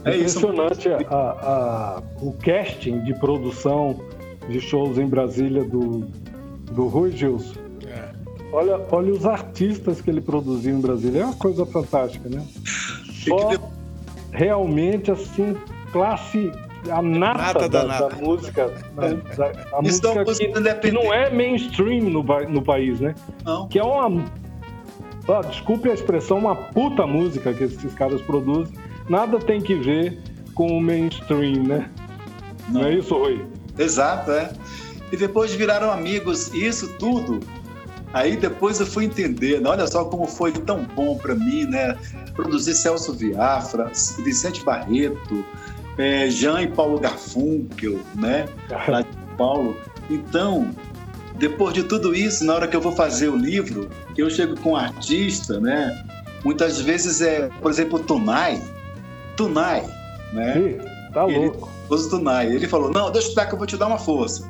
É 0.05 0.17
Impressionante 0.17 0.89
isso. 0.89 1.07
A, 1.11 1.17
a, 1.17 2.03
o 2.23 2.33
casting 2.33 3.01
de 3.05 3.15
produção 3.19 4.01
de 4.49 4.61
shows 4.61 4.97
em 4.99 5.07
Brasília 5.07 5.65
do, 5.65 6.07
do 6.73 6.87
Rui 6.87 7.13
Gilson. 7.13 7.69
Olha, 8.53 8.81
olha 8.91 9.13
os 9.13 9.27
artistas 9.27 10.01
que 10.01 10.09
ele 10.09 10.21
produziu 10.21 10.75
em 10.75 10.81
Brasília. 10.81 11.21
É 11.21 11.25
uma 11.25 11.35
coisa 11.35 11.67
fantástica, 11.67 12.29
né? 12.29 12.43
Só 13.27 13.51
realmente, 14.33 15.11
assim, 15.11 15.55
classe, 15.93 16.51
a 16.91 17.03
nata, 17.03 17.69
da, 17.69 17.85
da, 17.85 18.17
música. 18.17 18.69
Né? 18.97 19.21
Da, 19.37 19.77
a 19.77 19.83
música 19.83 20.25
que, 20.25 20.75
que, 20.81 20.93
não 20.93 21.13
é 21.13 21.31
mainstream 21.31 22.05
no, 22.05 22.23
no 22.23 22.63
país, 22.63 23.01
né? 23.01 23.15
Não. 23.45 23.69
Que 23.69 23.79
é 23.79 23.85
uma. 23.85 24.25
Ah, 25.29 25.43
desculpe 25.43 25.91
a 25.91 25.95
expressão, 25.95 26.39
uma 26.39 26.55
puta 26.55 27.07
música 27.07 27.53
que 27.53 27.65
esses 27.65 27.93
caras 27.95 28.21
produzem. 28.23 28.75
Nada 29.09 29.39
tem 29.39 29.61
que 29.61 29.75
ver 29.75 30.19
com 30.55 30.67
o 30.69 30.81
mainstream, 30.81 31.65
né? 31.65 31.91
Não, 32.69 32.81
não 32.81 32.89
é 32.89 32.95
isso, 32.95 33.15
Rui? 33.15 33.45
Exato, 33.79 34.31
é. 34.31 34.51
E 35.13 35.17
depois 35.17 35.55
viraram 35.55 35.91
amigos, 35.91 36.53
isso 36.55 36.89
tudo 36.99 37.41
Aí 38.13 38.37
depois 38.37 38.81
eu 38.81 38.87
fui 38.87 39.05
entender, 39.05 39.61
olha 39.67 39.87
só 39.87 40.05
como 40.05 40.27
foi 40.27 40.53
tão 40.53 40.85
bom 40.85 41.17
para 41.17 41.35
mim, 41.35 41.65
né? 41.65 41.97
Produzir 42.35 42.75
Celso 42.75 43.13
Viafra, 43.13 43.93
Vicente 44.25 44.65
Barreto, 44.65 45.45
é, 45.99 46.31
Jean 46.31 46.63
e 46.63 46.69
Paulo 46.69 46.99
Garfunkel, 46.99 47.99
né? 48.15 48.47
Lá 48.89 49.03
de 49.03 49.09
Paulo. 49.37 49.77
Então, 50.09 50.71
depois 51.39 51.75
de 51.75 51.83
tudo 51.83 52.15
isso, 52.15 52.45
na 52.45 52.55
hora 52.55 52.69
que 52.69 52.77
eu 52.77 52.81
vou 52.81 52.93
fazer 52.93 53.29
o 53.29 53.37
livro, 53.37 53.91
eu 54.17 54.31
chego 54.31 54.59
com 54.61 54.73
um 54.73 54.77
artista, 54.77 55.61
né? 55.61 56.05
Muitas 56.45 56.81
vezes 56.81 57.21
é, 57.21 57.51
por 57.61 57.71
exemplo, 57.71 57.99
Tunai. 57.99 58.63
Tunai, 59.37 59.85
né? 60.33 60.55
Sim, 60.55 61.13
tá 61.13 61.25
louco. 61.25 61.69
Ele, 61.91 62.09
Tunai. 62.09 62.47
Ele 62.47 62.69
falou: 62.69 62.91
Não, 62.91 63.11
deixa 63.11 63.29
eu 63.31 63.35
dar 63.35 63.47
que 63.47 63.55
eu 63.55 63.59
vou 63.59 63.67
te 63.67 63.77
dar 63.77 63.89
uma 63.89 63.99
força. 63.99 64.49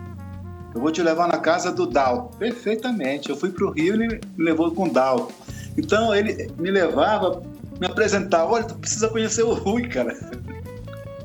Eu 0.75 0.83
vou 0.83 0.93
te 0.93 1.03
levar 1.03 1.29
na 1.29 1.39
casa 1.39 1.73
do 1.73 1.87
Dalton. 1.87 2.37
Perfeitamente. 2.39 3.31
Eu 3.31 3.37
fui 3.37 3.51
para 3.51 3.67
o 3.67 3.71
Rio 3.71 3.97
e 3.97 4.05
ele 4.05 4.21
me 4.37 4.45
levou 4.45 4.71
com 4.71 4.85
o 4.85 4.91
Dalton. 4.91 5.33
Então 5.77 6.15
ele 6.15 6.51
me 6.59 6.71
levava, 6.71 7.43
me 7.81 7.87
apresentava. 7.87 8.53
Olha, 8.53 8.65
tu 8.65 8.75
precisa 8.75 9.09
conhecer 9.09 9.43
o 9.43 9.55
Rui, 9.55 9.89
cara. 9.89 10.15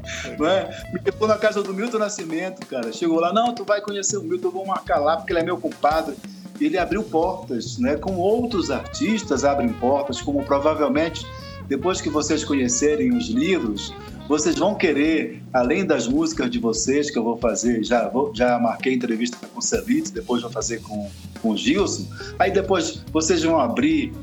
É? 0.43 0.91
Me 0.91 0.99
levou 1.03 1.27
na 1.27 1.37
casa 1.37 1.61
do 1.63 1.73
Milton 1.73 1.99
Nascimento, 1.99 2.65
cara. 2.67 2.91
Chegou 2.91 3.19
lá, 3.19 3.31
não, 3.31 3.53
tu 3.53 3.63
vai 3.63 3.81
conhecer 3.81 4.17
o 4.17 4.23
Milton, 4.23 4.47
eu 4.47 4.51
vou 4.51 4.65
marcar 4.65 4.99
lá 4.99 5.17
porque 5.17 5.31
ele 5.31 5.39
é 5.39 5.43
meu 5.43 5.57
compadre. 5.57 6.15
Ele 6.59 6.77
abriu 6.77 7.03
portas, 7.03 7.77
né? 7.77 7.95
Como 7.95 8.19
outros 8.19 8.69
artistas 8.69 9.43
abrem 9.43 9.69
portas, 9.73 10.21
como 10.21 10.43
provavelmente 10.43 11.25
depois 11.67 12.01
que 12.01 12.09
vocês 12.09 12.43
conhecerem 12.43 13.15
os 13.15 13.29
livros, 13.29 13.93
vocês 14.27 14.57
vão 14.57 14.75
querer, 14.75 15.41
além 15.51 15.85
das 15.85 16.07
músicas 16.07 16.49
de 16.49 16.59
vocês 16.59 17.09
que 17.09 17.17
eu 17.17 17.23
vou 17.23 17.37
fazer, 17.37 17.83
já, 17.83 18.07
vou, 18.07 18.33
já 18.33 18.57
marquei 18.59 18.93
entrevista 18.93 19.37
com 19.51 19.59
o 19.59 19.61
Celite, 19.61 20.11
depois 20.11 20.41
vou 20.41 20.51
fazer 20.51 20.81
com, 20.81 21.09
com 21.41 21.51
o 21.51 21.57
Gilson, 21.57 22.07
aí 22.39 22.51
depois 22.51 23.03
vocês 23.11 23.43
vão 23.43 23.59
abrir 23.59 24.13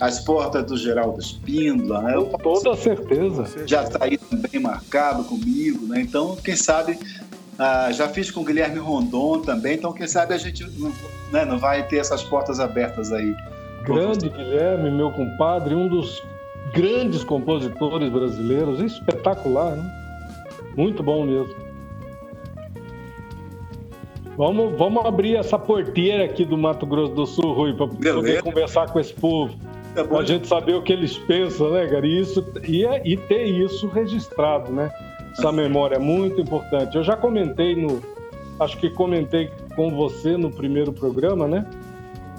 as 0.00 0.18
portas 0.20 0.64
do 0.64 0.76
Geraldo 0.78 1.20
Espíndola, 1.20 2.00
né? 2.02 2.14
Com 2.14 2.38
toda 2.38 2.74
certeza. 2.74 3.44
Já 3.66 3.84
está 3.84 4.04
aí 4.04 4.16
também 4.16 4.60
marcado 4.60 5.24
comigo, 5.24 5.86
né? 5.86 6.00
Então, 6.00 6.36
quem 6.36 6.56
sabe, 6.56 6.98
ah, 7.58 7.92
já 7.92 8.08
fiz 8.08 8.30
com 8.30 8.40
o 8.40 8.44
Guilherme 8.44 8.78
Rondon 8.78 9.42
também, 9.42 9.74
então 9.74 9.92
quem 9.92 10.06
sabe 10.06 10.32
a 10.32 10.38
gente 10.38 10.66
não, 10.78 10.90
né, 11.30 11.44
não 11.44 11.58
vai 11.58 11.86
ter 11.86 11.98
essas 11.98 12.22
portas 12.22 12.58
abertas 12.58 13.12
aí. 13.12 13.36
Grande 13.84 14.28
Guilherme, 14.30 14.90
meu 14.90 15.10
compadre, 15.10 15.74
um 15.74 15.86
dos 15.86 16.22
grandes 16.74 17.22
compositores 17.22 18.10
brasileiros, 18.10 18.80
espetacular, 18.80 19.76
né? 19.76 20.00
Muito 20.76 21.02
bom 21.02 21.26
mesmo. 21.26 21.54
Vamos, 24.36 24.78
vamos 24.78 25.04
abrir 25.04 25.36
essa 25.36 25.58
porteira 25.58 26.24
aqui 26.24 26.46
do 26.46 26.56
Mato 26.56 26.86
Grosso 26.86 27.12
do 27.12 27.26
Sul, 27.26 27.52
Rui, 27.52 27.74
para 27.74 27.88
poder 27.88 28.42
conversar 28.42 28.90
com 28.90 28.98
esse 28.98 29.12
povo. 29.12 29.54
Para 29.94 30.18
a 30.18 30.24
gente 30.24 30.46
saber 30.46 30.74
o 30.74 30.82
que 30.82 30.92
eles 30.92 31.18
pensam, 31.18 31.70
né, 31.72 31.86
cara? 31.86 32.06
E, 32.06 32.20
isso, 32.20 32.44
e, 32.66 32.84
é, 32.84 33.02
e 33.04 33.16
ter 33.16 33.44
isso 33.44 33.88
registrado, 33.88 34.72
né? 34.72 34.90
Essa 35.32 35.50
memória 35.50 35.96
é 35.96 35.98
muito 35.98 36.40
importante. 36.40 36.96
Eu 36.96 37.02
já 37.02 37.16
comentei 37.16 37.74
no. 37.74 38.00
Acho 38.58 38.76
que 38.76 38.90
comentei 38.90 39.50
com 39.74 39.90
você 39.90 40.36
no 40.36 40.50
primeiro 40.50 40.92
programa, 40.92 41.48
né? 41.48 41.66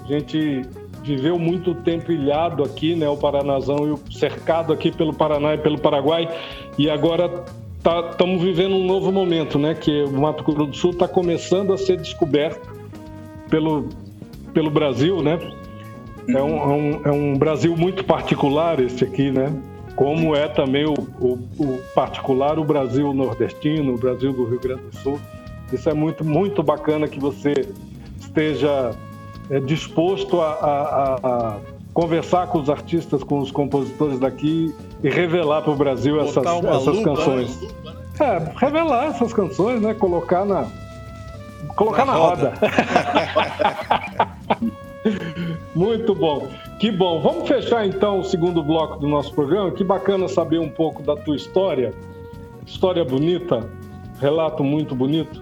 A 0.03 0.07
gente 0.07 0.61
viveu 1.03 1.37
muito 1.37 1.73
tempo 1.73 2.11
ilhado 2.11 2.63
aqui, 2.63 2.95
né, 2.95 3.09
o 3.09 3.17
Paranazão, 3.17 3.99
cercado 4.11 4.71
aqui 4.71 4.91
pelo 4.91 5.13
Paraná 5.13 5.55
e 5.55 5.57
pelo 5.57 5.79
Paraguai, 5.79 6.29
e 6.77 6.89
agora 6.89 7.43
estamos 7.77 8.37
tá, 8.37 8.45
vivendo 8.45 8.75
um 8.75 8.85
novo 8.85 9.11
momento, 9.11 9.57
né, 9.57 9.73
que 9.73 10.03
o 10.03 10.11
Mato 10.11 10.43
Grosso 10.43 10.71
do 10.71 10.77
Sul 10.77 10.91
está 10.91 11.07
começando 11.07 11.73
a 11.73 11.77
ser 11.77 11.97
descoberto 11.97 12.69
pelo, 13.49 13.89
pelo 14.53 14.69
Brasil, 14.69 15.21
né? 15.23 15.39
É 16.27 16.41
um, 16.41 16.55
é, 16.55 16.67
um, 16.67 17.01
é 17.05 17.11
um 17.11 17.37
Brasil 17.37 17.75
muito 17.75 18.03
particular 18.03 18.79
esse 18.79 19.03
aqui, 19.03 19.31
né? 19.31 19.51
Como 19.95 20.35
é 20.35 20.47
também 20.47 20.85
o, 20.85 20.93
o, 21.19 21.39
o 21.59 21.81
particular 21.93 22.57
o 22.57 22.63
Brasil 22.63 23.13
nordestino, 23.13 23.95
o 23.95 23.97
Brasil 23.97 24.31
do 24.31 24.45
Rio 24.45 24.59
Grande 24.59 24.83
do 24.83 24.95
Sul. 24.97 25.19
Isso 25.71 25.89
é 25.89 25.93
muito, 25.93 26.23
muito 26.23 26.63
bacana 26.63 27.07
que 27.07 27.19
você 27.19 27.67
esteja 28.19 28.91
é, 29.49 29.59
disposto 29.59 30.39
a, 30.41 30.51
a, 30.51 31.15
a, 31.23 31.57
conversar 31.93 32.47
com 32.47 32.59
os 32.59 32.69
artistas, 32.69 33.23
com 33.23 33.39
os 33.39 33.51
compositores 33.51 34.19
daqui 34.19 34.73
e 35.03 35.09
revelar 35.09 35.61
para 35.61 35.71
o 35.71 35.75
Brasil 35.75 36.19
essas, 36.21 36.45
essas 36.45 36.95
lupa, 36.95 37.03
canções. 37.03 37.61
Né? 37.61 37.69
É, 38.19 38.51
revelar 38.57 39.07
essas 39.07 39.33
canções, 39.33 39.81
né? 39.81 39.93
Colocar 39.93 40.45
na. 40.45 40.67
Colocar 41.75 42.05
na, 42.05 42.13
na 42.13 42.17
roda. 42.17 42.53
roda. 42.59 42.71
Muito 45.75 46.13
bom. 46.13 46.47
Que 46.79 46.91
bom. 46.91 47.21
Vamos 47.21 47.47
fechar 47.47 47.85
então 47.85 48.19
o 48.19 48.23
segundo 48.23 48.61
bloco 48.61 48.99
do 48.99 49.07
nosso 49.07 49.33
programa. 49.33 49.71
Que 49.71 49.83
bacana 49.83 50.27
saber 50.27 50.59
um 50.59 50.69
pouco 50.69 51.01
da 51.01 51.15
tua 51.15 51.35
história. 51.35 51.93
História 52.65 53.03
bonita, 53.03 53.69
relato 54.19 54.63
muito 54.63 54.95
bonito. 54.95 55.41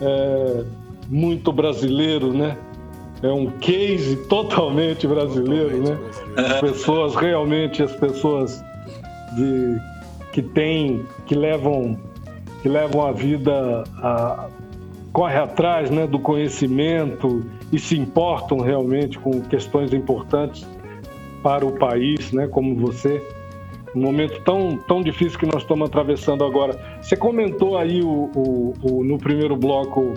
É, 0.00 0.64
muito 1.08 1.52
brasileiro, 1.52 2.32
né? 2.32 2.56
É 3.22 3.28
um 3.28 3.46
case 3.58 4.16
totalmente 4.28 5.06
brasileiro, 5.06 5.70
Totalmente 5.70 5.90
né? 5.90 5.96
brasileiro. 5.96 6.54
As 6.54 6.60
pessoas 6.60 7.14
realmente, 7.16 7.82
as 7.82 7.92
pessoas 7.96 8.64
de, 9.34 9.76
que 10.32 10.42
têm, 10.42 11.04
que 11.26 11.34
levam, 11.34 11.98
que 12.62 12.68
levam 12.68 13.06
a 13.06 13.12
vida 13.12 13.84
a, 13.96 14.48
corre 15.12 15.36
atrás 15.36 15.90
né, 15.90 16.06
do 16.06 16.18
conhecimento 16.18 17.44
e 17.72 17.78
se 17.78 17.98
importam 17.98 18.58
realmente 18.58 19.18
com 19.18 19.40
questões 19.42 19.92
importantes 19.92 20.66
para 21.42 21.64
o 21.66 21.72
país, 21.78 22.32
né, 22.32 22.46
como 22.48 22.74
você. 22.76 23.22
Um 23.94 24.02
momento 24.02 24.40
tão, 24.42 24.76
tão 24.86 25.02
difícil 25.02 25.38
que 25.38 25.46
nós 25.46 25.62
estamos 25.62 25.88
atravessando 25.88 26.44
agora. 26.44 26.78
Você 27.00 27.16
comentou 27.16 27.76
aí 27.78 28.02
o, 28.02 28.30
o- 28.34 28.74
o- 28.82 29.04
no 29.04 29.18
primeiro 29.18 29.56
bloco 29.56 30.14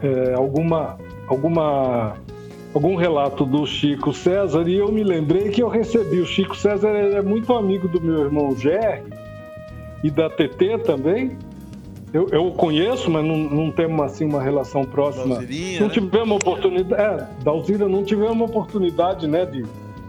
é, 0.00 0.34
alguma, 0.34 0.96
alguma, 1.26 2.14
algum 2.74 2.94
relato 2.96 3.44
do 3.44 3.66
Chico 3.66 4.12
César 4.14 4.66
e 4.68 4.76
eu 4.78 4.90
me 4.90 5.02
lembrei 5.04 5.50
que 5.50 5.62
eu 5.62 5.68
recebi. 5.68 6.20
O 6.20 6.26
Chico 6.26 6.56
César 6.56 6.90
ele 6.90 7.16
é 7.16 7.22
muito 7.22 7.52
amigo 7.54 7.86
do 7.88 8.00
meu 8.00 8.20
irmão 8.24 8.56
Gerry 8.56 9.02
e 10.02 10.10
da 10.10 10.30
TT 10.30 10.78
também. 10.84 11.36
Eu, 12.12 12.28
eu 12.30 12.50
conheço, 12.50 13.10
mas 13.10 13.24
não, 13.24 13.36
não 13.38 13.70
temos 13.70 14.04
assim 14.04 14.24
uma 14.26 14.42
relação 14.42 14.84
próxima. 14.84 15.36
Alzirinha, 15.36 15.80
não 15.80 15.88
né? 15.88 15.94
tivemos 15.94 16.36
oportunidade, 16.36 17.02
é, 17.02 17.26
da 17.42 17.50
Alzira 17.50 17.88
não 17.88 18.04
tivemos 18.04 18.48
oportunidade, 18.50 19.26
né, 19.26 19.46
de 19.46 19.64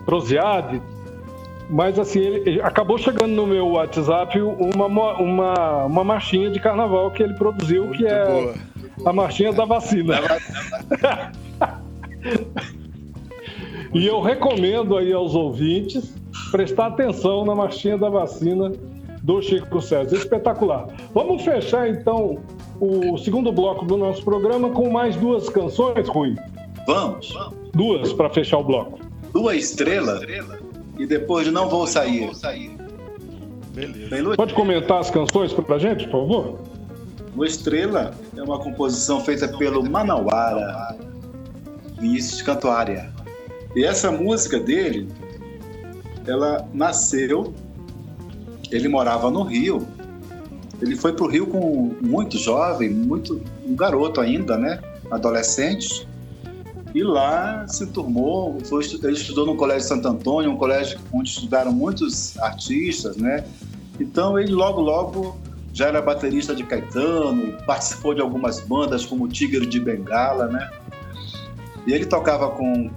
prosear, 0.06 0.70
de- 0.70 0.82
mas 1.70 1.98
assim, 1.98 2.20
ele, 2.20 2.50
ele 2.50 2.62
acabou 2.62 2.98
chegando 2.98 3.32
no 3.34 3.48
meu 3.48 3.70
WhatsApp 3.70 4.38
uma, 4.42 4.86
uma, 4.88 5.86
uma 5.86 6.04
marchinha 6.04 6.50
de 6.50 6.60
carnaval 6.60 7.10
que 7.12 7.24
ele 7.24 7.36
produziu, 7.36 7.84
que 7.92 8.04
Muito 8.04 8.06
é 8.14 8.26
boa. 8.26 8.54
a 9.06 9.14
marchinha 9.14 9.54
da 9.54 9.64
vacina. 9.64 10.16
e 13.94 14.06
eu 14.06 14.20
recomendo 14.22 14.98
aí 14.98 15.14
aos 15.14 15.36
ouvintes 15.36 16.14
prestar 16.52 16.88
atenção 16.88 17.46
na 17.46 17.56
marchinha 17.56 17.98
da 17.98 18.10
vacina 18.10 18.72
do 19.24 19.42
Chico 19.42 19.82
César. 19.82 20.16
Espetacular. 20.16 20.88
Vamos 21.14 21.44
fechar 21.44 21.90
então 21.90 22.38
o 22.80 23.18
segundo 23.18 23.52
bloco 23.52 23.86
do 23.86 23.98
nosso 23.98 24.24
programa 24.24 24.70
com 24.70 24.90
mais 24.90 25.16
duas 25.16 25.50
canções, 25.50 26.08
Rui. 26.08 26.36
Vamos. 26.86 27.34
Duas 27.74 28.14
para 28.14 28.30
fechar 28.30 28.60
o 28.60 28.64
bloco. 28.64 29.00
Duas 29.32 29.58
estrelas 29.58 30.22
e 31.00 31.08
depois 31.08 31.46
de 31.46 31.52
Não 31.52 31.70
Vou 31.70 31.88
Sair. 31.88 32.30
Beleza. 33.74 34.10
Tem 34.10 34.22
luz? 34.22 34.36
Pode 34.36 34.54
comentar 34.54 35.00
as 35.00 35.10
canções 35.10 35.54
pra 35.54 35.80
gente, 35.80 36.04
por 36.10 36.28
favor? 36.28 36.60
O 37.36 37.44
Estrela 37.44 38.14
é 38.38 38.44
uma 38.44 38.60
composição 38.60 39.20
feita 39.22 39.48
pelo 39.48 39.90
Manauara 39.90 40.96
Vinícius 42.00 42.44
Cantuária. 42.44 43.12
E 43.76 43.84
essa 43.84 44.12
música 44.12 44.60
dele, 44.60 45.08
ela 46.28 46.68
nasceu, 46.74 47.52
ele 48.74 48.88
morava 48.88 49.30
no 49.30 49.44
Rio. 49.44 49.88
Ele 50.82 50.96
foi 50.96 51.14
para 51.14 51.26
o 51.26 51.28
Rio 51.28 51.48
com 51.48 51.96
muito 52.02 52.38
jovem, 52.38 52.90
muito 52.90 53.40
um 53.66 53.76
garoto 53.76 54.20
ainda, 54.20 54.58
né? 54.58 54.82
Adolescente. 55.12 56.08
E 56.94 57.04
lá 57.04 57.68
se 57.68 57.88
turmou, 57.88 58.60
foi, 58.66 58.84
ele 59.04 59.14
estudou 59.14 59.46
no 59.46 59.56
Colégio 59.56 59.88
Santo 59.88 60.08
Antônio, 60.08 60.52
um 60.52 60.58
colégio 60.58 61.00
onde 61.12 61.30
estudaram 61.30 61.72
muitos 61.72 62.38
artistas, 62.40 63.16
né? 63.16 63.46
Então 64.00 64.38
ele 64.38 64.52
logo, 64.52 64.82
logo 64.82 65.38
já 65.72 65.88
era 65.88 66.02
baterista 66.02 66.54
de 66.54 66.64
Caetano, 66.64 67.54
participou 67.66 68.14
de 68.14 68.22
algumas 68.22 68.60
bandas 68.60 69.06
como 69.06 69.28
Tigre 69.28 69.66
de 69.66 69.80
Bengala, 69.80 70.48
né? 70.48 70.70
E 71.88 71.94
ele 71.94 72.06
tocava 72.06 72.50
com, 72.50 72.90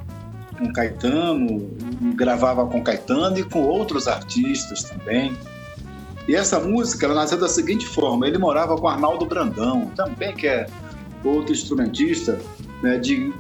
com 0.59 0.73
Caetano, 0.73 1.71
gravava 2.15 2.67
com 2.67 2.83
Caetano 2.83 3.39
e 3.39 3.45
com 3.45 3.63
outros 3.63 4.07
artistas 4.09 4.83
também. 4.85 5.35
E 6.29 6.35
essa 6.35 6.59
música 6.59 7.07
ela 7.07 7.15
nasceu 7.15 7.39
da 7.39 7.49
seguinte 7.49 7.87
forma: 7.87 8.27
ele 8.27 8.39
morava 8.39 8.77
com 8.77 8.89
Arnaldo 8.89 9.27
Brandão, 9.27 9.91
também 9.95 10.35
que 10.35 10.47
é 10.47 10.67
outro 11.25 11.53
instrumentista 11.53 12.39
né, 12.83 12.99
de, 12.99 13.33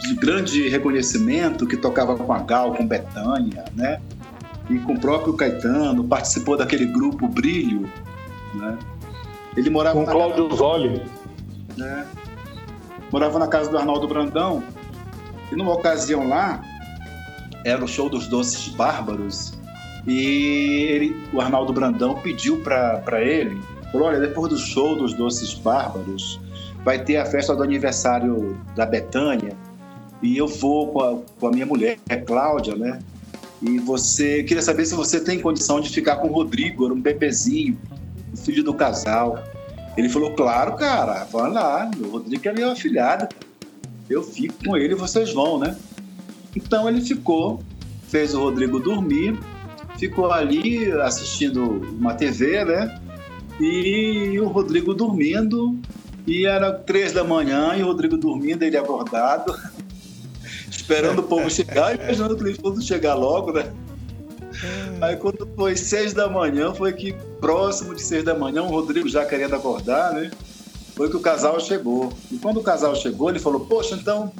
de 0.00 0.14
grande 0.14 0.68
reconhecimento, 0.68 1.66
que 1.66 1.76
tocava 1.76 2.16
com 2.16 2.32
a 2.32 2.38
Gal, 2.38 2.74
com 2.74 2.86
Betânia, 2.86 3.64
né? 3.74 4.00
E 4.68 4.78
com 4.78 4.94
o 4.94 5.00
próprio 5.00 5.34
Caetano, 5.34 6.04
participou 6.04 6.56
daquele 6.56 6.86
grupo 6.86 7.28
Brilho, 7.28 7.88
né? 8.54 8.78
Ele 9.56 9.70
morava 9.70 9.98
Com 9.98 10.04
na 10.04 10.12
Cláudio 10.12 10.54
Zoli. 10.54 11.02
né? 11.76 12.06
Morava 13.12 13.38
na 13.38 13.46
casa 13.46 13.70
do 13.70 13.78
Arnaldo 13.78 14.06
Brandão. 14.06 14.62
E 15.50 15.56
numa 15.56 15.72
ocasião 15.72 16.28
lá, 16.28 16.60
era 17.64 17.82
o 17.82 17.88
show 17.88 18.08
dos 18.08 18.26
Doces 18.26 18.68
Bárbaros. 18.68 19.54
E 20.06 20.86
ele, 20.90 21.16
o 21.32 21.40
Arnaldo 21.40 21.72
Brandão 21.72 22.14
pediu 22.20 22.60
para 22.60 23.22
ele: 23.22 23.60
falou, 23.90 24.08
olha, 24.08 24.20
depois 24.20 24.50
do 24.50 24.58
show 24.58 24.96
dos 24.96 25.12
Doces 25.14 25.54
Bárbaros, 25.54 26.40
vai 26.84 27.02
ter 27.02 27.16
a 27.16 27.24
festa 27.24 27.54
do 27.54 27.62
aniversário 27.62 28.56
da 28.74 28.86
Betânia. 28.86 29.52
E 30.22 30.36
eu 30.36 30.46
vou 30.46 30.88
com 30.88 31.00
a, 31.00 31.18
com 31.38 31.48
a 31.48 31.50
minha 31.50 31.66
mulher, 31.66 31.98
a 32.08 32.16
Cláudia, 32.16 32.76
né? 32.76 33.00
E 33.60 33.78
você 33.78 34.42
queria 34.42 34.62
saber 34.62 34.84
se 34.84 34.94
você 34.94 35.18
tem 35.18 35.40
condição 35.40 35.80
de 35.80 35.88
ficar 35.88 36.16
com 36.16 36.28
o 36.28 36.32
Rodrigo, 36.32 36.84
era 36.84 36.94
um 36.94 37.00
bebezinho, 37.00 37.78
filho 38.44 38.62
do 38.62 38.74
casal. 38.74 39.42
Ele 39.96 40.08
falou, 40.08 40.32
claro, 40.34 40.76
cara, 40.76 41.24
vai 41.24 41.50
lá, 41.50 41.90
o 41.98 42.10
Rodrigo 42.10 42.48
é 42.48 42.52
meu 42.52 42.70
afilhado. 42.70 43.28
Eu 44.08 44.22
fico 44.22 44.54
com 44.64 44.76
ele 44.76 44.92
e 44.92 44.96
vocês 44.96 45.32
vão, 45.32 45.58
né? 45.58 45.76
Então 46.54 46.88
ele 46.88 47.00
ficou, 47.00 47.60
fez 48.08 48.34
o 48.34 48.40
Rodrigo 48.40 48.78
dormir, 48.78 49.38
ficou 49.98 50.30
ali 50.30 50.90
assistindo 50.92 51.82
uma 51.98 52.14
TV, 52.14 52.64
né? 52.64 53.00
E 53.60 54.38
o 54.40 54.48
Rodrigo 54.48 54.94
dormindo, 54.94 55.78
e 56.26 56.46
era 56.46 56.72
três 56.72 57.12
da 57.12 57.24
manhã, 57.24 57.74
e 57.76 57.82
o 57.82 57.86
Rodrigo 57.86 58.16
dormindo, 58.16 58.62
ele 58.62 58.76
acordado, 58.76 59.54
esperando 60.70 61.20
o 61.20 61.22
povo 61.22 61.48
chegar, 61.50 61.94
imaginando 61.94 62.36
que 62.36 62.42
eles 62.42 62.58
fossem 62.58 62.82
chegar 62.82 63.14
logo, 63.14 63.52
né? 63.52 63.72
Aí 65.00 65.16
quando 65.16 65.48
foi 65.54 65.76
seis 65.76 66.12
da 66.12 66.28
manhã, 66.28 66.72
foi 66.74 66.92
que 66.92 67.12
próximo 67.40 67.94
de 67.94 68.02
seis 68.02 68.24
da 68.24 68.34
manhã, 68.34 68.62
o 68.62 68.68
Rodrigo 68.68 69.08
já 69.08 69.24
querendo 69.24 69.54
acordar, 69.54 70.12
né? 70.12 70.30
Foi 70.94 71.10
que 71.10 71.16
o 71.16 71.20
casal 71.20 71.60
chegou. 71.60 72.10
E 72.32 72.38
quando 72.38 72.58
o 72.58 72.62
casal 72.62 72.94
chegou, 72.94 73.28
ele 73.28 73.38
falou, 73.38 73.60
poxa, 73.60 73.94
então, 73.94 74.32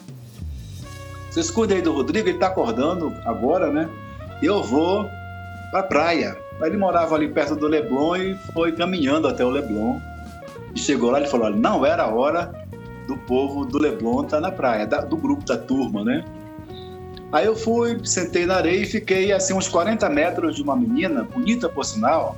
vocês 1.30 1.50
cuidem 1.50 1.78
aí 1.78 1.82
do 1.82 1.92
Rodrigo, 1.92 2.28
ele 2.28 2.38
tá 2.38 2.46
acordando 2.46 3.12
agora, 3.26 3.70
né? 3.70 3.90
Eu 4.42 4.62
vou 4.62 5.06
pra 5.70 5.82
praia. 5.82 6.36
Aí 6.60 6.68
ele 6.70 6.76
morava 6.76 7.14
ali 7.14 7.28
perto 7.28 7.54
do 7.54 7.66
Leblon 7.66 8.16
e 8.16 8.34
foi 8.52 8.72
caminhando 8.72 9.28
até 9.28 9.44
o 9.44 9.50
Leblon. 9.50 10.00
E 10.74 10.78
chegou 10.78 11.10
lá, 11.10 11.18
ele 11.20 11.28
falou, 11.28 11.46
olha, 11.46 11.56
não 11.56 11.84
era 11.84 12.04
a 12.04 12.08
hora 12.14 12.52
do 13.06 13.16
povo 13.16 13.64
do 13.64 13.78
Leblon 13.78 14.24
estar 14.24 14.40
na 14.40 14.50
praia, 14.50 14.86
da- 14.86 15.00
do 15.02 15.16
grupo 15.16 15.44
da 15.44 15.56
turma, 15.56 16.04
né? 16.04 16.24
Aí 17.32 17.44
eu 17.46 17.56
fui, 17.56 17.98
sentei 18.04 18.46
na 18.46 18.56
areia 18.56 18.82
e 18.82 18.86
fiquei 18.86 19.32
assim 19.32 19.52
uns 19.52 19.68
40 19.68 20.08
metros 20.08 20.56
de 20.56 20.62
uma 20.62 20.76
menina, 20.76 21.22
bonita 21.24 21.68
por 21.68 21.84
sinal, 21.84 22.36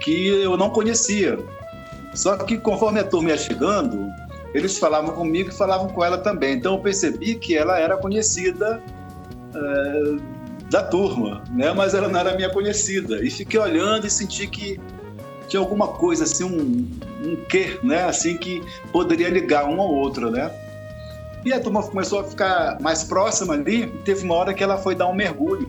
que 0.00 0.28
eu 0.28 0.56
não 0.56 0.70
conhecia. 0.70 1.38
Só 2.14 2.36
que 2.36 2.58
conforme 2.58 3.00
a 3.00 3.04
turma 3.04 3.30
ia 3.30 3.38
chegando, 3.38 4.06
eles 4.52 4.78
falavam 4.78 5.14
comigo 5.14 5.48
e 5.50 5.52
falavam 5.54 5.88
com 5.88 6.04
ela 6.04 6.18
também. 6.18 6.54
Então 6.56 6.74
eu 6.74 6.80
percebi 6.80 7.36
que 7.36 7.56
ela 7.56 7.78
era 7.78 7.96
conhecida 7.96 8.82
eh, 9.54 10.16
da 10.72 10.82
turma, 10.82 11.44
né? 11.50 11.70
Mas 11.74 11.92
ela 11.92 12.08
não 12.08 12.18
era 12.18 12.34
minha 12.34 12.48
conhecida. 12.48 13.22
E 13.22 13.30
fiquei 13.30 13.60
olhando 13.60 14.06
e 14.06 14.10
senti 14.10 14.46
que 14.46 14.80
tinha 15.46 15.60
alguma 15.60 15.86
coisa 15.86 16.24
assim, 16.24 16.44
um, 16.44 16.88
um 17.28 17.36
quê, 17.44 17.78
né? 17.82 18.04
Assim 18.04 18.38
que 18.38 18.62
poderia 18.90 19.28
ligar 19.28 19.66
um 19.66 19.78
ao 19.78 19.92
outro, 19.94 20.30
né? 20.30 20.50
E 21.44 21.52
a 21.52 21.60
turma 21.60 21.82
começou 21.82 22.20
a 22.20 22.24
ficar 22.24 22.80
mais 22.80 23.04
próxima 23.04 23.52
ali. 23.52 23.86
Teve 24.02 24.24
uma 24.24 24.34
hora 24.34 24.54
que 24.54 24.64
ela 24.64 24.78
foi 24.78 24.94
dar 24.94 25.08
um 25.08 25.14
mergulho. 25.14 25.68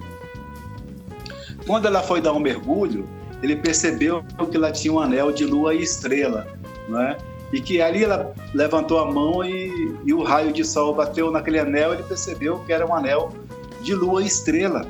Quando 1.67 1.85
ela 1.85 2.01
foi 2.01 2.21
dar 2.21 2.31
um 2.31 2.39
mergulho, 2.39 3.05
ele 3.41 3.57
percebeu 3.57 4.23
que 4.49 4.55
ela 4.55 4.71
tinha 4.71 4.93
um 4.93 4.99
anel 5.01 5.33
de 5.33 5.43
lua 5.45 5.75
e 5.75 5.81
estrela, 5.81 6.47
né? 6.87 7.17
E 7.51 7.59
que 7.59 7.81
ali 7.81 8.05
ela 8.05 8.33
levantou 8.53 8.99
a 8.99 9.11
mão 9.11 9.43
e, 9.43 9.97
e 10.05 10.13
o 10.13 10.23
raio 10.23 10.53
de 10.53 10.63
sol 10.63 10.95
bateu 10.95 11.29
naquele 11.29 11.59
anel. 11.59 11.93
Ele 11.93 12.03
percebeu 12.03 12.59
que 12.59 12.71
era 12.71 12.87
um 12.87 12.95
anel 12.95 13.33
de 13.83 13.93
lua 13.93 14.23
estrela. 14.23 14.87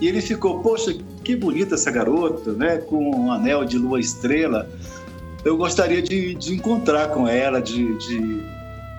E 0.00 0.08
ele 0.08 0.20
ficou, 0.20 0.60
poxa, 0.60 0.94
que 1.22 1.36
bonita 1.36 1.74
essa 1.74 1.90
garota, 1.90 2.52
né? 2.52 2.78
Com 2.78 3.10
um 3.10 3.32
anel 3.32 3.64
de 3.64 3.78
lua 3.78 4.00
estrela. 4.00 4.68
Eu 5.44 5.56
gostaria 5.56 6.02
de, 6.02 6.34
de 6.34 6.54
encontrar 6.54 7.08
com 7.08 7.28
ela, 7.28 7.60
de, 7.60 7.96
de, 7.98 8.42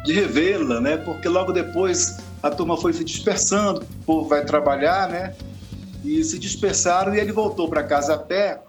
de 0.06 0.14
revê-la, 0.14 0.80
né? 0.80 0.98
Porque 0.98 1.28
logo 1.28 1.52
depois 1.52 2.18
a 2.42 2.50
turma 2.50 2.78
foi 2.78 2.94
se 2.94 3.04
dispersando, 3.04 3.82
o 3.82 4.06
povo 4.06 4.30
vai 4.30 4.46
trabalhar, 4.46 5.10
né? 5.10 5.36
E 6.04 6.24
se 6.24 6.40
dispersaram 6.40 7.14
e 7.14 7.20
ele 7.20 7.32
voltou 7.32 7.70
para 7.70 7.84
casa 7.84 8.16
a 8.16 8.18
pé, 8.18 8.62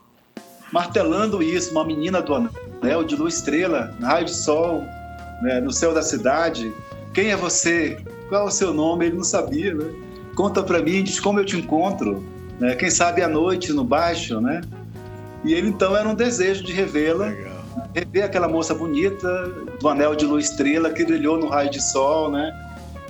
martelando 0.71 1.43
isso, 1.43 1.71
uma 1.71 1.85
menina 1.85 2.21
do 2.21 2.35
anel 2.35 3.05
de 3.05 3.17
luz 3.17 3.37
estrela, 3.37 3.95
raio 4.01 4.27
de 4.27 4.35
sol, 4.35 4.83
né, 5.43 5.61
no 5.61 5.73
céu 5.73 5.95
da 5.95 6.03
cidade. 6.03 6.73
Quem 7.15 7.31
é 7.31 7.37
você? 7.37 7.99
Qual 8.29 8.43
é 8.43 8.49
o 8.49 8.51
seu 8.51 8.73
nome? 8.73 9.07
Ele 9.07 9.17
não 9.17 9.25
sabia, 9.25 9.75
né? 9.75 9.87
Conta 10.35 10.63
para 10.63 10.83
mim, 10.83 11.03
diz 11.03 11.21
como 11.21 11.41
eu 11.41 11.45
te 11.45 11.57
encontro. 11.57 12.25
Né? 12.59 12.75
Quem 12.75 12.91
sabe 12.91 13.23
à 13.23 13.29
noite 13.29 13.73
no 13.73 13.85
baixo, 13.85 14.41
né? 14.41 14.61
E 15.45 15.53
ele 15.53 15.69
então 15.69 15.97
era 15.97 16.09
um 16.09 16.15
desejo 16.15 16.63
de 16.63 16.73
revê-la, 16.73 17.33
rever 17.95 18.25
aquela 18.25 18.47
moça 18.47 18.75
bonita 18.75 19.49
do 19.81 19.89
anel 19.89 20.15
de 20.15 20.25
luz 20.25 20.51
estrela 20.51 20.91
que 20.91 21.05
brilhou 21.05 21.39
no 21.39 21.49
raio 21.49 21.71
de 21.71 21.83
sol, 21.83 22.31
né? 22.31 22.53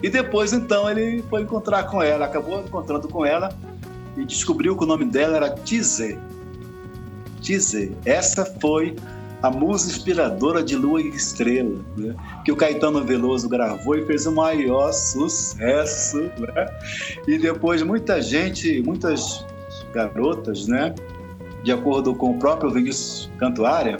E 0.02 0.08
depois 0.08 0.52
então 0.52 0.90
ele 0.90 1.22
foi 1.28 1.42
encontrar 1.42 1.84
com 1.84 2.02
ela, 2.02 2.24
acabou 2.24 2.60
encontrando 2.60 3.06
com 3.08 3.24
ela 3.24 3.50
e 4.16 4.24
descobriu 4.24 4.76
que 4.76 4.82
o 4.82 4.86
nome 4.86 5.04
dela 5.04 5.36
era 5.36 5.50
Tizé. 5.50 6.18
Tizé. 7.40 7.90
Essa 8.04 8.44
foi 8.60 8.96
a 9.42 9.50
musa 9.50 9.90
inspiradora 9.90 10.62
de 10.62 10.76
Lua 10.76 11.00
e 11.00 11.08
Estrela, 11.08 11.80
né? 11.96 12.14
que 12.44 12.52
o 12.52 12.56
Caetano 12.56 13.04
Veloso 13.04 13.48
gravou 13.48 13.96
e 13.96 14.06
fez 14.06 14.26
o 14.26 14.32
maior 14.32 14.92
sucesso. 14.92 16.30
Né? 16.38 16.66
E 17.26 17.38
depois 17.38 17.82
muita 17.82 18.22
gente, 18.22 18.80
muitas 18.82 19.44
garotas, 19.92 20.68
né? 20.68 20.94
de 21.62 21.72
acordo 21.72 22.14
com 22.14 22.30
o 22.30 22.38
próprio 22.38 22.70
Vinícius 22.70 23.28
Cantuária, 23.38 23.98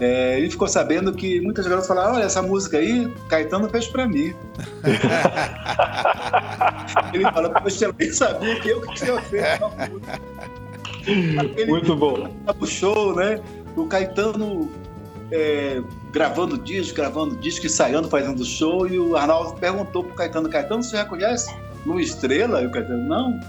é, 0.00 0.38
ele 0.38 0.50
ficou 0.50 0.66
sabendo 0.66 1.12
que 1.12 1.40
muitas 1.40 1.64
garotas 1.66 1.86
falaram: 1.86 2.16
olha, 2.16 2.24
essa 2.24 2.42
música 2.42 2.78
aí, 2.78 3.08
Caetano 3.28 3.68
fez 3.68 3.86
para 3.86 4.08
mim. 4.08 4.34
ele 7.14 7.22
fala: 7.22 7.50
Poxa, 7.50 7.84
eu 7.84 7.94
nem 7.96 8.12
sabia 8.12 8.60
que 8.60 8.70
eu 8.70 8.80
que 8.80 8.92
tinha 8.94 9.20
feito 9.22 9.64
a 9.64 9.68
música. 9.88 10.20
Muito 11.68 11.94
bom. 11.94 12.34
O 12.58 12.66
show, 12.66 13.14
né? 13.14 13.38
O 13.76 13.86
Caetano 13.86 14.70
é, 15.30 15.82
gravando 16.12 16.56
disco, 16.58 16.96
gravando 16.96 17.36
disco, 17.36 17.66
ensaiando, 17.66 18.08
fazendo 18.08 18.44
show, 18.44 18.86
e 18.86 18.98
o 18.98 19.16
Arnaldo 19.16 19.54
perguntou 19.58 20.04
pro 20.04 20.14
Caetano, 20.14 20.48
Caetano, 20.48 20.82
você 20.82 20.96
já 20.96 21.04
conhece 21.04 21.54
Lua 21.84 22.00
Estrela? 22.00 22.62
E 22.62 22.66
o 22.66 22.70
Caetano, 22.70 23.08
não. 23.08 23.40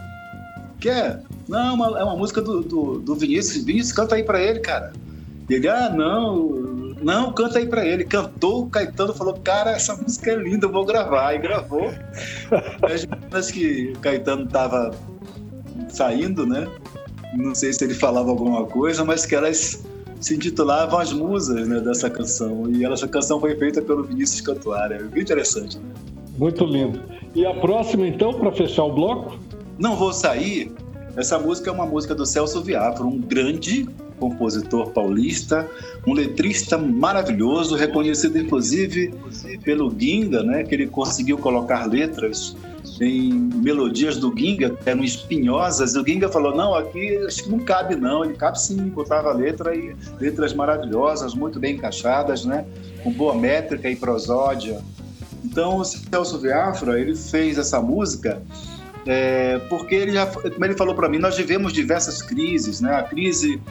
Quer? 0.80 1.22
Não, 1.48 1.60
é 1.60 1.72
uma, 1.72 2.00
é 2.00 2.04
uma 2.04 2.16
música 2.16 2.42
do, 2.42 2.62
do, 2.62 3.00
do, 3.00 3.16
Vinícius. 3.16 3.64
Vinícius, 3.64 3.94
canta 3.94 4.16
aí 4.16 4.24
pra 4.24 4.42
ele, 4.42 4.60
cara. 4.60 4.94
E 5.50 5.54
ele, 5.54 5.68
ah, 5.68 5.90
não, 5.90 6.96
não, 7.02 7.32
canta 7.32 7.60
aí 7.60 7.68
pra 7.68 7.86
ele. 7.86 8.04
Cantou, 8.04 8.64
o 8.64 8.70
Caetano 8.70 9.14
falou, 9.14 9.36
cara, 9.44 9.72
essa 9.72 9.96
música 9.96 10.32
é 10.32 10.36
linda, 10.36 10.66
eu 10.66 10.72
vou 10.72 10.86
gravar. 10.86 11.34
E 11.34 11.38
gravou. 11.38 11.94
As 12.82 13.06
meninas 13.06 13.52
que 13.52 13.94
o 13.96 14.00
Caetano 14.00 14.48
tava 14.48 14.92
saindo, 15.90 16.46
né? 16.46 16.68
Não 17.36 17.54
sei 17.54 17.74
se 17.74 17.84
ele 17.84 17.94
falava 17.94 18.30
alguma 18.30 18.66
coisa, 18.66 19.04
mas 19.06 19.26
que 19.26 19.36
elas 19.36 19.84
se 20.26 20.34
intitulavam 20.34 21.00
As 21.00 21.14
Musas 21.14 21.68
né, 21.68 21.80
dessa 21.80 22.10
canção. 22.10 22.68
E 22.72 22.84
essa 22.84 23.08
canção 23.08 23.40
foi 23.40 23.56
feita 23.56 23.80
pelo 23.80 24.04
Vinícius 24.04 24.42
Cantuária. 24.42 24.96
É 24.96 25.04
bem 25.04 25.22
interessante. 25.22 25.78
Né? 25.78 25.84
Muito 26.36 26.66
lindo. 26.66 27.00
E 27.36 27.46
a 27.46 27.54
próxima, 27.54 28.08
então, 28.08 28.34
para 28.34 28.52
fechar 28.52 28.86
o 28.86 28.92
bloco? 28.92 29.38
Não 29.78 29.96
Vou 29.96 30.12
Sair. 30.12 30.72
Essa 31.16 31.38
música 31.38 31.70
é 31.70 31.74
uma 31.74 31.86
música 31.86 32.16
do 32.16 32.26
Celso 32.26 32.64
Viafro, 32.64 33.08
um 33.08 33.20
grande 33.20 33.88
compositor 34.18 34.90
paulista, 34.90 35.70
um 36.08 36.14
letrista 36.14 36.76
maravilhoso, 36.76 37.76
reconhecido 37.76 38.40
inclusive 38.40 39.14
pelo 39.64 39.94
Ginga, 39.96 40.42
né, 40.42 40.64
que 40.64 40.74
ele 40.74 40.88
conseguiu 40.88 41.38
colocar 41.38 41.86
letras 41.86 42.58
em 43.02 43.34
melodias 43.34 44.18
do 44.18 44.34
Ginga, 44.36 44.72
que 44.72 44.90
eram 44.90 45.04
espinhosas, 45.04 45.96
e 45.96 46.00
o 46.00 46.06
Ginga 46.06 46.30
falou, 46.30 46.56
não, 46.56 46.74
aqui 46.74 47.18
acho 47.26 47.44
que 47.44 47.50
não 47.50 47.60
cabe 47.60 47.96
não, 47.96 48.24
ele 48.24 48.36
cabe 48.36 48.60
sim, 48.60 48.78
botava 48.90 49.32
letra 49.32 49.76
e 49.76 49.96
letras 50.20 50.54
maravilhosas, 50.54 51.34
muito 51.34 51.60
bem 51.60 51.76
encaixadas, 51.76 52.46
né, 52.46 52.66
com 53.04 53.12
boa 53.12 53.36
métrica 53.36 53.90
e 53.90 53.96
prosódia. 53.96 54.82
Então 55.44 55.78
o 55.78 55.84
Celso 55.86 56.40
Viafra, 56.40 57.00
ele 57.00 57.16
fez 57.16 57.58
essa 57.58 57.82
música 57.82 58.42
é, 59.06 59.60
porque 59.70 59.94
ele 59.94 60.12
já, 60.14 60.26
como 60.26 60.66
ele 60.66 60.76
falou 60.76 60.96
para 60.96 61.08
mim, 61.08 61.20
nós 61.20 61.38
vivemos 61.38 61.72
diversas 61.72 62.22
crises, 62.22 62.82
né, 62.82 62.96
a 62.96 63.04
crise 63.04 63.62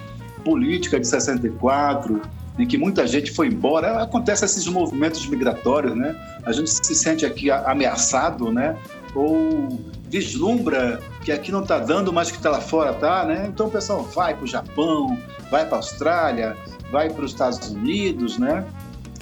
política 0.45 1.01
de 1.01 1.07
64, 1.07 2.21
em 2.59 2.67
que 2.67 2.79
muita 2.79 3.07
gente 3.07 3.33
foi 3.33 3.49
embora. 3.49 4.03
Acontece 4.03 4.45
esses 4.45 4.67
movimentos 4.69 5.27
migratórios, 5.27 5.97
né? 5.97 6.15
A 6.45 6.53
gente 6.53 6.71
se 6.71 6.95
sente 6.95 7.27
aqui 7.27 7.51
ameaçado, 7.51 8.53
né? 8.53 8.77
Ou 9.15 9.81
vislumbra 10.09 11.01
que 11.25 11.33
aqui 11.33 11.51
não 11.51 11.62
está 11.62 11.79
dando, 11.79 12.12
mas 12.12 12.31
que 12.31 12.37
está 12.37 12.51
lá 12.51 12.61
fora 12.61 12.93
tá, 12.95 13.25
né? 13.25 13.47
Então 13.49 13.67
o 13.67 13.71
pessoal 13.71 14.03
vai 14.03 14.35
para 14.35 14.45
o 14.45 14.47
Japão, 14.47 15.19
vai 15.51 15.65
para 15.65 15.77
a 15.77 15.79
Austrália, 15.79 16.57
vai 16.91 17.11
para 17.11 17.25
os 17.25 17.33
Estados 17.33 17.71
Unidos, 17.71 18.39
né? 18.39 18.65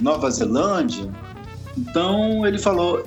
Nova 0.01 0.29
Zelândia. 0.29 1.09
Então 1.77 2.45
ele 2.45 2.59
falou, 2.59 3.03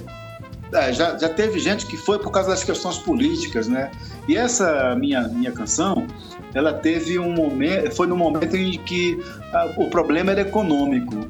é, 0.73 0.93
já, 0.93 1.17
já 1.17 1.29
teve 1.29 1.59
gente 1.59 1.87
que 1.87 1.97
foi 1.97 2.19
por 2.19 2.31
causa 2.31 2.51
das 2.51 2.65
questões 2.65 2.99
políticas, 2.99 3.69
né? 3.69 3.91
E 4.29 4.37
essa 4.37 4.97
minha 4.97 5.29
minha 5.29 5.53
canção, 5.53 6.07
ela 6.55 6.73
teve 6.73 7.19
um 7.19 7.33
momento, 7.33 7.95
foi 7.95 8.07
no 8.07 8.17
momento 8.17 8.57
em 8.57 8.79
que 8.79 9.23
ah, 9.53 9.73
o 9.77 9.89
problema 9.89 10.33
era 10.33 10.41
econômico, 10.41 11.29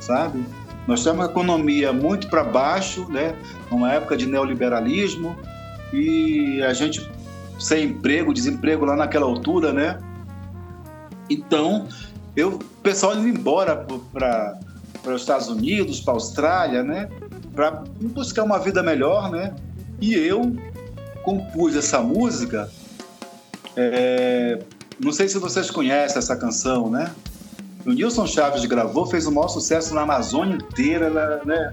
sabe? 0.00 0.44
Nós 0.86 1.02
temos 1.02 1.18
uma 1.18 1.26
economia 1.26 1.92
muito 1.92 2.28
para 2.28 2.44
baixo, 2.44 3.06
né? 3.10 3.34
Numa 3.70 3.92
época 3.92 4.16
de 4.16 4.26
neoliberalismo 4.26 5.36
e 5.92 6.62
a 6.62 6.72
gente 6.72 7.08
sem 7.58 7.86
emprego, 7.86 8.32
desemprego 8.32 8.84
lá 8.84 8.94
naquela 8.94 9.26
altura, 9.26 9.72
né? 9.72 9.98
Então, 11.28 11.88
eu, 12.36 12.54
o 12.54 12.58
pessoal 12.82 13.16
indo 13.16 13.28
embora 13.28 13.86
para 14.12 14.58
os 15.06 15.22
Estados 15.22 15.48
Unidos, 15.48 16.00
para 16.00 16.12
a 16.12 16.16
Austrália, 16.16 16.82
né? 16.82 17.08
Para 17.54 17.82
buscar 18.00 18.44
uma 18.44 18.58
vida 18.58 18.82
melhor, 18.82 19.30
né? 19.30 19.54
E 20.00 20.14
eu 20.14 20.54
compus 21.24 21.74
essa 21.74 22.00
música 22.00 22.70
é, 23.76 24.58
não 24.98 25.12
sei 25.12 25.28
se 25.28 25.38
vocês 25.38 25.70
conhecem 25.70 26.18
essa 26.18 26.34
canção, 26.34 26.90
né? 26.90 27.14
O 27.86 27.92
Nilson 27.92 28.26
Chaves 28.26 28.64
gravou, 28.64 29.06
fez 29.06 29.28
o 29.28 29.32
maior 29.32 29.46
sucesso 29.46 29.94
na 29.94 30.02
Amazônia 30.02 30.56
inteira, 30.56 31.40
né? 31.44 31.72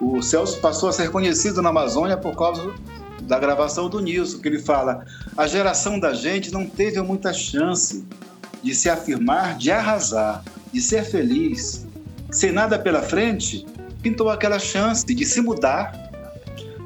O 0.00 0.20
Celso 0.20 0.58
passou 0.58 0.88
a 0.88 0.92
ser 0.92 1.12
conhecido 1.12 1.62
na 1.62 1.68
Amazônia 1.68 2.16
por 2.16 2.36
causa 2.36 2.74
da 3.20 3.38
gravação 3.38 3.88
do 3.88 4.00
Nilson, 4.00 4.40
que 4.40 4.48
ele 4.48 4.58
fala: 4.58 5.06
a 5.36 5.46
geração 5.46 6.00
da 6.00 6.12
gente 6.12 6.52
não 6.52 6.66
teve 6.66 7.00
muita 7.00 7.32
chance 7.32 8.04
de 8.60 8.74
se 8.74 8.90
afirmar, 8.90 9.56
de 9.56 9.70
arrasar, 9.70 10.42
de 10.72 10.80
ser 10.80 11.04
feliz. 11.04 11.86
Sem 12.32 12.50
nada 12.50 12.76
pela 12.76 13.00
frente, 13.00 13.64
pintou 14.02 14.30
aquela 14.30 14.58
chance 14.58 15.06
de 15.06 15.24
se 15.24 15.40
mudar, 15.40 15.92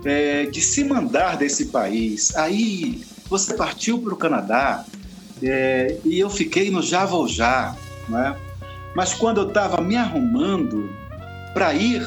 é, 0.04 0.44
de 0.46 0.60
se 0.60 0.84
mandar 0.84 1.38
desse 1.38 1.66
país. 1.66 2.36
Aí 2.36 3.02
você 3.30 3.54
partiu 3.54 3.98
para 4.02 4.12
o 4.12 4.16
Canadá 4.18 4.84
é, 5.42 5.96
e 6.04 6.18
eu 6.18 6.28
fiquei 6.28 6.70
no 6.70 6.82
já, 6.82 7.74
né? 8.06 8.36
Mas 8.96 9.12
quando 9.12 9.42
eu 9.42 9.48
estava 9.48 9.82
me 9.82 9.94
arrumando 9.94 10.88
para 11.52 11.74
ir, 11.74 12.02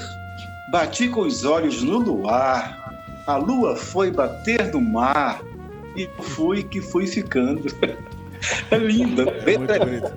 bati 0.71 1.07
com 1.07 1.21
os 1.21 1.45
olhos 1.45 1.83
no 1.83 1.99
luar. 1.99 2.79
A 3.27 3.35
lua 3.35 3.75
foi 3.75 4.09
bater 4.09 4.73
no 4.73 4.81
mar 4.81 5.39
e 5.95 6.09
fui 6.19 6.63
que 6.63 6.81
fui 6.81 7.05
ficando. 7.05 7.67
é 8.71 8.77
linda, 8.77 9.21
é 9.21 9.57
muito 9.57 9.79
bonito. 9.79 10.11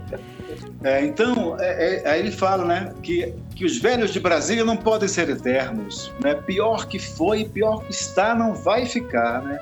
É, 0.83 1.05
então, 1.05 1.59
é, 1.61 1.97
é, 2.05 2.09
aí 2.09 2.21
ele 2.21 2.33
fala 2.33 2.65
né, 2.65 2.95
que, 3.03 3.35
que 3.55 3.67
os 3.67 3.77
velhos 3.77 4.11
de 4.11 4.19
Brasília 4.19 4.65
não 4.65 4.79
podem 4.79 5.09
ser 5.09 5.29
eternos. 5.29 6.11
Né? 6.21 6.35
Pior 6.35 6.87
que 6.87 6.99
foi, 6.99 7.45
pior 7.45 7.85
que 7.85 7.93
está, 7.93 8.35
não 8.35 8.55
vai 8.55 8.87
ficar. 8.87 9.43
Né? 9.43 9.59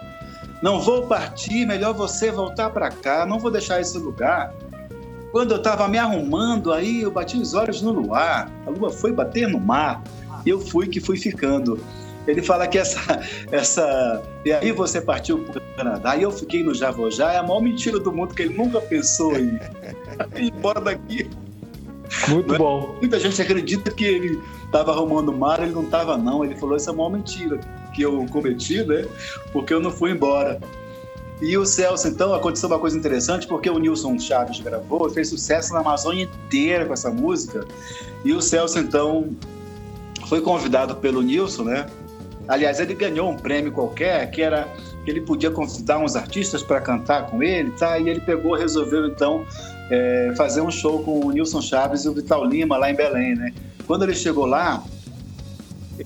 Não 0.63 0.81
vou 0.81 1.09
partir, 1.09 1.67
melhor 1.67 1.93
você 1.93 2.31
voltar 2.31 2.71
para 2.71 2.89
cá, 2.89 3.27
não 3.27 3.41
vou 3.41 3.51
deixar 3.51 3.81
esse 3.81 3.99
lugar. 3.99 4.55
Quando 5.33 5.53
eu 5.53 5.59
estava 5.59 5.87
me 5.89 5.99
arrumando, 5.99 6.72
aí 6.72 7.03
eu 7.03 7.11
bati 7.11 7.37
os 7.37 7.55
olhos 7.55 7.83
no 7.83 7.93
luar, 7.93 8.51
a 8.66 8.70
lua 8.70 8.91
foi 8.91 9.12
bater 9.12 9.49
no 9.49 9.61
mar, 9.61 10.03
e 10.45 10.51
eu 10.51 10.61
fui 10.61 10.89
que 10.89 11.01
fui 11.01 11.16
ficando. 11.16 11.78
Ele 12.26 12.43
fala 12.43 12.66
que 12.66 12.78
essa, 12.78 13.01
essa. 13.51 14.22
E 14.45 14.53
aí 14.53 14.72
você 14.72 15.01
partiu 15.01 15.39
para 15.39 15.59
o 15.59 15.76
Canadá 15.76 16.16
e 16.16 16.22
eu 16.22 16.31
fiquei 16.31 16.62
no 16.62 16.74
Javojá, 16.74 17.33
é 17.33 17.39
a 17.39 17.43
maior 17.43 17.61
mentira 17.61 17.99
do 17.99 18.12
mundo 18.12 18.35
que 18.35 18.43
ele 18.43 18.55
nunca 18.55 18.81
pensou 18.81 19.37
em 19.37 19.59
ir 20.37 20.53
embora 20.55 20.81
daqui. 20.81 21.31
Muito 22.28 22.55
é? 22.55 22.59
bom. 22.59 22.97
Muita 23.01 23.20
gente 23.20 23.41
acredita 23.41 23.91
que 23.91 24.05
ele 24.05 24.41
estava 24.64 24.93
arrumando 24.93 25.28
o 25.28 25.39
mar, 25.39 25.62
ele 25.62 25.72
não 25.72 25.85
estava, 25.85 26.16
não. 26.16 26.45
Ele 26.45 26.57
falou: 26.57 26.76
essa 26.76 26.91
é 26.91 26.93
a 26.93 26.97
maior 26.97 27.11
mentira 27.11 27.61
que 27.95 28.03
eu 28.03 28.26
cometi, 28.31 28.83
né? 28.83 29.07
Porque 29.53 29.72
eu 29.72 29.81
não 29.81 29.91
fui 29.91 30.11
embora. 30.11 30.61
E 31.41 31.57
o 31.57 31.64
Celso, 31.64 32.07
então, 32.07 32.34
aconteceu 32.34 32.68
uma 32.68 32.78
coisa 32.78 32.97
interessante, 32.97 33.47
porque 33.47 33.70
o 33.70 33.78
Nilson 33.78 34.18
Chaves 34.18 34.61
gravou, 34.61 35.09
fez 35.09 35.28
sucesso 35.28 35.72
na 35.72 35.80
Amazônia 35.80 36.24
inteira 36.24 36.84
com 36.84 36.93
essa 36.93 37.11
música. 37.11 37.66
E 38.24 38.32
o 38.32 38.43
Celso, 38.43 38.78
então, 38.78 39.30
foi 40.28 40.41
convidado 40.43 40.97
pelo 40.97 41.22
Nilson, 41.22 41.64
né? 41.64 41.86
Aliás, 42.47 42.78
ele 42.78 42.95
ganhou 42.95 43.30
um 43.30 43.36
prêmio 43.36 43.72
qualquer 43.72 44.30
que 44.30 44.43
era 44.43 44.68
que 45.05 45.11
ele 45.11 45.20
podia 45.22 45.51
convidar 45.51 45.99
uns 45.99 46.14
artistas 46.14 46.62
para 46.62 46.80
cantar 46.80 47.26
com 47.26 47.43
ele, 47.43 47.70
tá? 47.72 47.99
E 47.99 48.09
ele 48.09 48.20
pegou, 48.20 48.55
resolveu 48.55 49.07
então 49.07 49.47
é, 49.91 50.32
fazer 50.36 50.61
um 50.61 50.70
show 50.70 51.03
com 51.03 51.24
o 51.24 51.30
Nilson 51.30 51.62
Chaves 51.62 52.05
e 52.05 52.09
o 52.09 52.12
Vital 52.12 52.45
Lima 52.45 52.76
lá 52.76 52.91
em 52.91 52.95
Belém, 52.95 53.34
né? 53.34 53.53
Quando 53.86 54.03
ele 54.03 54.14
chegou 54.14 54.47
lá, 54.47 54.82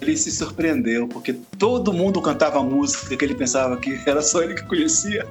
ele 0.01 0.17
se 0.17 0.31
surpreendeu, 0.31 1.07
porque 1.07 1.35
todo 1.59 1.93
mundo 1.93 2.21
cantava 2.21 2.63
música 2.63 3.17
que 3.17 3.25
ele 3.25 3.35
pensava 3.35 3.77
que 3.77 3.99
era 4.07 4.21
só 4.23 4.43
ele 4.43 4.55
que 4.55 4.65
conhecia. 4.65 5.27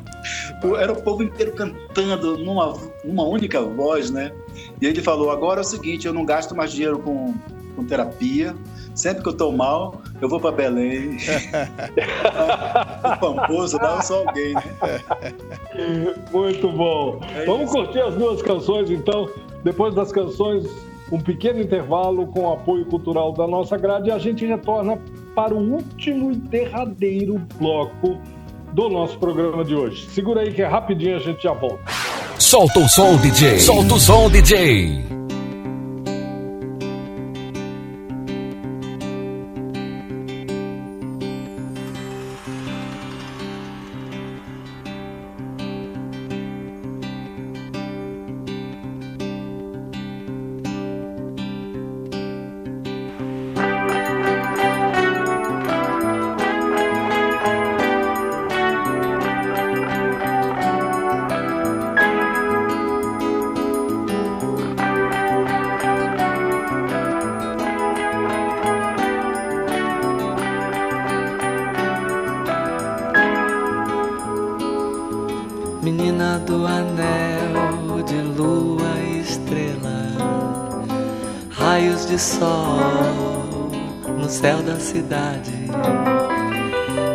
Era 0.80 0.94
o 0.94 1.02
povo 1.02 1.24
inteiro 1.24 1.52
cantando 1.52 2.38
numa, 2.38 2.78
numa 3.04 3.24
única 3.24 3.62
voz, 3.62 4.10
né? 4.10 4.32
E 4.82 4.86
ele 4.86 5.02
falou: 5.02 5.32
agora 5.32 5.60
é 5.60 5.64
o 5.64 5.66
seguinte, 5.66 6.08
eu 6.08 6.14
não 6.14 6.26
gasto 6.26 6.56
mais 6.56 6.72
dinheiro 6.72 7.00
com, 7.00 7.34
com 7.76 7.84
terapia. 7.84 8.56
Sempre 8.96 9.24
que 9.24 9.30
eu 9.30 9.34
tô 9.34 9.52
mal, 9.52 10.02
eu 10.22 10.30
vou 10.30 10.40
para 10.40 10.52
Belém. 10.52 11.18
o 13.04 13.20
famoso 13.20 13.80
dá 13.80 14.02
só 14.04 14.20
alguém, 14.20 14.54
né? 14.54 14.62
Muito 16.32 16.70
bom. 16.70 17.20
É 17.36 17.44
Vamos 17.46 17.66
isso. 17.66 17.74
curtir 17.74 18.02
as 18.02 18.14
duas 18.14 18.42
canções, 18.42 18.92
então. 18.92 19.28
Depois 19.64 19.96
das 19.96 20.12
canções, 20.12 20.68
um 21.14 21.20
pequeno 21.20 21.62
intervalo 21.62 22.26
com 22.26 22.42
o 22.42 22.54
apoio 22.54 22.84
cultural 22.86 23.32
da 23.32 23.48
nossa 23.48 23.78
grade 23.78 24.10
e 24.10 24.12
a 24.12 24.18
gente 24.18 24.44
retorna 24.48 24.98
para 25.36 25.54
o 25.54 25.60
último 25.60 26.32
e 26.32 26.36
derradeiro 26.36 27.40
bloco 27.60 28.18
do 28.74 28.90
nosso 28.90 29.20
programa 29.20 29.64
de 29.64 29.76
hoje. 29.76 30.08
Segura 30.10 30.42
aí 30.42 30.52
que 30.52 30.64
é 30.64 30.68
rapidinho 30.68 31.16
a 31.16 31.20
gente 31.20 31.44
já 31.44 31.54
volta. 31.54 31.84
Solta 32.40 32.80
o 32.80 32.90
som, 32.90 33.16
DJ. 33.18 33.60
Solta 33.60 33.94
o 33.94 34.00
som, 34.00 34.28
DJ. 34.28 35.23
Sol 82.24 83.70
no 84.18 84.30
céu 84.30 84.64
da 84.64 84.80
cidade, 84.80 85.52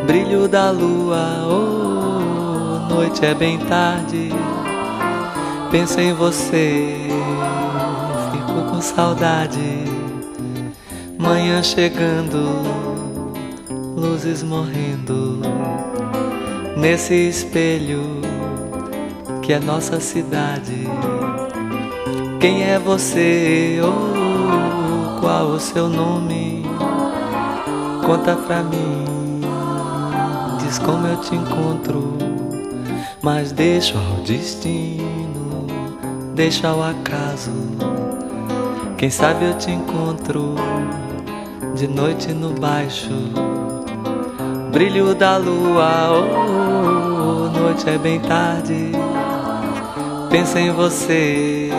brilho 0.07 0.47
da 0.47 0.71
lua, 0.71 1.47
oh, 1.49 2.93
noite 2.93 3.25
é 3.25 3.35
bem 3.35 3.59
tarde. 3.59 4.31
Penso 5.71 5.99
em 6.01 6.13
você, 6.13 6.95
fico 8.33 8.71
com 8.71 8.81
saudade. 8.83 9.85
Manhã 11.19 11.63
chegando, 11.63 12.63
luzes 13.97 14.43
morrendo 14.43 15.41
nesse 16.77 17.15
espelho 17.15 18.21
que 19.43 19.55
é 19.55 19.59
nossa 19.59 20.01
cidade. 20.01 20.87
Quem 22.41 22.63
é 22.63 22.79
você? 22.79 23.81
Oh, 23.83 24.18
qual 25.21 25.49
o 25.49 25.61
seu 25.61 25.89
nome? 25.89 26.63
Conta 28.05 28.37
pra 28.37 28.63
mim, 28.63 29.41
diz 30.59 30.79
como 30.79 31.07
eu 31.07 31.17
te 31.21 31.35
encontro. 31.35 32.17
Mas 33.21 33.53
deixa 33.53 33.95
ao 33.99 34.23
destino, 34.23 35.67
deixa 36.35 36.69
ao 36.69 36.83
acaso. 36.83 37.53
Quem 38.97 39.11
sabe 39.11 39.45
eu 39.45 39.55
te 39.59 39.71
encontro 39.71 40.55
de 41.75 41.87
noite 41.87 42.33
no 42.33 42.51
baixo. 42.55 43.13
Brilho 44.73 45.15
da 45.15 45.37
lua, 45.37 46.11
oh, 46.11 47.59
noite 47.59 47.89
é 47.89 47.99
bem 47.99 48.21
tarde. 48.21 48.93
Penso 50.31 50.59
em 50.59 50.71
você, 50.71 51.71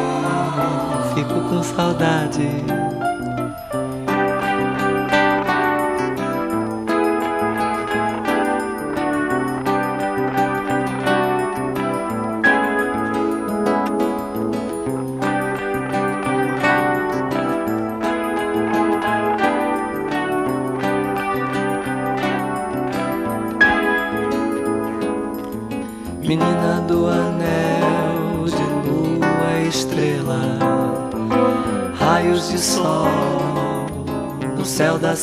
fico 1.16 1.42
com 1.50 1.64
saudade. 1.64 2.79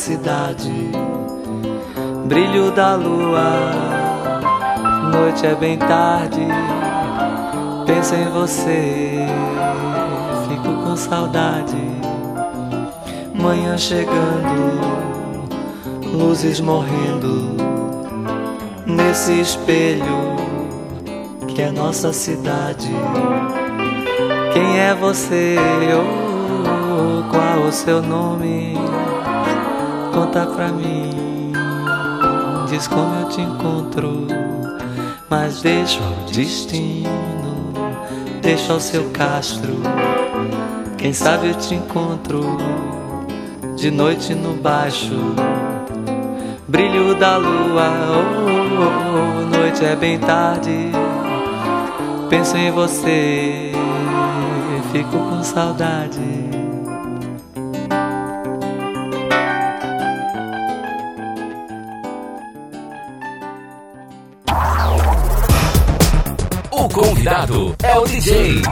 Cidade, 0.07 0.71
brilho 2.27 2.71
da 2.71 2.95
lua, 2.95 3.71
noite 5.11 5.45
é 5.45 5.53
bem 5.53 5.77
tarde. 5.77 6.47
Penso 7.85 8.15
em 8.15 8.29
você, 8.29 9.19
fico 10.47 10.81
com 10.81 10.95
saudade. 10.95 11.75
Manhã 13.33 13.77
chegando, 13.77 14.79
luzes 16.13 16.61
morrendo 16.61 17.57
nesse 18.85 19.41
espelho 19.41 20.37
que 21.49 21.63
é 21.63 21.69
nossa 21.69 22.13
cidade. 22.13 22.87
Quem 24.53 24.79
é 24.79 24.95
você? 24.95 25.57
Oh, 25.93 27.29
qual 27.29 27.67
o 27.67 27.71
seu 27.73 28.01
nome? 28.01 28.73
Conta 30.27 30.45
pra 30.45 30.67
mim, 30.67 31.53
diz 32.69 32.85
como 32.85 33.15
eu 33.15 33.29
te 33.29 33.39
encontro. 33.39 34.27
Mas 35.29 35.61
deixa 35.61 36.03
ao 36.03 36.25
destino, 36.29 37.71
deixa 38.41 38.73
ao 38.73 38.79
seu 38.81 39.09
castro. 39.11 39.75
Quem 40.97 41.13
sabe 41.13 41.47
eu 41.47 41.53
te 41.53 41.75
encontro 41.75 42.41
de 43.77 43.89
noite 43.89 44.35
no 44.35 44.53
baixo. 44.55 45.15
Brilho 46.67 47.15
da 47.15 47.37
lua, 47.37 47.89
oh, 48.11 48.83
oh, 48.83 49.53
oh, 49.53 49.57
noite 49.57 49.85
é 49.85 49.95
bem 49.95 50.19
tarde. 50.19 50.91
Penso 52.29 52.57
em 52.57 52.69
você, 52.69 53.71
fico 54.91 55.17
com 55.17 55.41
saudade. 55.41 56.26
Convidado 66.97 67.75
é 67.83 67.99
o 67.99 68.07
DJ. 68.07 68.63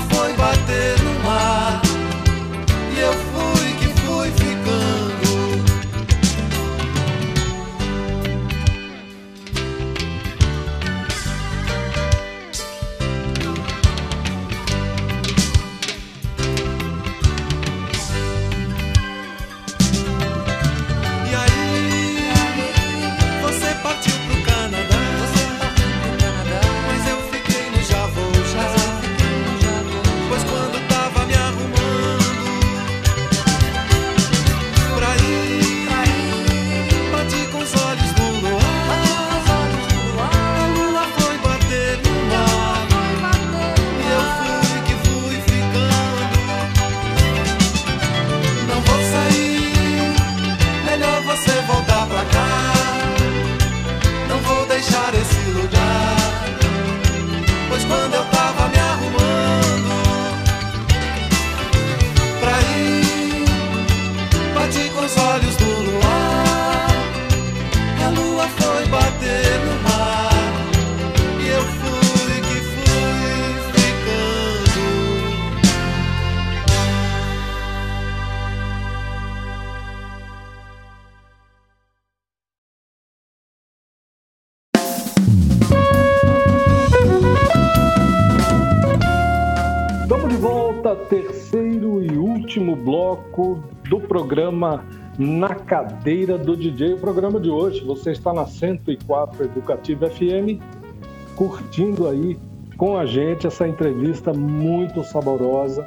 foi 0.00 0.32
bater 0.34 0.98
no 1.02 1.24
mar 1.24 1.82
e 2.94 3.00
eu 3.00 3.12
fui. 3.12 3.51
programa 94.32 94.82
Na 95.18 95.54
Cadeira 95.54 96.38
do 96.38 96.56
DJ, 96.56 96.94
o 96.94 96.96
programa 96.96 97.38
de 97.38 97.50
hoje. 97.50 97.84
Você 97.84 98.12
está 98.12 98.32
na 98.32 98.46
104 98.46 99.44
Educativa 99.44 100.08
FM, 100.08 100.58
curtindo 101.36 102.08
aí 102.08 102.38
com 102.78 102.96
a 102.96 103.04
gente 103.04 103.46
essa 103.46 103.68
entrevista 103.68 104.32
muito 104.32 105.04
saborosa 105.04 105.86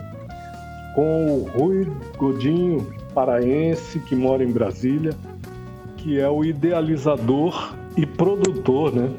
com 0.94 1.26
o 1.26 1.50
Rui 1.58 1.92
Godinho, 2.20 2.86
paraense, 3.16 4.00
que 4.02 4.16
mora 4.16 4.44
em 4.44 4.52
Brasília, 4.52 5.16
que 5.98 6.20
é 6.20 6.30
o 6.30 6.46
idealizador 6.46 7.74
e 7.98 8.06
produtor 8.06 8.94
né, 8.94 9.10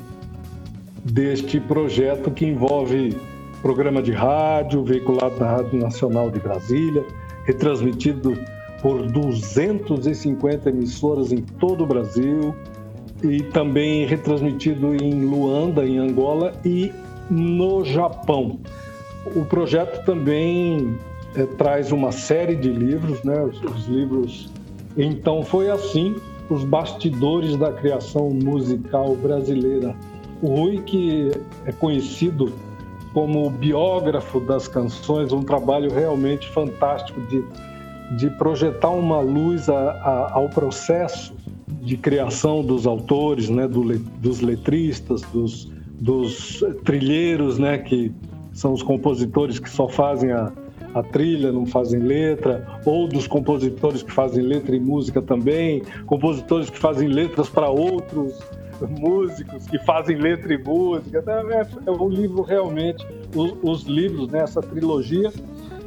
deste 1.03 1.59
projeto 1.59 2.31
que 2.31 2.47
envolve 2.47 3.17
programa 3.61 4.01
de 4.01 4.13
rádio, 4.13 4.85
veiculado 4.85 5.37
na 5.41 5.51
Rádio 5.51 5.81
Nacional 5.81 6.31
de 6.31 6.39
Brasília, 6.39 7.05
retransmitido 7.45 8.39
por 8.87 9.03
250 9.03 10.69
emissoras 10.69 11.33
em 11.33 11.39
todo 11.43 11.83
o 11.83 11.87
Brasil 11.89 12.55
e 13.21 13.43
também 13.43 14.07
retransmitido 14.07 14.95
em 14.95 15.25
Luanda, 15.25 15.85
em 15.85 15.99
Angola 15.99 16.53
e 16.65 16.93
no 17.29 17.85
Japão. 17.85 18.61
O 19.35 19.45
projeto 19.45 20.05
também 20.05 20.97
é, 21.35 21.43
traz 21.59 21.91
uma 21.91 22.13
série 22.13 22.55
de 22.55 22.69
livros, 22.69 23.25
né, 23.25 23.43
os, 23.43 23.61
os, 23.61 23.89
livros. 23.89 24.53
Então 24.97 25.43
foi 25.43 25.69
assim 25.69 26.15
os 26.49 26.63
bastidores 26.63 27.57
da 27.57 27.73
criação 27.73 28.31
musical 28.31 29.17
brasileira. 29.17 29.97
O 30.41 30.61
Rui 30.61 30.81
que 30.83 31.33
é 31.65 31.73
conhecido 31.73 32.53
como 33.13 33.49
o 33.49 33.51
biógrafo 33.51 34.39
das 34.39 34.69
canções, 34.69 35.33
um 35.33 35.43
trabalho 35.43 35.91
realmente 35.91 36.49
fantástico 36.51 37.21
de 37.23 37.43
de 38.13 38.31
projetar 38.31 38.91
uma 38.91 39.21
luz 39.21 39.69
a, 39.69 39.91
a, 39.91 40.33
ao 40.35 40.49
processo 40.49 41.35
de 41.83 41.97
criação 41.97 42.65
dos 42.65 42.87
autores, 42.87 43.49
né, 43.49 43.67
do, 43.67 43.99
dos 44.21 44.41
letristas, 44.41 45.23
dos, 45.33 45.71
dos 46.01 46.65
trilheiros, 46.85 47.59
né, 47.59 47.79
que 47.79 48.13
são 48.53 48.73
os 48.73 48.83
compositores 48.83 49.59
que 49.59 49.69
só 49.69 49.89
fazem 49.89 50.33
a, 50.33 50.53
a 50.95 51.03
trilha, 51.03 51.53
não 51.53 51.67
fazem 51.67 52.01
letra, 52.01 52.81
ou 52.85 53.07
dos 53.07 53.27
compositores 53.27 54.03
que 54.03 54.13
fazem 54.13 54.43
letra 54.43 54.75
e 54.75 54.81
música 54.81 55.21
também, 55.21 55.83
compositores 56.07 56.71
que 56.71 56.79
fazem 56.79 57.09
letras 57.09 57.49
para 57.49 57.69
outros 57.69 58.39
músicos 58.99 59.67
que 59.67 59.79
fazem 59.81 60.17
letra 60.17 60.53
e 60.53 60.59
música. 60.59 61.19
Então, 61.19 61.51
é, 61.51 61.67
é 61.87 61.91
um 61.91 62.09
livro 62.09 62.43
realmente, 62.43 63.07
os, 63.35 63.55
os 63.63 63.83
livros, 63.85 64.29
né, 64.29 64.45
trilogia, 64.71 65.33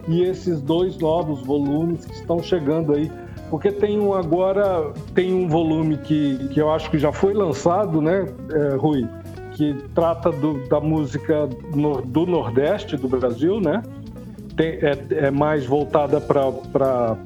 e 0.07 0.23
esses 0.23 0.61
dois 0.61 0.97
novos 0.97 1.41
volumes 1.41 2.05
que 2.05 2.13
estão 2.13 2.41
chegando 2.41 2.93
aí 2.93 3.11
porque 3.49 3.71
tem 3.71 3.99
um 3.99 4.13
agora 4.13 4.93
tem 5.15 5.33
um 5.33 5.47
volume 5.47 5.97
que, 5.97 6.37
que 6.49 6.61
eu 6.61 6.71
acho 6.71 6.89
que 6.89 6.99
já 6.99 7.11
foi 7.11 7.33
lançado, 7.33 8.01
né, 8.01 8.27
é, 8.51 8.75
Rui, 8.75 9.07
que 9.53 9.75
trata 9.93 10.31
do, 10.31 10.67
da 10.67 10.79
música 10.79 11.49
no, 11.73 12.01
do 12.01 12.25
Nordeste 12.25 12.95
do 12.95 13.07
Brasil, 13.09 13.59
né? 13.59 13.83
Tem, 14.55 14.79
é, 14.81 15.25
é 15.25 15.31
mais 15.31 15.65
voltada 15.65 16.21
para 16.21 17.17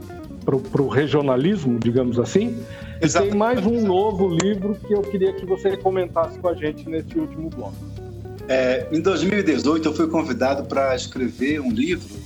o 0.80 0.88
regionalismo, 0.88 1.78
digamos 1.80 2.18
assim. 2.18 2.58
E 3.02 3.08
tem 3.08 3.34
mais 3.34 3.66
um 3.66 3.86
novo 3.86 4.30
livro 4.30 4.76
que 4.76 4.94
eu 4.94 5.02
queria 5.02 5.34
que 5.34 5.46
você 5.46 5.76
comentasse 5.76 6.40
com 6.40 6.48
a 6.48 6.54
gente 6.54 6.90
nesse 6.90 7.20
último 7.20 7.50
bloco. 7.50 7.76
É, 8.48 8.88
em 8.92 9.02
2018, 9.02 9.90
eu 9.90 9.94
fui 9.94 10.08
convidado 10.08 10.64
para 10.64 10.96
escrever 10.96 11.60
um 11.60 11.72
livro 11.72 12.23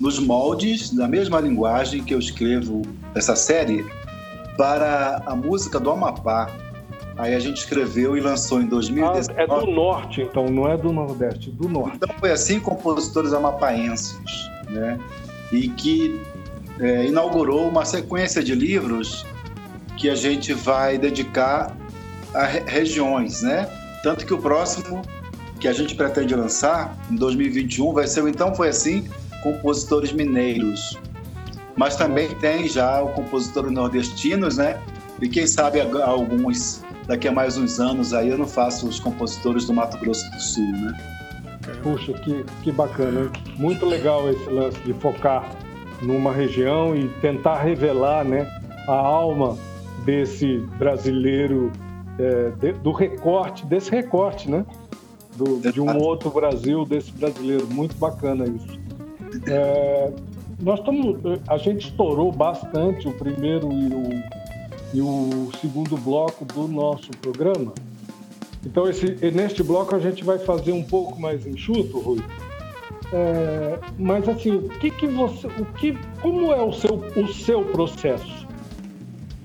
nos 0.00 0.18
moldes 0.18 0.90
da 0.90 1.06
mesma 1.06 1.38
linguagem 1.40 2.02
que 2.02 2.14
eu 2.14 2.18
escrevo 2.18 2.82
essa 3.14 3.36
série 3.36 3.84
para 4.56 5.22
a 5.26 5.36
música 5.36 5.78
do 5.78 5.90
Amapá. 5.90 6.50
Aí 7.18 7.34
a 7.34 7.38
gente 7.38 7.58
escreveu 7.58 8.16
e 8.16 8.20
lançou 8.20 8.62
em 8.62 8.66
2019. 8.66 9.30
Ah, 9.36 9.42
é 9.42 9.46
do 9.46 9.66
norte, 9.66 10.22
então, 10.22 10.46
não 10.46 10.66
é 10.66 10.76
do 10.76 10.90
nordeste, 10.90 11.50
do 11.50 11.68
norte. 11.68 11.96
Então 11.96 12.14
foi 12.18 12.30
assim 12.30 12.58
compositores 12.58 13.34
amapaenses, 13.34 14.18
né? 14.70 14.98
E 15.52 15.68
que 15.68 16.18
é, 16.78 17.06
inaugurou 17.06 17.68
uma 17.68 17.84
sequência 17.84 18.42
de 18.42 18.54
livros 18.54 19.26
que 19.98 20.08
a 20.08 20.14
gente 20.14 20.54
vai 20.54 20.96
dedicar 20.96 21.76
a 22.32 22.44
regiões, 22.44 23.42
né? 23.42 23.68
Tanto 24.02 24.24
que 24.24 24.32
o 24.32 24.38
próximo 24.38 25.02
que 25.60 25.68
a 25.68 25.74
gente 25.74 25.94
pretende 25.94 26.34
lançar 26.34 26.96
em 27.10 27.16
2021 27.16 27.92
vai 27.92 28.06
ser 28.06 28.22
o 28.22 28.28
Então 28.28 28.54
Foi 28.54 28.68
Assim, 28.68 29.06
compositores 29.42 30.12
mineiros. 30.12 30.98
Mas 31.76 31.96
também 31.96 32.28
tem 32.36 32.68
já 32.68 33.02
o 33.02 33.08
compositores 33.08 33.72
nordestinos, 33.72 34.56
né? 34.56 34.80
E 35.20 35.28
quem 35.28 35.46
sabe 35.46 35.80
alguns, 35.80 36.82
daqui 37.06 37.28
a 37.28 37.32
mais 37.32 37.56
uns 37.56 37.78
anos, 37.78 38.12
aí 38.12 38.28
eu 38.28 38.38
não 38.38 38.46
faço 38.46 38.86
os 38.86 38.98
compositores 38.98 39.66
do 39.66 39.74
Mato 39.74 39.98
Grosso 39.98 40.30
do 40.30 40.40
Sul, 40.40 40.72
né? 40.72 40.98
Puxa, 41.82 42.12
que, 42.14 42.44
que 42.62 42.72
bacana. 42.72 43.22
Hein? 43.22 43.30
Muito 43.56 43.86
legal 43.86 44.28
esse 44.30 44.48
lance 44.48 44.78
de 44.80 44.92
focar 44.94 45.50
numa 46.02 46.32
região 46.32 46.96
e 46.96 47.08
tentar 47.20 47.60
revelar 47.60 48.24
né, 48.24 48.46
a 48.88 48.94
alma 48.94 49.56
desse 50.04 50.58
brasileiro, 50.78 51.70
é, 52.18 52.50
de, 52.58 52.72
do 52.72 52.92
recorte, 52.92 53.66
desse 53.66 53.90
recorte, 53.90 54.50
né? 54.50 54.64
Do, 55.36 55.60
de 55.60 55.80
um 55.80 55.96
outro 55.96 56.30
Brasil, 56.30 56.84
desse 56.84 57.12
brasileiro. 57.12 57.66
Muito 57.68 57.94
bacana 57.96 58.44
isso. 58.46 58.79
É, 59.46 60.12
nós 60.60 60.78
estamos, 60.78 61.18
a 61.48 61.56
gente 61.56 61.88
estourou 61.88 62.30
bastante 62.30 63.08
o 63.08 63.12
primeiro 63.12 63.72
e 63.72 63.86
o, 63.94 64.22
e 64.94 65.00
o 65.00 65.50
segundo 65.60 65.96
bloco 65.96 66.44
do 66.44 66.68
nosso 66.68 67.10
programa. 67.22 67.72
Então, 68.64 68.88
esse, 68.88 69.06
neste 69.30 69.62
bloco 69.62 69.94
a 69.94 69.98
gente 69.98 70.22
vai 70.22 70.38
fazer 70.38 70.72
um 70.72 70.82
pouco 70.82 71.18
mais 71.18 71.46
enxuto, 71.46 71.98
Rui. 71.98 72.20
É, 73.12 73.78
mas 73.98 74.28
assim, 74.28 74.50
o 74.50 74.68
que, 74.68 74.90
que 74.90 75.06
você, 75.06 75.46
o 75.46 75.64
que, 75.64 75.98
como 76.20 76.52
é 76.52 76.62
o 76.62 76.72
seu, 76.72 76.94
o 77.16 77.32
seu 77.32 77.64
processo? 77.64 78.46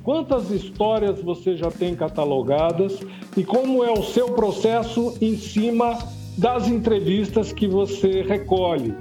Quantas 0.03 0.51
histórias 0.51 1.19
você 1.19 1.57
já 1.57 1.71
tem 1.71 1.95
catalogadas 1.95 2.99
e 3.35 3.43
como 3.43 3.83
é 3.83 3.91
o 3.91 4.03
seu 4.03 4.33
processo 4.33 5.17
em 5.19 5.35
cima 5.35 5.97
das 6.37 6.67
entrevistas 6.67 7.51
que 7.51 7.67
você 7.67 8.21
recolhe? 8.21 8.93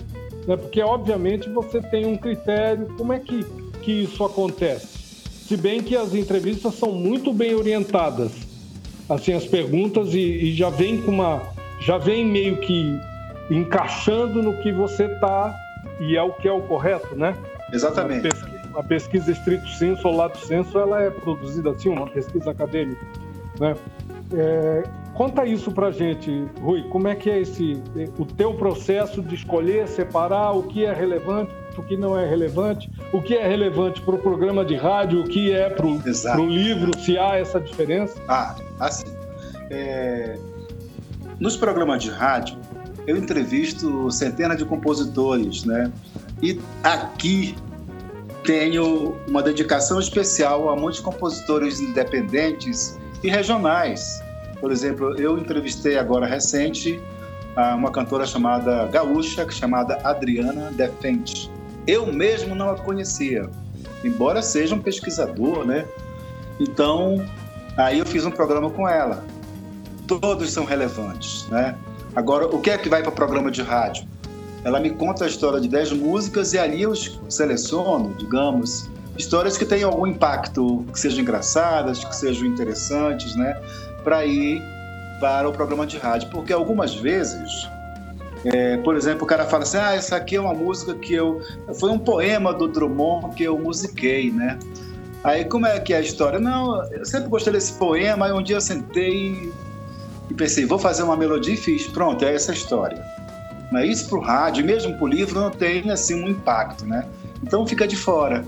Né? 0.47 0.57
Porque, 0.57 0.81
obviamente, 0.83 1.49
você 1.49 1.81
tem 1.81 2.07
um 2.07 2.17
critério. 2.17 2.87
Como 2.97 3.13
é 3.13 3.19
que, 3.19 3.45
que 3.83 3.93
isso 4.03 4.25
acontece? 4.25 4.87
Se 5.47 5.57
bem 5.57 5.83
que 5.83 5.97
as 5.97 6.15
entrevistas 6.15 6.75
são 6.75 6.93
muito 6.93 7.33
bem 7.33 7.55
orientadas, 7.55 8.33
assim, 9.09 9.33
as 9.33 9.47
perguntas, 9.47 10.15
e, 10.15 10.19
e 10.19 10.55
já 10.55 10.71
vem 10.71 11.01
com 11.03 11.11
uma. 11.11 11.43
Já 11.81 11.99
vem 11.99 12.25
meio 12.25 12.59
que 12.59 12.99
encaixando 13.51 14.43
no 14.43 14.57
que 14.63 14.73
você 14.73 15.05
está 15.05 15.55
e 16.01 16.17
é 16.17 16.23
o 16.23 16.33
que 16.33 16.49
é 16.49 16.53
o 16.53 16.63
correto, 16.63 17.15
né? 17.15 17.37
Exatamente. 17.73 18.27
A 18.27 18.31
pesquisa, 18.31 18.71
a 18.77 18.83
pesquisa 18.83 19.33
estrito 19.33 19.69
senso 19.69 20.09
ou 20.09 20.17
lato 20.17 20.39
senso, 20.47 20.79
ela 20.79 21.03
é 21.03 21.11
produzida 21.11 21.71
assim, 21.71 21.91
uma 21.91 22.07
pesquisa 22.07 22.51
acadêmica, 22.51 23.05
né? 23.61 23.77
É, 24.33 24.83
Conta 25.15 25.47
isso 25.47 25.71
pra 25.71 25.93
gente, 25.93 26.49
Rui. 26.61 26.83
Como 26.91 27.07
é 27.07 27.15
que 27.15 27.31
é 27.31 27.41
esse 27.41 27.81
o 28.19 28.25
teu 28.25 28.53
processo 28.55 29.23
de 29.23 29.37
escolher, 29.37 29.87
separar 29.87 30.51
o 30.53 30.65
que 30.65 30.85
é 30.85 30.93
relevante, 30.93 31.53
o 31.79 31.83
que 31.83 31.97
não 31.97 32.19
é 32.19 32.29
relevante, 32.29 32.91
o 33.13 33.23
que 33.23 33.35
é 33.35 33.47
relevante 33.47 34.01
para 34.01 34.17
o 34.17 34.19
programa 34.19 34.65
de 34.65 34.75
rádio, 34.75 35.21
o 35.21 35.25
que 35.25 35.53
é 35.53 35.71
para 35.71 35.87
o 35.87 36.47
livro, 36.47 36.99
se 36.99 37.17
há 37.17 37.37
essa 37.37 37.61
diferença? 37.61 38.21
Ah, 38.29 38.57
assim. 38.81 39.07
É... 39.71 40.37
Nos 41.39 41.57
programas 41.57 42.03
de 42.03 42.11
rádio, 42.11 42.59
eu 43.07 43.17
entrevisto 43.17 44.11
centenas 44.11 44.59
de 44.59 44.65
compositores, 44.65 45.65
né? 45.65 45.93
E 46.43 46.61
aqui 46.83 47.55
tenho 48.43 49.17
uma 49.29 49.43
dedicação 49.43 50.01
especial 50.01 50.69
a 50.69 50.77
muitos 50.77 51.01
compositores 51.01 51.81
independentes 51.81 52.99
e 53.23 53.29
regionais 53.29 54.24
por 54.65 54.73
exemplo, 54.73 55.15
eu 55.21 55.37
entrevistei 55.37 55.99
agora 55.99 56.25
recente 56.25 56.99
uma 57.77 57.91
cantora 57.91 58.25
chamada 58.25 58.87
gaúcha, 58.87 59.47
chamada 59.51 60.01
Adriana 60.03 60.71
Defente. 60.73 61.51
Eu 61.87 62.11
mesmo 62.11 62.55
não 62.55 62.71
a 62.71 62.75
conhecia, 62.75 63.51
embora 64.03 64.41
seja 64.41 64.75
um 64.75 64.81
pesquisador, 64.81 65.67
né? 65.67 65.85
Então, 66.59 67.23
aí 67.77 67.99
eu 67.99 68.07
fiz 68.07 68.25
um 68.25 68.31
programa 68.31 68.71
com 68.71 68.89
ela. 68.89 69.23
Todos 70.07 70.51
são 70.51 70.65
relevantes, 70.65 71.47
né? 71.51 71.77
Agora, 72.17 72.47
o 72.47 72.59
que 72.59 72.71
é 72.71 72.79
que 72.79 72.89
vai 72.89 73.03
para 73.03 73.11
o 73.11 73.15
programa 73.15 73.51
de 73.51 73.61
rádio? 73.61 74.09
Ela 74.65 74.81
me 74.81 74.89
conta 74.89 75.25
a 75.25 75.29
história 75.29 75.61
de 75.61 75.69
10 75.69 75.93
músicas 75.93 76.55
e 76.55 76.59
ali 76.59 76.81
eu 76.81 76.95
seleciono, 77.29 78.15
digamos, 78.15 78.89
histórias 79.19 79.59
que 79.59 79.67
tenham 79.67 79.91
algum 79.91 80.07
impacto, 80.07 80.87
que 80.91 80.99
sejam 80.99 81.21
engraçadas, 81.21 82.03
que 82.03 82.17
sejam 82.17 82.47
interessantes, 82.47 83.37
né? 83.37 83.61
Para 84.05 84.25
ir 84.25 84.63
para 85.19 85.49
o 85.49 85.53
programa 85.53 85.87
de 85.87 85.97
rádio, 85.97 86.29
porque 86.31 86.53
algumas 86.53 86.95
vezes, 86.95 87.69
é, 88.45 88.77
por 88.79 88.95
exemplo, 88.95 89.25
o 89.25 89.27
cara 89.27 89.47
fala 89.47 89.63
assim, 89.63 89.79
ah, 89.79 89.95
essa 89.95 90.17
aqui 90.17 90.37
é 90.37 90.41
uma 90.41 90.53
música 90.53 90.95
que 90.95 91.15
eu, 91.15 91.41
foi 91.81 91.91
um 91.91 91.99
poema 91.99 92.53
do 92.53 92.69
Drummond 92.69 93.35
que 93.35 93.45
eu 93.45 93.59
musiquei, 93.59 94.31
né? 94.31 94.59
Aí 95.25 95.47
como 95.47 95.67
é 95.67 95.81
que 95.81 95.95
é 95.95 95.97
a 95.97 96.01
história? 96.01 96.39
Não, 96.39 96.85
eu 96.93 97.05
sempre 97.07 97.31
gostei 97.31 97.53
desse 97.53 97.73
poema, 97.73 98.27
aí 98.27 98.33
um 98.33 98.43
dia 98.43 98.57
eu 98.57 98.61
sentei 98.61 99.51
e 100.29 100.35
pensei, 100.35 100.67
vou 100.67 100.79
fazer 100.79 101.03
uma 101.03 101.17
melodia 101.17 101.55
e 101.55 101.57
fiz, 101.57 101.87
pronto, 101.87 102.25
é 102.25 102.35
essa 102.35 102.53
a 102.53 102.55
história. 102.55 103.03
Mas 103.73 103.91
isso 103.91 104.09
para 104.09 104.19
o 104.19 104.21
rádio, 104.21 104.65
mesmo 104.65 104.95
para 104.95 105.05
o 105.05 105.07
livro, 105.07 105.41
não 105.41 105.51
tem 105.51 105.91
assim 105.91 106.15
um 106.15 106.29
impacto, 106.29 106.85
né? 106.85 107.07
Então 107.43 107.67
fica 107.67 107.89
de 107.89 107.97
fora. 107.97 108.45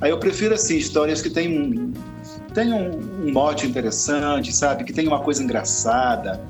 Aí 0.00 0.10
eu 0.10 0.18
prefiro 0.18 0.54
assim 0.54 0.76
histórias 0.76 1.20
que 1.20 1.28
têm 1.28 1.92
tenha 2.54 2.74
um, 2.74 3.32
mote 3.32 3.66
interessante, 3.66 4.52
sabe? 4.52 4.84
Que 4.84 4.92
tenha 4.92 5.08
uma 5.08 5.20
coisa 5.20 5.42
engraçada, 5.42 6.40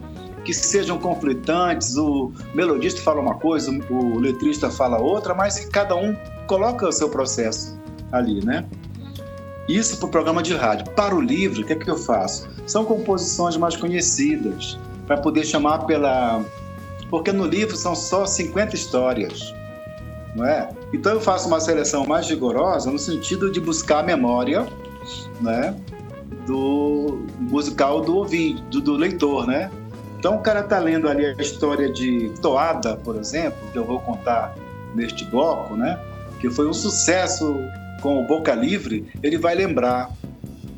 que 0.45 0.53
sejam 0.55 0.99
conflitantes. 0.99 1.97
O 1.97 2.33
melodista 2.55 3.01
fala 3.03 3.21
uma 3.21 3.35
coisa, 3.35 3.71
o 3.91 4.19
letrista 4.19 4.71
fala 4.71 4.99
outra, 4.99 5.35
mas 5.35 5.59
que 5.59 5.71
cada 5.71 5.95
um 5.97 6.17
coloca 6.47 6.89
o 6.89 6.93
seu 6.93 7.09
processo 7.09 7.79
ali, 8.13 8.45
né? 8.45 8.65
Isso 9.69 9.99
para 9.99 10.07
o 10.07 10.11
programa 10.11 10.43
de 10.43 10.55
rádio. 10.55 10.91
Para 10.93 11.15
o 11.15 11.21
livro, 11.21 11.61
o 11.61 11.65
que 11.65 11.75
é 11.75 11.77
que 11.77 11.91
eu 11.91 11.99
faço? 11.99 12.49
São 12.67 12.85
composições 12.85 13.57
mais 13.57 13.77
conhecidas, 13.77 14.79
para 15.09 15.17
poder 15.17 15.45
chamar 15.45 15.87
pela. 15.87 16.45
Porque 17.11 17.33
no 17.33 17.47
livro 17.47 17.75
são 17.75 17.97
só 17.97 18.27
50 18.27 18.75
histórias, 18.75 19.55
não 20.37 20.45
é? 20.45 20.69
Então 20.93 21.13
eu 21.13 21.21
faço 21.21 21.49
uma 21.49 21.59
seleção 21.59 22.07
mais 22.07 22.29
rigorosa 22.29 22.91
no 22.91 22.99
sentido 22.99 23.51
de 23.51 23.59
buscar 23.59 24.01
a 24.01 24.03
memória, 24.03 24.67
né? 25.41 25.75
do 26.47 27.27
musical 27.39 28.01
do 28.01 28.17
ouvinte, 28.17 28.63
do, 28.71 28.81
do 28.81 28.93
leitor, 28.95 29.47
né? 29.47 29.71
Então 30.19 30.37
o 30.37 30.41
cara 30.41 30.63
tá 30.63 30.79
lendo 30.79 31.09
ali 31.09 31.27
a 31.27 31.33
história 31.41 31.93
de 31.93 32.31
Toada, 32.41 32.97
por 32.97 33.17
exemplo, 33.17 33.59
que 33.71 33.79
eu 33.79 33.85
vou 33.85 34.01
contar 34.01 34.55
neste 34.95 35.25
bloco, 35.27 35.77
né? 35.77 35.99
Que 36.41 36.51
foi 36.51 36.67
um 36.69 36.73
sucesso 36.73 37.55
com 38.01 38.23
o 38.23 38.27
Boca 38.27 38.55
Livre, 38.55 39.07
ele 39.23 39.39
vai 39.39 39.55
lembrar. 39.55 40.11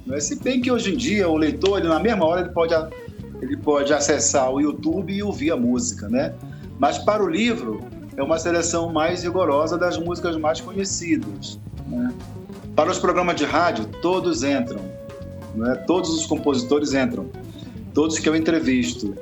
Né? 0.06 0.20
Se 0.20 0.38
bem 0.42 0.60
que 0.60 0.70
hoje 0.70 0.92
em 0.92 0.96
dia 0.96 1.28
o 1.28 1.36
leitor, 1.36 1.78
ele, 1.78 1.88
na 1.88 2.00
mesma 2.00 2.24
hora, 2.24 2.40
ele 2.42 2.50
pode, 2.50 2.74
ele 3.40 3.56
pode 3.56 3.92
acessar 3.92 4.50
o 4.50 4.60
YouTube 4.60 5.12
e 5.12 5.22
ouvir 5.22 5.52
a 5.52 5.56
música, 5.56 6.08
né? 6.08 6.34
Mas 6.78 6.98
para 6.98 7.22
o 7.22 7.28
livro, 7.28 7.82
é 8.16 8.22
uma 8.22 8.38
seleção 8.38 8.92
mais 8.92 9.22
rigorosa 9.22 9.78
das 9.78 9.96
músicas 9.98 10.36
mais 10.36 10.60
conhecidas. 10.60 11.58
Né? 11.86 12.12
Para 12.80 12.92
os 12.92 12.98
programas 12.98 13.36
de 13.36 13.44
rádio, 13.44 13.84
todos 14.00 14.42
entram, 14.42 14.80
né? 15.54 15.74
todos 15.86 16.08
os 16.16 16.24
compositores 16.24 16.94
entram, 16.94 17.26
todos 17.92 18.18
que 18.18 18.26
eu 18.26 18.34
entrevisto. 18.34 19.14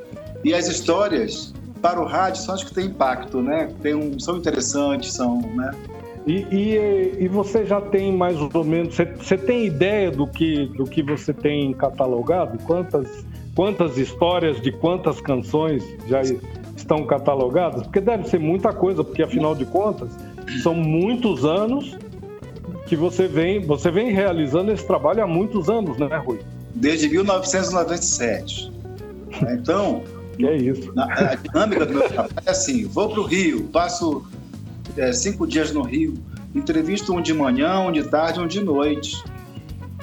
E 0.45 0.55
as 0.55 0.69
histórias, 0.69 1.53
para 1.83 2.01
o 2.01 2.05
rádio, 2.07 2.41
são 2.41 2.55
as 2.55 2.63
que 2.63 2.73
têm 2.73 2.87
impacto, 2.87 3.43
né? 3.43 3.69
Tem 3.83 3.97
um, 3.97 4.17
são 4.21 4.37
interessantes, 4.37 5.13
são, 5.13 5.41
né? 5.57 5.73
E, 6.25 6.47
e, 6.53 7.25
e, 7.25 7.27
você 7.27 7.67
já 7.67 7.81
tem 7.81 8.17
mais 8.17 8.37
ou 8.41 8.63
menos, 8.63 8.95
você, 8.95 9.07
você, 9.07 9.37
tem 9.37 9.67
ideia 9.67 10.13
do 10.13 10.29
que, 10.29 10.67
do 10.77 10.85
que 10.85 11.03
você 11.03 11.33
tem 11.33 11.73
catalogado? 11.73 12.59
Quantas, 12.63 13.27
quantas 13.57 13.99
histórias 13.99 14.63
de 14.63 14.71
quantas 14.71 15.21
canções 15.21 15.83
já 16.07 16.23
estão 16.77 17.05
catalogadas? 17.05 17.83
Porque 17.83 18.01
deve 18.01 18.29
ser 18.29 18.39
muita 18.39 18.73
coisa, 18.73 19.03
porque 19.03 19.21
afinal 19.21 19.57
de 19.57 19.65
contas, 19.65 20.11
são 20.63 20.77
muitos 20.77 21.45
anos 21.45 21.99
que 22.89 22.97
você 22.97 23.29
vem, 23.29 23.61
você 23.61 23.91
vem 23.91 24.11
realizando 24.11 24.73
esse 24.73 24.87
trabalho 24.87 25.23
há 25.23 25.27
muitos 25.27 25.69
anos, 25.69 25.99
né, 25.99 26.17
Rui? 26.17 26.41
Desde 26.75 27.09
1997. 27.09 28.73
Então, 29.53 30.03
é 30.41 30.57
isso. 30.57 30.91
A, 30.97 31.35
dinâmica 31.35 31.85
do 31.85 31.95
meu 31.95 32.09
trabalho 32.09 32.33
é 32.47 32.51
assim: 32.51 32.87
vou 32.87 33.11
para 33.11 33.21
o 33.21 33.25
Rio, 33.25 33.65
passo 33.65 34.25
é, 34.97 35.13
cinco 35.13 35.47
dias 35.47 35.71
no 35.71 35.83
Rio, 35.83 36.15
entrevisto 36.55 37.13
um 37.13 37.21
de 37.21 37.35
manhã, 37.35 37.79
um 37.81 37.93
de 37.93 38.03
tarde, 38.05 38.41
um 38.41 38.47
de 38.47 38.63
noite. 38.63 39.23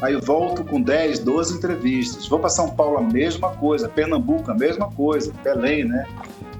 Aí 0.01 0.15
volto 0.17 0.63
com 0.63 0.79
10, 0.79 1.19
12 1.19 1.57
entrevistas. 1.57 2.27
Vou 2.27 2.39
para 2.39 2.49
São 2.49 2.69
Paulo, 2.69 2.97
a 2.97 3.01
mesma 3.01 3.49
coisa. 3.49 3.89
Pernambuco, 3.89 4.51
a 4.51 4.55
mesma 4.55 4.91
coisa. 4.91 5.33
Belém, 5.43 5.85
né? 5.85 6.05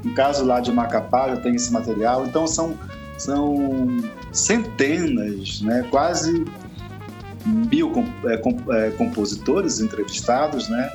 No 0.03 0.13
caso 0.13 0.43
lá 0.43 0.59
de 0.59 0.71
Macapá, 0.71 1.29
já 1.29 1.37
tem 1.37 1.55
esse 1.55 1.71
material. 1.71 2.25
Então 2.25 2.47
são, 2.47 2.75
são 3.17 3.97
centenas, 4.35 5.61
né? 5.61 5.85
quase 5.89 6.45
mil 7.45 7.91
é, 8.25 8.33
é, 8.33 8.91
compositores 8.91 9.79
entrevistados, 9.79 10.67
né? 10.67 10.91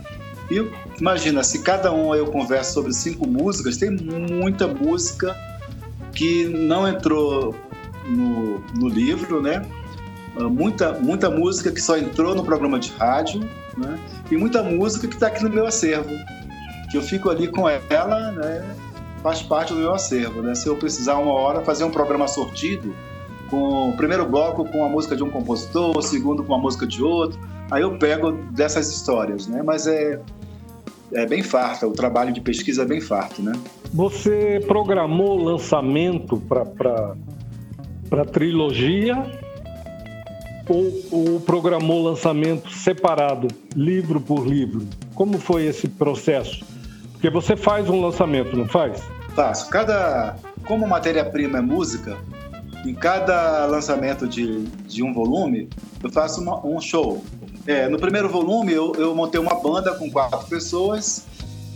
E 0.51 0.69
imagina, 1.01 1.45
se 1.45 1.63
cada 1.63 1.93
um 1.93 2.15
eu 2.15 2.27
converso 2.27 2.75
sobre 2.75 2.93
cinco 2.93 3.27
músicas, 3.27 3.77
tem 3.77 3.91
muita 3.91 4.67
música 4.67 5.37
que 6.13 6.45
não 6.49 6.89
entrou 6.89 7.55
no, 8.07 8.59
no 8.77 8.89
livro, 8.89 9.41
né? 9.41 9.65
Ah, 10.37 10.49
muita, 10.49 10.93
muita 10.95 11.31
música 11.31 11.71
que 11.71 11.81
só 11.81 11.97
entrou 11.97 12.35
no 12.35 12.45
programa 12.45 12.79
de 12.81 12.91
rádio, 12.93 13.41
né? 13.77 13.99
E 14.31 14.37
muita 14.37 14.63
música 14.63 15.07
que 15.07 15.15
está 15.15 15.29
aqui 15.29 15.43
no 15.45 15.51
meu 15.51 15.67
acervo, 15.67 16.11
que 16.91 16.97
eu 16.97 17.03
fico 17.03 17.31
ali 17.31 17.47
com 17.47 17.69
ela, 17.69 18.33
né? 18.33 18.77
Faz 19.23 19.43
parte 19.43 19.73
do 19.73 19.79
meu 19.79 19.95
acervo, 19.95 20.43
né? 20.43 20.55
Se 20.55 20.67
eu 20.67 20.77
precisar 20.77 21.17
uma 21.17 21.33
hora 21.33 21.61
fazer 21.61 21.85
um 21.85 21.91
programa 21.91 22.27
sortido, 22.27 22.93
com 23.51 23.91
o 23.91 23.97
primeiro 23.97 24.27
bloco 24.27 24.65
com 24.65 24.85
a 24.85 24.89
música 24.89 25.17
de 25.17 25.23
um 25.23 25.31
compositor, 25.31 25.97
o 25.97 26.03
segundo 26.03 26.45
com 26.45 26.55
a 26.55 26.59
música 26.59 26.87
de 26.87 27.03
outro, 27.03 27.39
aí 27.71 27.83
eu 27.83 27.99
pego 27.99 28.33
dessas 28.53 28.89
histórias, 28.89 29.47
né? 29.47 29.63
Mas 29.63 29.87
é 29.87 30.21
é 31.13 31.27
bem 31.27 31.43
farta, 31.43 31.87
o 31.87 31.93
trabalho 31.93 32.33
de 32.33 32.41
pesquisa 32.41 32.83
é 32.83 32.85
bem 32.85 33.01
farto, 33.01 33.43
né? 33.43 33.53
Você 33.93 34.63
programou 34.67 35.37
lançamento 35.37 36.37
para 36.39 37.17
a 38.13 38.25
trilogia 38.25 39.17
ou, 40.69 40.93
ou 41.11 41.41
programou 41.41 42.03
lançamento 42.03 42.71
separado, 42.71 43.49
livro 43.75 44.21
por 44.21 44.47
livro? 44.47 44.87
Como 45.15 45.39
foi 45.39 45.67
esse 45.67 45.89
processo? 45.89 46.65
Porque 47.13 47.29
você 47.29 47.57
faz 47.57 47.89
um 47.89 48.01
lançamento, 48.01 48.57
não 48.57 48.67
faz? 48.67 49.03
Faço. 49.35 49.69
Cada, 49.69 50.37
como 50.67 50.87
matéria-prima 50.87 51.59
é 51.59 51.61
música, 51.61 52.17
em 52.85 52.95
cada 52.95 53.67
lançamento 53.67 54.27
de, 54.27 54.65
de 54.65 55.03
um 55.03 55.13
volume, 55.13 55.69
eu 56.03 56.11
faço 56.11 56.41
uma, 56.41 56.65
um 56.65 56.81
show. 56.81 57.23
É, 57.67 57.89
no 57.89 57.99
primeiro 57.99 58.29
volume, 58.29 58.73
eu, 58.73 58.93
eu 58.97 59.15
montei 59.15 59.41
uma 59.41 59.61
banda 59.61 59.95
com 59.95 60.11
quatro 60.11 60.47
pessoas 60.47 61.25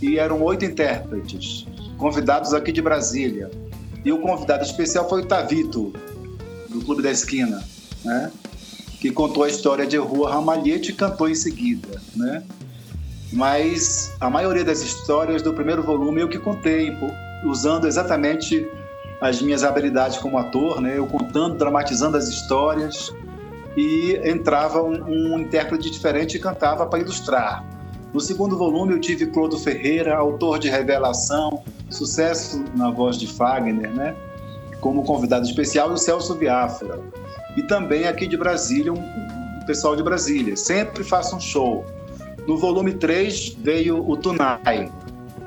e 0.01 0.17
eram 0.17 0.41
oito 0.41 0.65
intérpretes, 0.65 1.65
convidados 1.97 2.53
aqui 2.53 2.71
de 2.71 2.81
Brasília. 2.81 3.51
E 4.03 4.11
o 4.11 4.19
convidado 4.19 4.63
especial 4.63 5.07
foi 5.07 5.21
o 5.21 5.25
Tavito, 5.25 5.93
do 6.69 6.81
Clube 6.81 7.01
da 7.01 7.11
Esquina, 7.11 7.63
né? 8.03 8.31
que 8.99 9.11
contou 9.11 9.43
a 9.43 9.47
história 9.47 9.85
de 9.85 9.97
Rua 9.97 10.31
Ramalhete 10.31 10.91
e 10.91 10.93
cantou 10.93 11.29
em 11.29 11.35
seguida. 11.35 12.01
Né? 12.15 12.43
Mas 13.31 14.11
a 14.19 14.29
maioria 14.29 14.63
das 14.63 14.81
histórias 14.81 15.41
do 15.41 15.53
primeiro 15.53 15.83
volume 15.83 16.21
eu 16.21 16.29
que 16.29 16.39
contei, 16.39 16.91
usando 17.45 17.87
exatamente 17.87 18.67
as 19.21 19.41
minhas 19.41 19.63
habilidades 19.63 20.17
como 20.17 20.37
ator, 20.37 20.81
né? 20.81 20.97
eu 20.97 21.07
contando, 21.07 21.57
dramatizando 21.57 22.17
as 22.17 22.27
histórias 22.27 23.13
e 23.77 24.19
entrava 24.23 24.81
um, 24.81 25.03
um 25.03 25.39
intérprete 25.39 25.89
diferente 25.89 26.37
e 26.37 26.39
cantava 26.39 26.85
para 26.85 26.99
ilustrar. 26.99 27.65
No 28.13 28.19
segundo 28.19 28.57
volume 28.57 28.93
eu 28.93 28.99
tive 28.99 29.27
Clodo 29.27 29.57
Ferreira, 29.57 30.15
autor 30.15 30.59
de 30.59 30.69
Revelação, 30.69 31.63
sucesso 31.89 32.63
na 32.75 32.89
voz 32.89 33.17
de 33.17 33.27
Fagner, 33.27 33.93
né? 33.93 34.15
como 34.79 35.03
convidado 35.03 35.45
especial, 35.45 35.89
e 35.89 35.93
o 35.93 35.97
Celso 35.97 36.35
Biafra. 36.35 36.99
E 37.57 37.63
também 37.63 38.05
aqui 38.05 38.27
de 38.27 38.37
Brasília, 38.37 38.93
um, 38.93 38.99
um 38.99 39.65
pessoal 39.65 39.95
de 39.95 40.03
Brasília. 40.03 40.55
Sempre 40.55 41.03
faço 41.03 41.35
um 41.35 41.39
show. 41.39 41.85
No 42.47 42.57
volume 42.57 42.93
3 42.93 43.57
veio 43.61 44.07
o 44.07 44.15
Tunai. 44.15 44.91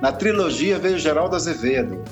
Na 0.01 0.11
trilogia 0.13 0.79
veio 0.79 0.99
Geraldo 0.99 1.37
Azevedo. 1.37 2.03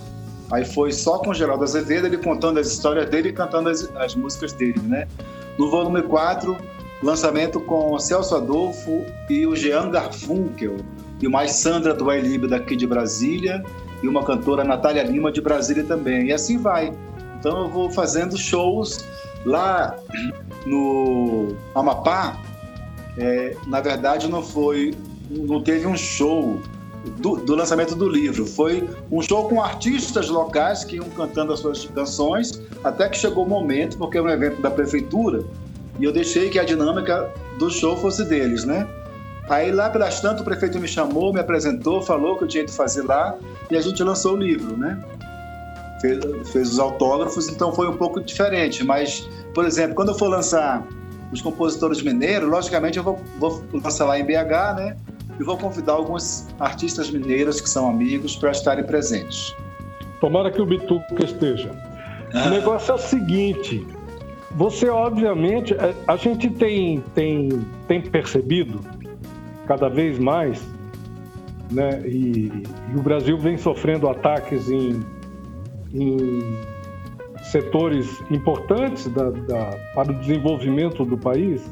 Aí 0.51 0.64
foi 0.64 0.93
só 0.93 1.18
com 1.18 1.35
Geraldo 1.35 1.64
Azevedo, 1.64 2.06
ele 2.06 2.18
contando 2.18 2.59
as 2.59 2.68
histórias 2.68 3.09
dele 3.10 3.31
e 3.31 3.32
cantando 3.32 3.68
as, 3.68 3.89
as 3.97 4.14
músicas 4.14 4.52
dele, 4.52 4.81
né? 4.85 5.09
No 5.59 5.70
volume 5.70 6.02
4, 6.02 6.56
lançamento 7.02 7.60
com 7.60 7.98
Celso 7.98 8.35
Adolfo 8.35 9.05
e 9.28 9.47
o 9.47 9.56
Jean 9.56 9.90
Garfunkel, 9.90 10.77
e 11.20 11.28
mais 11.28 11.52
Sandra 11.52 11.94
do 11.94 12.09
Ailib 12.10 12.47
daqui 12.47 12.77
de 12.77 12.86
Brasília, 12.86 13.64
e 14.02 14.09
uma 14.09 14.23
cantora 14.24 14.62
Natália 14.62 15.02
Lima 15.02 15.32
de 15.32 15.40
Brasília 15.40 15.82
também. 15.82 16.27
E 16.27 16.32
assim 16.32 16.59
vai. 16.59 16.93
Então 17.39 17.64
eu 17.64 17.68
vou 17.68 17.90
fazendo 17.90 18.36
shows 18.36 19.05
lá 19.44 19.97
no 20.64 21.56
Amapá. 21.74 22.36
É, 23.18 23.56
na 23.66 23.81
verdade, 23.81 24.28
não 24.28 24.43
foi, 24.43 24.94
não 25.31 25.62
teve 25.62 25.86
um 25.86 25.97
show 25.97 26.60
do, 27.11 27.37
do, 27.37 27.55
lançamento 27.55 27.95
do 27.95 28.09
livro. 28.09 28.47
Foi 28.47 28.89
um 29.11 29.23
show 29.23 29.49
com 29.49 29.62
artistas 29.62 30.28
locais 30.28 30.85
que 30.85 30.97
iam 30.97 31.09
cantando 31.11 31.53
as 31.53 31.61
suas 31.61 31.85
canções, 31.87 32.61
até 32.83 33.09
que 33.09 33.16
chegou 33.16 33.45
o 33.45 33.49
momento, 33.49 33.97
porque 33.97 34.19
é 34.19 34.23
um 34.23 34.28
evento 34.28 34.61
da 34.61 34.70
prefeitura, 34.70 35.45
e 35.99 36.05
eu 36.05 36.12
deixei 36.12 36.51
que 36.51 36.59
a 36.59 36.65
dinâmica 36.65 37.31
do 37.59 37.70
show 37.70 37.97
fosse 37.97 38.24
deles, 38.24 38.65
né? 38.65 38.87
Aí 39.49 39.70
lá 39.70 39.89
pelas 39.89 40.20
tantas 40.20 40.41
o 40.41 40.45
prefeito 40.45 40.78
me 40.78 40.89
chamou, 40.89 41.33
me 41.33 41.41
apresentou, 41.41 42.03
falou 42.03 42.37
que 42.37 42.45
eu 42.45 42.49
tinha 42.49 42.65
de 42.65 42.73
fazer 42.73 43.03
lá, 43.03 43.37
e 43.70 43.77
a 43.77 43.81
gente 43.81 44.03
lançou 44.03 44.35
o 44.35 44.37
livro, 44.37 44.77
né? 44.77 45.03
Fez, 46.01 46.19
fez 46.51 46.73
os 46.73 46.78
autógrafos, 46.78 47.49
então 47.49 47.73
foi 47.73 47.89
um 47.89 47.97
pouco 47.97 48.20
diferente, 48.20 48.85
mas, 48.85 49.28
por 49.55 49.65
exemplo, 49.65 49.95
quando 49.95 50.11
eu 50.11 50.15
for 50.15 50.28
lançar 50.28 50.87
os 51.33 51.41
compositores 51.41 52.03
mineiros, 52.03 52.49
logicamente 52.49 52.99
eu 52.99 53.05
vou, 53.05 53.20
vou 53.39 53.65
lançar 53.73 54.05
lá 54.05 54.19
em 54.19 54.24
BH, 54.24 54.77
né? 54.77 54.97
E 55.39 55.45
vou 55.45 55.57
convidar 55.57 55.95
alguns 55.95 56.49
artistas 56.59 57.11
mineiros 57.11 57.61
que 57.61 57.69
são 57.69 57.89
amigos 57.89 58.37
para 58.37 58.51
estarem 58.51 58.85
presentes. 58.85 59.55
Tomara 60.21 60.51
que 60.51 60.61
o 60.61 60.67
Bituca 60.67 61.25
esteja. 61.25 61.71
Ah. 62.35 62.47
O 62.47 62.51
negócio 62.51 62.93
é 62.93 62.95
o 62.95 62.99
seguinte: 62.99 63.87
você, 64.53 64.89
obviamente, 64.89 65.75
é, 65.75 65.95
a 66.07 66.17
gente 66.17 66.49
tem, 66.51 67.03
tem, 67.15 67.67
tem 67.87 68.01
percebido 68.01 68.81
cada 69.67 69.89
vez 69.89 70.19
mais, 70.19 70.63
né, 71.71 72.03
e, 72.07 72.51
e 72.93 72.97
o 72.97 73.03
Brasil 73.03 73.37
vem 73.37 73.59
sofrendo 73.59 74.09
ataques 74.09 74.71
em, 74.71 75.05
em 75.93 76.57
setores 77.51 78.23
importantes 78.31 79.09
da, 79.09 79.31
da, 79.31 79.79
para 79.95 80.13
o 80.13 80.15
desenvolvimento 80.21 81.05
do 81.05 81.19
país. 81.19 81.69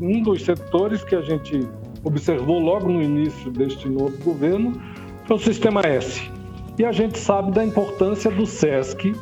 Um 0.00 0.22
dos 0.22 0.44
setores 0.44 1.02
que 1.04 1.14
a 1.14 1.20
gente 1.20 1.68
observou 2.04 2.58
logo 2.58 2.88
no 2.88 3.02
início 3.02 3.50
deste 3.50 3.88
novo 3.88 4.16
governo 4.22 4.80
foi 5.26 5.36
o 5.36 5.40
Sistema 5.40 5.82
S. 5.82 6.30
E 6.78 6.84
a 6.84 6.92
gente 6.92 7.18
sabe 7.18 7.52
da 7.52 7.64
importância 7.64 8.30
do 8.30 8.46
SESC, 8.46 9.14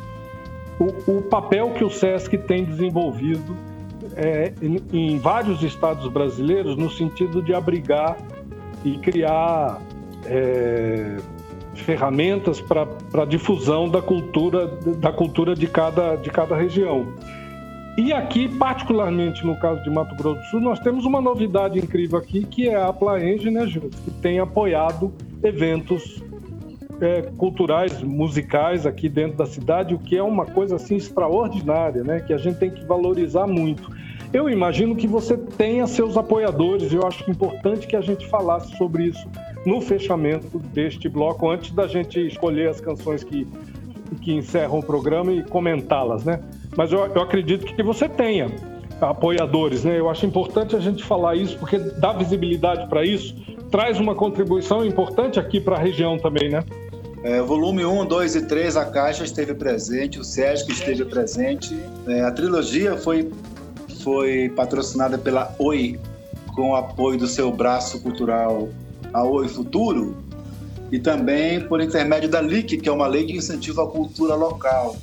o, 0.79 1.17
o 1.17 1.21
papel 1.23 1.71
que 1.71 1.83
o 1.83 1.89
SESC 1.89 2.37
tem 2.37 2.63
desenvolvido 2.63 3.57
é, 4.15 4.53
em, 4.61 4.77
em, 4.93 5.19
vários 5.19 5.61
estados 5.63 6.07
brasileiros 6.07 6.75
no 6.77 6.89
sentido 6.89 7.41
de 7.41 7.53
abrigar 7.53 8.17
e 8.85 8.97
criar 8.99 9.81
é, 10.25 11.17
ferramentas 11.73 12.61
para 12.61 12.87
a 13.13 13.25
difusão 13.25 13.89
da 13.89 14.01
cultura, 14.01 14.67
da 14.97 15.11
cultura 15.11 15.55
de, 15.55 15.67
cada, 15.67 16.15
de 16.15 16.29
cada 16.29 16.55
região. 16.55 17.07
E 17.97 18.13
aqui, 18.13 18.47
particularmente 18.47 19.43
no 19.43 19.59
caso 19.59 19.83
de 19.83 19.89
Mato 19.89 20.15
Grosso 20.15 20.39
do 20.39 20.45
Sul, 20.45 20.59
nós 20.61 20.79
temos 20.79 21.03
uma 21.03 21.19
novidade 21.19 21.79
incrível 21.79 22.19
aqui, 22.19 22.45
que 22.45 22.69
é 22.69 22.75
a 22.75 22.93
Plaenge, 22.93 23.49
né, 23.49 23.65
Júlio, 23.65 23.89
que 23.89 24.11
tem 24.11 24.39
apoiado 24.39 25.11
eventos 25.43 26.21
é, 27.01 27.23
culturais, 27.37 28.01
musicais 28.03 28.85
aqui 28.85 29.09
dentro 29.09 29.37
da 29.37 29.47
cidade, 29.47 29.95
o 29.95 29.99
que 29.99 30.15
é 30.15 30.21
uma 30.21 30.45
coisa 30.45 30.75
assim 30.75 30.95
extraordinária, 30.95 32.03
né? 32.03 32.19
Que 32.19 32.33
a 32.33 32.37
gente 32.37 32.59
tem 32.59 32.69
que 32.69 32.85
valorizar 32.85 33.47
muito. 33.47 33.89
Eu 34.31 34.49
imagino 34.49 34.95
que 34.95 35.07
você 35.07 35.37
tenha 35.37 35.87
seus 35.87 36.17
apoiadores, 36.17 36.91
eu 36.93 37.05
acho 37.05 37.29
importante 37.29 37.87
que 37.87 37.95
a 37.95 38.01
gente 38.01 38.27
falasse 38.27 38.75
sobre 38.77 39.05
isso 39.05 39.27
no 39.65 39.81
fechamento 39.81 40.59
deste 40.59 41.07
bloco, 41.07 41.49
antes 41.49 41.71
da 41.71 41.87
gente 41.87 42.19
escolher 42.27 42.69
as 42.69 42.81
canções 42.81 43.23
que, 43.23 43.47
que 44.21 44.33
encerram 44.33 44.79
o 44.79 44.83
programa 44.83 45.31
e 45.31 45.43
comentá-las, 45.43 46.25
né? 46.25 46.41
Mas 46.77 46.93
eu, 46.93 46.99
eu 46.99 47.21
acredito 47.21 47.65
que 47.65 47.81
você 47.81 48.07
tenha 48.07 48.51
apoiadores, 49.01 49.83
né? 49.83 49.99
Eu 49.99 50.09
acho 50.09 50.25
importante 50.25 50.75
a 50.75 50.79
gente 50.79 51.03
falar 51.03 51.35
isso, 51.35 51.57
porque 51.57 51.79
dá 51.79 52.13
visibilidade 52.13 52.87
para 52.87 53.03
isso, 53.03 53.35
traz 53.71 53.99
uma 53.99 54.13
contribuição 54.13 54.85
importante 54.85 55.39
aqui 55.39 55.59
para 55.59 55.75
a 55.75 55.79
região 55.79 56.19
também, 56.19 56.49
né? 56.49 56.63
É, 57.23 57.41
volume 57.41 57.83
1, 57.83 58.05
2 58.05 58.35
e 58.35 58.41
3, 58.43 58.77
a 58.77 58.85
Caixa 58.85 59.23
esteve 59.23 59.55
presente, 59.55 60.19
o 60.19 60.23
Sesc 60.23 60.71
esteve 60.71 61.03
presente. 61.03 61.75
É, 62.07 62.21
a 62.21 62.31
trilogia 62.31 62.95
foi 62.95 63.29
foi 64.03 64.49
patrocinada 64.55 65.17
pela 65.17 65.53
Oi, 65.59 65.99
com 66.55 66.71
o 66.71 66.75
apoio 66.75 67.17
do 67.17 67.27
seu 67.27 67.51
braço 67.51 67.99
cultural, 68.01 68.69
a 69.11 69.23
Oi 69.23 69.49
Futuro, 69.49 70.15
e 70.91 70.99
também 70.99 71.59
por 71.59 71.81
intermédio 71.81 72.29
da 72.29 72.39
LIC, 72.39 72.77
que 72.77 72.87
é 72.87 72.91
uma 72.91 73.07
lei 73.07 73.25
de 73.25 73.35
incentivo 73.35 73.81
à 73.81 73.87
cultura 73.87 74.35
local, 74.35 74.95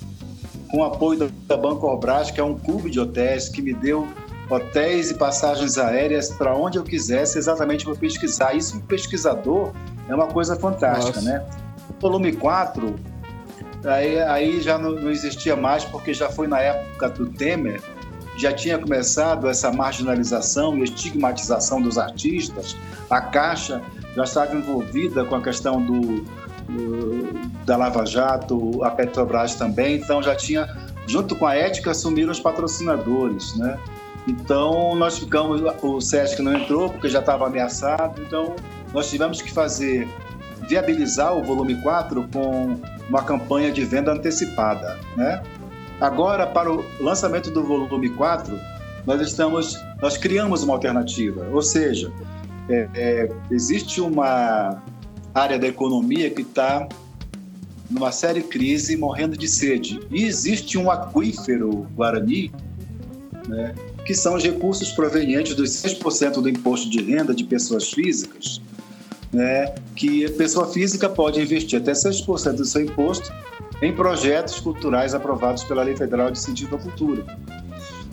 com 0.74 0.80
o 0.80 0.84
apoio 0.84 1.30
da 1.46 1.56
Banco 1.56 1.86
Obras, 1.86 2.32
que 2.32 2.40
é 2.40 2.44
um 2.44 2.58
clube 2.58 2.90
de 2.90 2.98
hotéis 2.98 3.48
que 3.48 3.62
me 3.62 3.72
deu 3.72 4.08
hotéis 4.50 5.12
e 5.12 5.14
passagens 5.14 5.78
aéreas 5.78 6.30
para 6.30 6.52
onde 6.52 6.78
eu 6.78 6.82
quisesse, 6.82 7.38
exatamente 7.38 7.84
para 7.84 7.94
pesquisar. 7.94 8.54
Isso, 8.54 8.76
um 8.76 8.80
pesquisador, 8.80 9.70
é 10.08 10.14
uma 10.14 10.26
coisa 10.26 10.56
fantástica, 10.56 11.20
Nossa. 11.20 11.32
né? 11.32 11.46
O 11.88 12.00
volume 12.00 12.32
4, 12.32 12.92
aí, 13.84 14.20
aí 14.22 14.60
já 14.60 14.76
não, 14.76 14.90
não 14.90 15.12
existia 15.12 15.54
mais, 15.54 15.84
porque 15.84 16.12
já 16.12 16.28
foi 16.28 16.48
na 16.48 16.58
época 16.58 17.08
do 17.10 17.26
Temer, 17.26 17.80
já 18.36 18.52
tinha 18.52 18.76
começado 18.76 19.48
essa 19.48 19.70
marginalização 19.70 20.76
e 20.76 20.82
estigmatização 20.82 21.80
dos 21.80 21.98
artistas, 21.98 22.76
a 23.08 23.20
Caixa 23.20 23.80
já 24.16 24.24
estava 24.24 24.56
envolvida 24.56 25.24
com 25.24 25.36
a 25.36 25.40
questão 25.40 25.80
do, 25.80 26.00
do, 26.00 26.53
da 27.64 27.76
Lava 27.76 28.04
Jato, 28.04 28.82
a 28.84 28.90
Petrobras 28.90 29.54
também, 29.54 29.96
então 29.96 30.22
já 30.22 30.34
tinha, 30.34 30.68
junto 31.06 31.34
com 31.36 31.46
a 31.46 31.54
ética, 31.54 31.90
assumiram 31.90 32.32
os 32.32 32.40
patrocinadores, 32.40 33.56
né? 33.56 33.78
Então 34.26 34.94
nós 34.94 35.18
ficamos, 35.18 35.60
o 35.82 36.00
SESC 36.00 36.40
não 36.40 36.54
entrou 36.54 36.88
porque 36.88 37.08
já 37.08 37.20
estava 37.20 37.46
ameaçado, 37.46 38.20
então 38.22 38.54
nós 38.92 39.10
tivemos 39.10 39.42
que 39.42 39.52
fazer, 39.52 40.08
viabilizar 40.68 41.36
o 41.36 41.42
volume 41.42 41.74
4 41.82 42.28
com 42.32 42.78
uma 43.08 43.22
campanha 43.22 43.70
de 43.70 43.84
venda 43.84 44.12
antecipada, 44.12 44.98
né? 45.16 45.42
Agora, 46.00 46.46
para 46.46 46.72
o 46.72 46.84
lançamento 47.00 47.50
do 47.50 47.62
volume 47.62 48.08
4, 48.10 48.58
nós 49.06 49.20
estamos, 49.20 49.78
nós 50.00 50.16
criamos 50.16 50.62
uma 50.62 50.74
alternativa, 50.74 51.46
ou 51.52 51.62
seja, 51.62 52.10
é, 52.68 52.88
é, 52.94 53.28
existe 53.50 54.00
uma 54.00 54.82
área 55.34 55.58
da 55.58 55.66
economia 55.66 56.30
que 56.30 56.42
está 56.42 56.88
numa 57.90 58.12
séria 58.12 58.42
crise, 58.42 58.96
morrendo 58.96 59.36
de 59.36 59.48
sede, 59.48 60.00
e 60.10 60.24
existe 60.24 60.78
um 60.78 60.90
aquífero 60.90 61.86
Guarani, 61.94 62.50
né, 63.48 63.74
que 64.06 64.14
são 64.14 64.36
os 64.36 64.42
recursos 64.42 64.90
provenientes 64.92 65.54
dos 65.54 65.70
6% 65.70 66.40
do 66.40 66.48
imposto 66.48 66.88
de 66.88 67.02
renda 67.02 67.34
de 67.34 67.44
pessoas 67.44 67.90
físicas, 67.90 68.60
né, 69.32 69.74
que 69.94 70.24
a 70.24 70.30
pessoa 70.30 70.66
física 70.72 71.08
pode 71.08 71.40
investir 71.40 71.80
até 71.80 71.92
6% 71.92 72.52
do 72.56 72.64
seu 72.64 72.82
imposto 72.82 73.32
em 73.82 73.94
projetos 73.94 74.60
culturais 74.60 75.14
aprovados 75.14 75.64
pela 75.64 75.82
Lei 75.82 75.96
Federal 75.96 76.30
de 76.30 76.38
Incentivo 76.38 76.76
à 76.76 76.78
Cultura. 76.78 77.24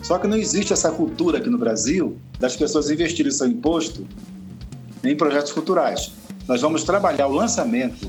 Só 0.02 0.18
que 0.18 0.26
não 0.26 0.36
existe 0.36 0.72
essa 0.72 0.90
cultura 0.90 1.38
aqui 1.38 1.48
no 1.48 1.56
Brasil 1.56 2.16
das 2.38 2.56
pessoas 2.56 2.90
investirem 2.90 3.30
seu 3.30 3.46
imposto 3.46 4.06
em 5.04 5.16
projetos 5.16 5.52
culturais. 5.52 6.12
Nós 6.48 6.60
vamos 6.60 6.84
trabalhar 6.84 7.26
o 7.26 7.32
lançamento, 7.32 8.08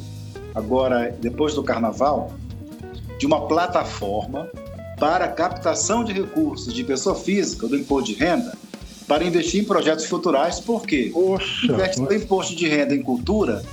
agora, 0.55 1.15
depois 1.21 1.53
do 1.53 1.63
Carnaval, 1.63 2.31
de 3.17 3.25
uma 3.25 3.47
plataforma 3.47 4.49
para 4.99 5.27
captação 5.27 6.03
de 6.03 6.13
recursos 6.13 6.73
de 6.73 6.83
pessoa 6.83 7.15
física 7.15 7.67
do 7.67 7.75
imposto 7.75 8.11
de 8.11 8.15
renda 8.15 8.53
para 9.07 9.23
investir 9.23 9.61
em 9.61 9.65
projetos 9.65 10.07
culturais, 10.07 10.59
porque 10.59 11.11
Poxa, 11.13 11.71
investe 11.71 12.01
no 12.01 12.13
imposto 12.13 12.55
de 12.55 12.67
renda 12.67 12.95
em 12.95 13.01
cultura 13.01 13.63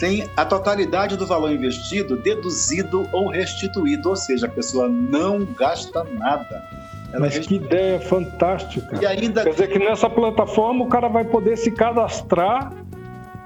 tem 0.00 0.26
a 0.34 0.46
totalidade 0.46 1.14
do 1.16 1.26
valor 1.26 1.52
investido 1.52 2.16
deduzido 2.16 3.06
ou 3.12 3.28
restituído, 3.28 4.08
ou 4.08 4.16
seja, 4.16 4.46
a 4.46 4.48
pessoa 4.48 4.88
não 4.88 5.44
gasta 5.44 6.02
nada. 6.04 6.64
Ela 7.12 7.26
Mas 7.26 7.38
que 7.38 7.56
ideia 7.56 8.00
fantástica. 8.00 8.98
E 9.02 9.04
ainda... 9.04 9.42
Quer 9.42 9.50
dizer 9.50 9.68
que 9.68 9.78
nessa 9.78 10.08
plataforma 10.08 10.84
o 10.84 10.88
cara 10.88 11.08
vai 11.08 11.24
poder 11.24 11.58
se 11.58 11.70
cadastrar 11.70 12.72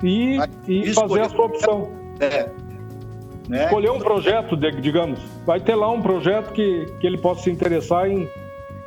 e, 0.05 0.39
e 0.69 0.93
fazer 0.93 1.21
a 1.21 1.29
sua 1.29 1.47
opção. 1.47 1.89
É. 2.21 2.49
Né? 3.49 3.65
Escolher 3.65 3.91
um 3.91 3.99
projeto, 3.99 4.57
digamos. 4.57 5.19
Vai 5.45 5.61
ter 5.61 5.75
lá 5.75 5.91
um 5.91 6.03
projeto 6.03 6.53
que, 6.53 6.87
que 7.01 7.07
ele 7.07 7.19
possa 7.19 7.43
se 7.43 7.51
interessar 7.51 8.09
em. 8.09 8.29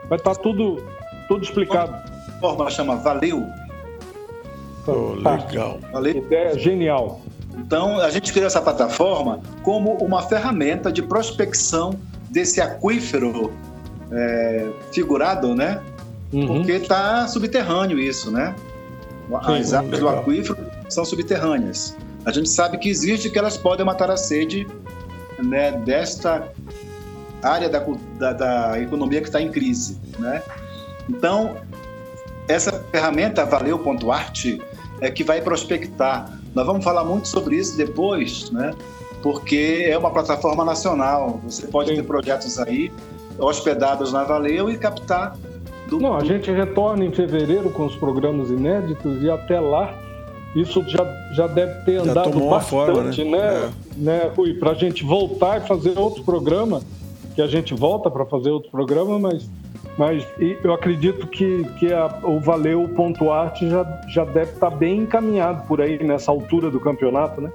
Vai 0.07 0.17
estar 0.17 0.35
tudo, 0.35 0.83
tudo 1.27 1.43
explicado. 1.43 1.93
A 1.93 2.39
forma 2.39 2.69
chama 2.69 2.95
Valeu. 2.97 3.43
Oh, 4.87 5.13
legal. 5.15 5.79
Valeu. 5.91 6.17
Ideia 6.17 6.57
genial. 6.57 7.21
Então, 7.57 7.99
a 7.99 8.09
gente 8.09 8.31
criou 8.31 8.47
essa 8.47 8.61
plataforma 8.61 9.41
como 9.63 9.93
uma 9.95 10.21
ferramenta 10.21 10.91
de 10.91 11.01
prospecção 11.01 11.99
desse 12.29 12.61
aquífero 12.61 13.51
é, 14.11 14.67
figurado, 14.91 15.55
né? 15.55 15.81
Uhum. 16.31 16.47
Porque 16.47 16.73
está 16.73 17.27
subterrâneo 17.27 17.99
isso, 17.99 18.31
né? 18.31 18.55
As 19.33 19.73
águas 19.73 19.99
do 19.99 20.07
aquífero 20.07 20.66
são 20.89 21.05
subterrâneas. 21.05 21.95
A 22.25 22.31
gente 22.31 22.49
sabe 22.49 22.77
que 22.77 22.89
existe 22.89 23.29
que 23.29 23.37
elas 23.39 23.57
podem 23.57 23.85
matar 23.85 24.11
a 24.11 24.17
sede 24.17 24.67
né, 25.39 25.71
desta 25.71 26.51
área 27.41 27.69
da, 27.69 27.85
da, 28.17 28.33
da 28.33 28.81
economia 28.81 29.21
que 29.21 29.27
está 29.27 29.41
em 29.41 29.51
crise, 29.51 29.99
né? 30.19 30.41
Então, 31.07 31.57
essa 32.47 32.83
ferramenta 32.91 33.45
Valeu.art 33.45 34.45
é 34.99 35.11
que 35.11 35.23
vai 35.23 35.41
prospectar 35.41 36.37
nós 36.57 36.65
vamos 36.65 36.83
falar 36.83 37.03
muito 37.03 37.27
sobre 37.27 37.55
isso 37.55 37.77
depois, 37.77 38.49
né? 38.49 38.73
Porque 39.21 39.85
é 39.87 39.95
uma 39.95 40.09
plataforma 40.09 40.65
nacional. 40.65 41.39
Você 41.43 41.67
pode 41.67 41.91
Sim. 41.91 41.97
ter 41.97 42.03
projetos 42.03 42.57
aí 42.57 42.91
hospedados 43.37 44.11
na 44.11 44.23
Valeu 44.23 44.67
e 44.67 44.75
captar. 44.75 45.37
Do... 45.87 45.99
Não, 45.99 46.17
a 46.17 46.23
gente 46.23 46.49
retorna 46.51 47.05
em 47.05 47.11
fevereiro 47.11 47.69
com 47.69 47.85
os 47.85 47.95
programas 47.95 48.49
inéditos 48.49 49.21
e 49.21 49.29
até 49.29 49.59
lá 49.59 49.93
isso 50.61 50.83
já, 50.87 51.05
já 51.33 51.47
deve 51.47 51.73
ter 51.81 52.03
já 52.03 52.11
andado 52.11 52.39
bastante, 52.49 52.69
forma, 52.69 53.03
né? 53.03 53.23
né, 53.23 53.37
é. 53.37 53.69
né 53.97 54.31
Rui? 54.35 54.53
Para 54.55 54.71
a 54.71 54.75
gente 54.75 55.03
voltar 55.03 55.57
e 55.57 55.67
fazer 55.67 55.97
outro 55.97 56.23
programa, 56.23 56.81
que 57.35 57.41
a 57.41 57.47
gente 57.47 57.73
volta 57.73 58.09
para 58.09 58.25
fazer 58.25 58.49
outro 58.49 58.71
programa, 58.71 59.19
mas 59.19 59.49
mas 59.97 60.23
eu 60.63 60.73
acredito 60.73 61.25
que, 61.25 61.63
que 61.79 61.91
a, 61.91 62.19
o 62.21 62.39
Valeu 62.39 62.87
Ponto 62.95 63.31
Arte 63.31 63.67
já, 63.67 63.83
já 64.07 64.23
deve 64.23 64.51
estar 64.51 64.69
tá 64.69 64.75
bem 64.75 64.99
encaminhado 64.99 65.65
por 65.67 65.81
aí 65.81 66.01
nessa 66.03 66.29
altura 66.29 66.69
do 66.69 66.79
campeonato, 66.79 67.41
né? 67.41 67.51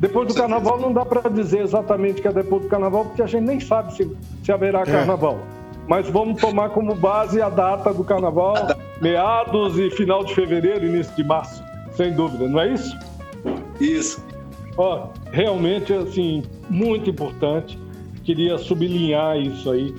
Depois 0.00 0.26
do 0.26 0.34
carnaval 0.34 0.80
não 0.80 0.92
dá 0.92 1.04
para 1.04 1.30
dizer 1.30 1.60
exatamente 1.60 2.20
que 2.20 2.26
é 2.26 2.32
depois 2.32 2.62
do 2.62 2.68
carnaval, 2.68 3.04
porque 3.04 3.22
a 3.22 3.26
gente 3.26 3.44
nem 3.44 3.60
sabe 3.60 3.94
se, 3.94 4.10
se 4.42 4.50
haverá 4.50 4.80
é. 4.80 4.84
carnaval. 4.84 5.38
Mas 5.86 6.08
vamos 6.08 6.40
tomar 6.40 6.70
como 6.70 6.94
base 6.94 7.40
a 7.40 7.48
data 7.48 7.92
do 7.94 8.02
carnaval, 8.02 8.54
meados 9.00 9.78
e 9.78 9.90
final 9.90 10.24
de 10.24 10.34
fevereiro, 10.34 10.86
início 10.86 11.14
de 11.14 11.22
março, 11.22 11.62
sem 12.00 12.14
dúvida, 12.14 12.48
não 12.48 12.58
é 12.58 12.72
isso? 12.72 12.96
Isso. 13.78 14.24
Ó, 14.78 15.08
realmente, 15.30 15.92
assim, 15.92 16.42
muito 16.70 17.10
importante. 17.10 17.78
Queria 18.24 18.56
sublinhar 18.56 19.38
isso 19.38 19.70
aí 19.70 19.94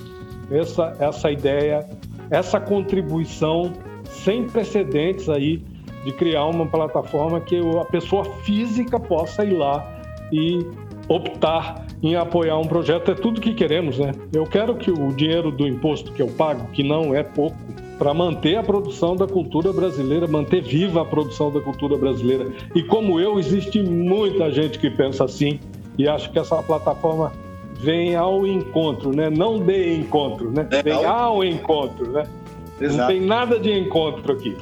essa, 0.50 0.96
essa 0.98 1.30
ideia, 1.30 1.88
essa 2.28 2.58
contribuição 2.58 3.72
sem 4.10 4.48
precedentes 4.48 5.28
aí 5.28 5.62
de 6.04 6.10
criar 6.10 6.46
uma 6.46 6.66
plataforma 6.66 7.40
que 7.40 7.60
a 7.80 7.84
pessoa 7.84 8.24
física 8.42 8.98
possa 8.98 9.44
ir 9.44 9.54
lá 9.54 9.88
e 10.32 10.66
optar 11.06 11.86
em 12.02 12.16
apoiar 12.16 12.58
um 12.58 12.66
projeto. 12.66 13.12
É 13.12 13.14
tudo 13.14 13.40
que 13.40 13.54
queremos, 13.54 14.00
né? 14.00 14.10
Eu 14.32 14.44
quero 14.44 14.74
que 14.74 14.90
o 14.90 15.12
dinheiro 15.12 15.52
do 15.52 15.68
imposto 15.68 16.10
que 16.10 16.20
eu 16.20 16.28
pago, 16.28 16.66
que 16.72 16.82
não 16.82 17.14
é 17.14 17.22
pouco, 17.22 17.56
para 18.02 18.12
manter 18.12 18.56
a 18.56 18.64
produção 18.64 19.14
da 19.14 19.28
cultura 19.28 19.72
brasileira, 19.72 20.26
manter 20.26 20.60
viva 20.60 21.02
a 21.02 21.04
produção 21.04 21.52
da 21.52 21.60
cultura 21.60 21.96
brasileira. 21.96 22.48
E 22.74 22.82
como 22.82 23.20
eu, 23.20 23.38
existe 23.38 23.80
muita 23.80 24.50
gente 24.50 24.76
que 24.76 24.90
pensa 24.90 25.24
assim 25.24 25.60
e 25.96 26.08
acho 26.08 26.28
que 26.32 26.36
essa 26.40 26.60
plataforma 26.64 27.32
vem 27.78 28.16
ao 28.16 28.44
encontro, 28.44 29.14
né? 29.14 29.30
Não 29.30 29.60
de 29.60 29.94
encontro, 29.94 30.50
né? 30.50 30.66
É, 30.72 30.82
vem 30.82 31.04
ao 31.04 31.44
encontro, 31.44 32.10
né? 32.10 32.24
Exato. 32.80 32.98
Não 32.98 33.06
tem 33.06 33.20
nada 33.20 33.56
de 33.60 33.70
encontro 33.70 34.32
aqui. 34.32 34.56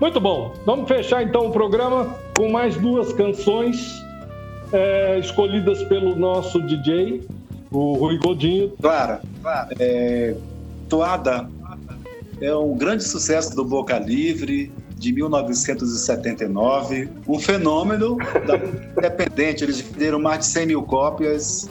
Muito 0.00 0.18
bom. 0.20 0.52
Vamos 0.66 0.88
fechar 0.88 1.22
então 1.22 1.46
o 1.46 1.52
programa 1.52 2.16
com 2.36 2.50
mais 2.50 2.76
duas 2.76 3.12
canções 3.12 4.02
é, 4.72 5.16
escolhidas 5.20 5.80
pelo 5.84 6.16
nosso 6.16 6.60
DJ, 6.60 7.22
o 7.70 7.92
Rui 7.92 8.18
Godinho. 8.18 8.72
Claro, 8.80 9.20
claro. 9.40 9.68
É, 9.78 10.34
Toada 10.88 11.59
é 12.40 12.54
um 12.54 12.74
grande 12.74 13.04
sucesso 13.04 13.54
do 13.54 13.64
Boca 13.64 13.98
Livre, 13.98 14.72
de 14.96 15.12
1979, 15.12 17.08
um 17.26 17.38
fenômeno 17.38 18.18
independente. 18.96 19.64
Eles 19.64 19.80
venderam 19.80 20.18
mais 20.18 20.40
de 20.40 20.46
100 20.46 20.66
mil 20.66 20.82
cópias 20.82 21.70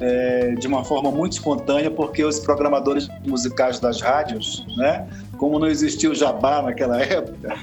é, 0.00 0.54
de 0.54 0.66
uma 0.66 0.84
forma 0.84 1.10
muito 1.10 1.32
espontânea, 1.32 1.90
porque 1.90 2.24
os 2.24 2.38
programadores 2.38 3.08
musicais 3.26 3.80
das 3.80 4.00
rádios, 4.00 4.64
né, 4.76 5.08
como 5.36 5.58
não 5.58 5.66
existia 5.66 6.10
o 6.10 6.14
jabá 6.14 6.62
naquela 6.62 7.00
época, 7.02 7.56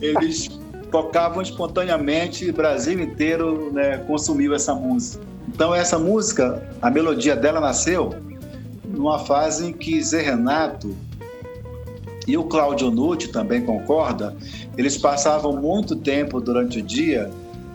eles 0.00 0.48
tocavam 0.90 1.40
espontaneamente, 1.40 2.50
o 2.50 2.52
Brasil 2.52 3.00
inteiro 3.00 3.72
né, 3.72 3.98
consumiu 3.98 4.54
essa 4.54 4.74
música. 4.74 5.22
Então 5.48 5.74
essa 5.74 5.98
música, 5.98 6.68
a 6.80 6.90
melodia 6.90 7.36
dela 7.36 7.60
nasceu 7.60 8.14
numa 8.84 9.18
fase 9.18 9.68
em 9.68 9.72
que 9.72 10.02
Zé 10.02 10.20
Renato 10.20 10.94
e 12.30 12.38
o 12.38 12.44
Cláudio 12.44 12.92
Nucci 12.92 13.26
também 13.26 13.60
concorda, 13.60 14.36
eles 14.78 14.96
passavam 14.96 15.56
muito 15.56 15.96
tempo 15.96 16.40
durante 16.40 16.78
o 16.78 16.82
dia 16.82 17.28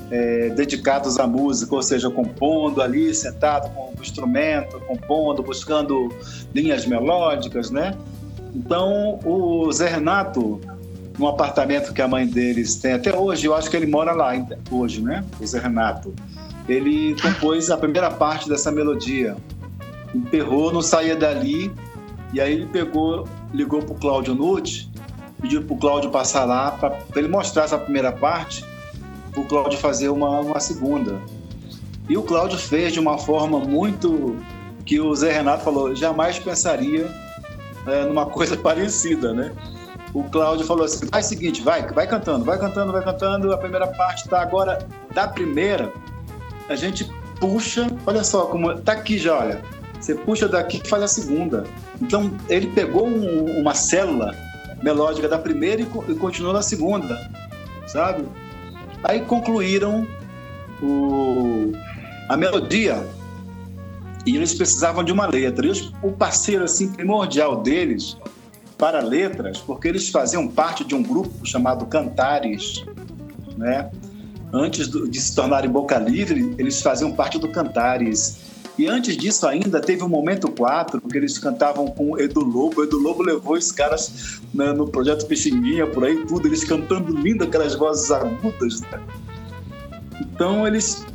é, 0.09 0.49
dedicados 0.49 1.19
à 1.19 1.27
música, 1.27 1.75
ou 1.75 1.83
seja, 1.83 2.09
compondo 2.09 2.81
ali, 2.81 3.13
sentado 3.13 3.69
com 3.73 3.91
o 3.99 4.01
instrumento, 4.01 4.79
compondo, 4.87 5.43
buscando 5.43 6.09
linhas 6.53 6.85
melódicas, 6.85 7.69
né? 7.69 7.97
Então, 8.55 9.19
o 9.25 9.69
Zé 9.73 9.89
Renato, 9.89 10.61
no 11.19 11.27
apartamento 11.27 11.93
que 11.93 12.01
a 12.01 12.07
mãe 12.07 12.25
deles 12.25 12.75
tem 12.75 12.93
até 12.93 13.13
hoje, 13.13 13.45
eu 13.45 13.53
acho 13.53 13.69
que 13.69 13.75
ele 13.75 13.87
mora 13.87 14.13
lá 14.13 14.31
hoje, 14.71 15.01
né? 15.01 15.25
O 15.41 15.45
Zé 15.45 15.59
Renato. 15.59 16.13
Ele 16.69 17.13
compôs 17.21 17.69
a 17.69 17.75
primeira 17.75 18.09
parte 18.09 18.47
dessa 18.47 18.71
melodia. 18.71 19.35
Emperrou, 20.13 20.71
não 20.71 20.81
saía 20.81 21.13
dali, 21.13 21.69
e 22.31 22.39
aí 22.39 22.53
ele 22.53 22.67
pegou 22.67 23.27
ligou 23.55 23.81
para 23.81 23.93
o 23.93 23.95
Cláudio 23.95 24.35
Nutt, 24.35 24.89
pediu 25.41 25.63
para 25.63 25.73
o 25.73 25.77
Cláudio 25.77 26.11
passar 26.11 26.45
lá 26.45 26.71
para 26.71 26.99
ele 27.15 27.27
mostrar 27.27 27.63
essa 27.63 27.77
primeira 27.77 28.11
parte, 28.11 28.65
para 29.31 29.41
o 29.41 29.45
Cláudio 29.45 29.77
fazer 29.79 30.09
uma, 30.09 30.41
uma 30.41 30.59
segunda. 30.59 31.19
E 32.07 32.17
o 32.17 32.23
Cláudio 32.23 32.57
fez 32.57 32.93
de 32.93 32.99
uma 32.99 33.17
forma 33.17 33.59
muito 33.59 34.37
que 34.85 34.99
o 34.99 35.13
Zé 35.15 35.31
Renato 35.31 35.63
falou, 35.63 35.95
jamais 35.95 36.37
pensaria 36.37 37.09
é, 37.87 38.05
numa 38.05 38.25
coisa 38.29 38.55
parecida, 38.55 39.33
né? 39.33 39.51
O 40.13 40.23
Cláudio 40.23 40.65
falou 40.65 40.85
assim, 40.85 41.07
faz 41.07 41.25
o 41.25 41.29
seguinte, 41.29 41.61
vai, 41.61 41.85
vai 41.91 42.07
cantando, 42.07 42.45
vai 42.45 42.57
cantando, 42.57 42.91
vai 42.91 43.03
cantando, 43.03 43.51
a 43.51 43.57
primeira 43.57 43.87
parte 43.87 44.29
tá 44.29 44.41
agora 44.41 44.87
da 45.13 45.27
primeira, 45.27 45.91
a 46.69 46.75
gente 46.75 47.09
puxa, 47.39 47.87
olha 48.05 48.23
só 48.23 48.45
como 48.45 48.73
tá 48.79 48.93
aqui 48.93 49.17
já, 49.17 49.37
olha, 49.37 49.61
você 50.05 50.13
puxa 50.13 50.47
daqui 50.47 50.79
e 50.83 50.87
faz 50.87 51.01
a 51.01 51.07
segunda. 51.07 51.63
Então, 51.99 52.31
ele 52.47 52.67
pegou 52.67 53.07
um, 53.07 53.59
uma 53.59 53.73
célula 53.73 54.35
melódica 54.83 55.27
da 55.27 55.39
primeira 55.39 55.81
e, 55.81 55.87
e, 56.09 56.15
continuou 56.15 56.53
na 56.53 56.61
segunda, 56.61 57.31
sabe? 57.87 58.23
Aí 59.03 59.21
concluíram 59.21 60.07
o, 60.81 61.71
a 62.29 62.37
melodia 62.37 63.03
e 64.27 64.35
eles 64.35 64.53
precisavam 64.53 65.03
de 65.03 65.11
uma 65.11 65.25
letra. 65.25 65.65
E 65.65 65.71
o 66.03 66.11
parceiro 66.11 66.63
assim 66.63 66.91
primordial 66.91 67.63
deles 67.63 68.15
para 68.77 69.01
letras, 69.01 69.57
porque 69.57 69.87
eles 69.87 70.09
faziam 70.09 70.47
parte 70.47 70.83
de 70.83 70.93
um 70.93 71.01
grupo 71.01 71.43
chamado 71.43 71.85
Cantares, 71.87 72.85
né? 73.57 73.89
Antes 74.53 74.87
de 74.87 75.19
se 75.19 75.35
tornarem 75.35 75.69
Boca 75.69 75.97
Livre, 75.97 76.53
eles 76.59 76.79
faziam 76.79 77.11
parte 77.11 77.39
do 77.39 77.49
Cantares. 77.49 78.54
E 78.77 78.87
antes 78.87 79.15
disso 79.15 79.47
ainda 79.47 79.79
teve 79.79 80.03
o 80.03 80.05
um 80.05 80.09
Momento 80.09 80.49
4, 80.51 80.99
que 81.01 81.17
eles 81.17 81.37
cantavam 81.37 81.87
com 81.87 82.11
o 82.11 82.19
Edu 82.19 82.41
Lobo. 82.41 82.81
O 82.81 82.83
Edu 82.83 82.99
Lobo 82.99 83.23
levou 83.23 83.55
os 83.55 83.71
caras 83.71 84.41
né, 84.53 84.73
no 84.73 84.87
projeto 84.87 85.25
Pixinguinha, 85.25 85.87
por 85.87 86.03
aí 86.03 86.25
tudo, 86.25 86.47
eles 86.47 86.63
cantando 86.63 87.15
lindo, 87.15 87.45
aquelas 87.45 87.75
vozes 87.75 88.11
agudas. 88.11 88.81
Né? 88.81 89.01
Então 90.21 90.67
eles. 90.67 91.05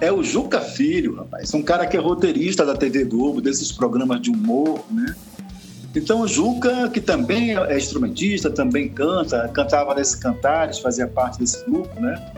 É 0.00 0.12
o 0.12 0.22
Juca 0.22 0.60
Filho, 0.60 1.16
rapaz. 1.16 1.52
Um 1.54 1.62
cara 1.62 1.84
que 1.84 1.96
é 1.96 2.00
roteirista 2.00 2.64
da 2.64 2.76
TV 2.76 3.04
Globo, 3.04 3.40
desses 3.40 3.72
programas 3.72 4.22
de 4.22 4.30
humor, 4.30 4.84
né? 4.88 5.16
Então 5.92 6.20
o 6.20 6.28
Juca, 6.28 6.88
que 6.88 7.00
também 7.00 7.56
é 7.56 7.76
instrumentista, 7.76 8.48
também 8.48 8.88
canta, 8.88 9.48
cantava 9.48 9.96
nesse 9.96 10.20
Cantares, 10.20 10.78
fazia 10.78 11.08
parte 11.08 11.40
desse 11.40 11.64
grupo, 11.64 12.00
né? 12.00 12.32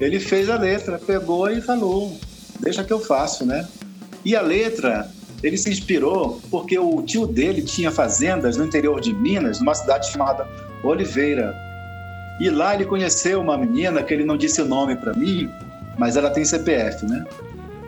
Ele 0.00 0.18
fez 0.18 0.50
a 0.50 0.56
letra, 0.56 0.98
pegou 0.98 1.48
e 1.48 1.60
falou: 1.60 2.18
Deixa 2.62 2.84
que 2.84 2.92
eu 2.92 3.00
faço, 3.00 3.44
né? 3.44 3.66
E 4.24 4.36
a 4.36 4.40
letra, 4.40 5.10
ele 5.42 5.58
se 5.58 5.68
inspirou 5.68 6.40
porque 6.50 6.78
o 6.78 7.02
tio 7.02 7.26
dele 7.26 7.60
tinha 7.60 7.90
fazendas 7.90 8.56
no 8.56 8.64
interior 8.64 9.00
de 9.00 9.12
Minas, 9.12 9.58
numa 9.58 9.74
cidade 9.74 10.10
chamada 10.10 10.46
Oliveira. 10.82 11.54
E 12.40 12.48
lá 12.48 12.74
ele 12.74 12.84
conheceu 12.84 13.40
uma 13.40 13.58
menina 13.58 14.02
que 14.02 14.14
ele 14.14 14.24
não 14.24 14.36
disse 14.36 14.62
o 14.62 14.64
nome 14.64 14.94
para 14.94 15.12
mim, 15.12 15.50
mas 15.98 16.16
ela 16.16 16.30
tem 16.30 16.44
CPF, 16.44 17.04
né? 17.04 17.24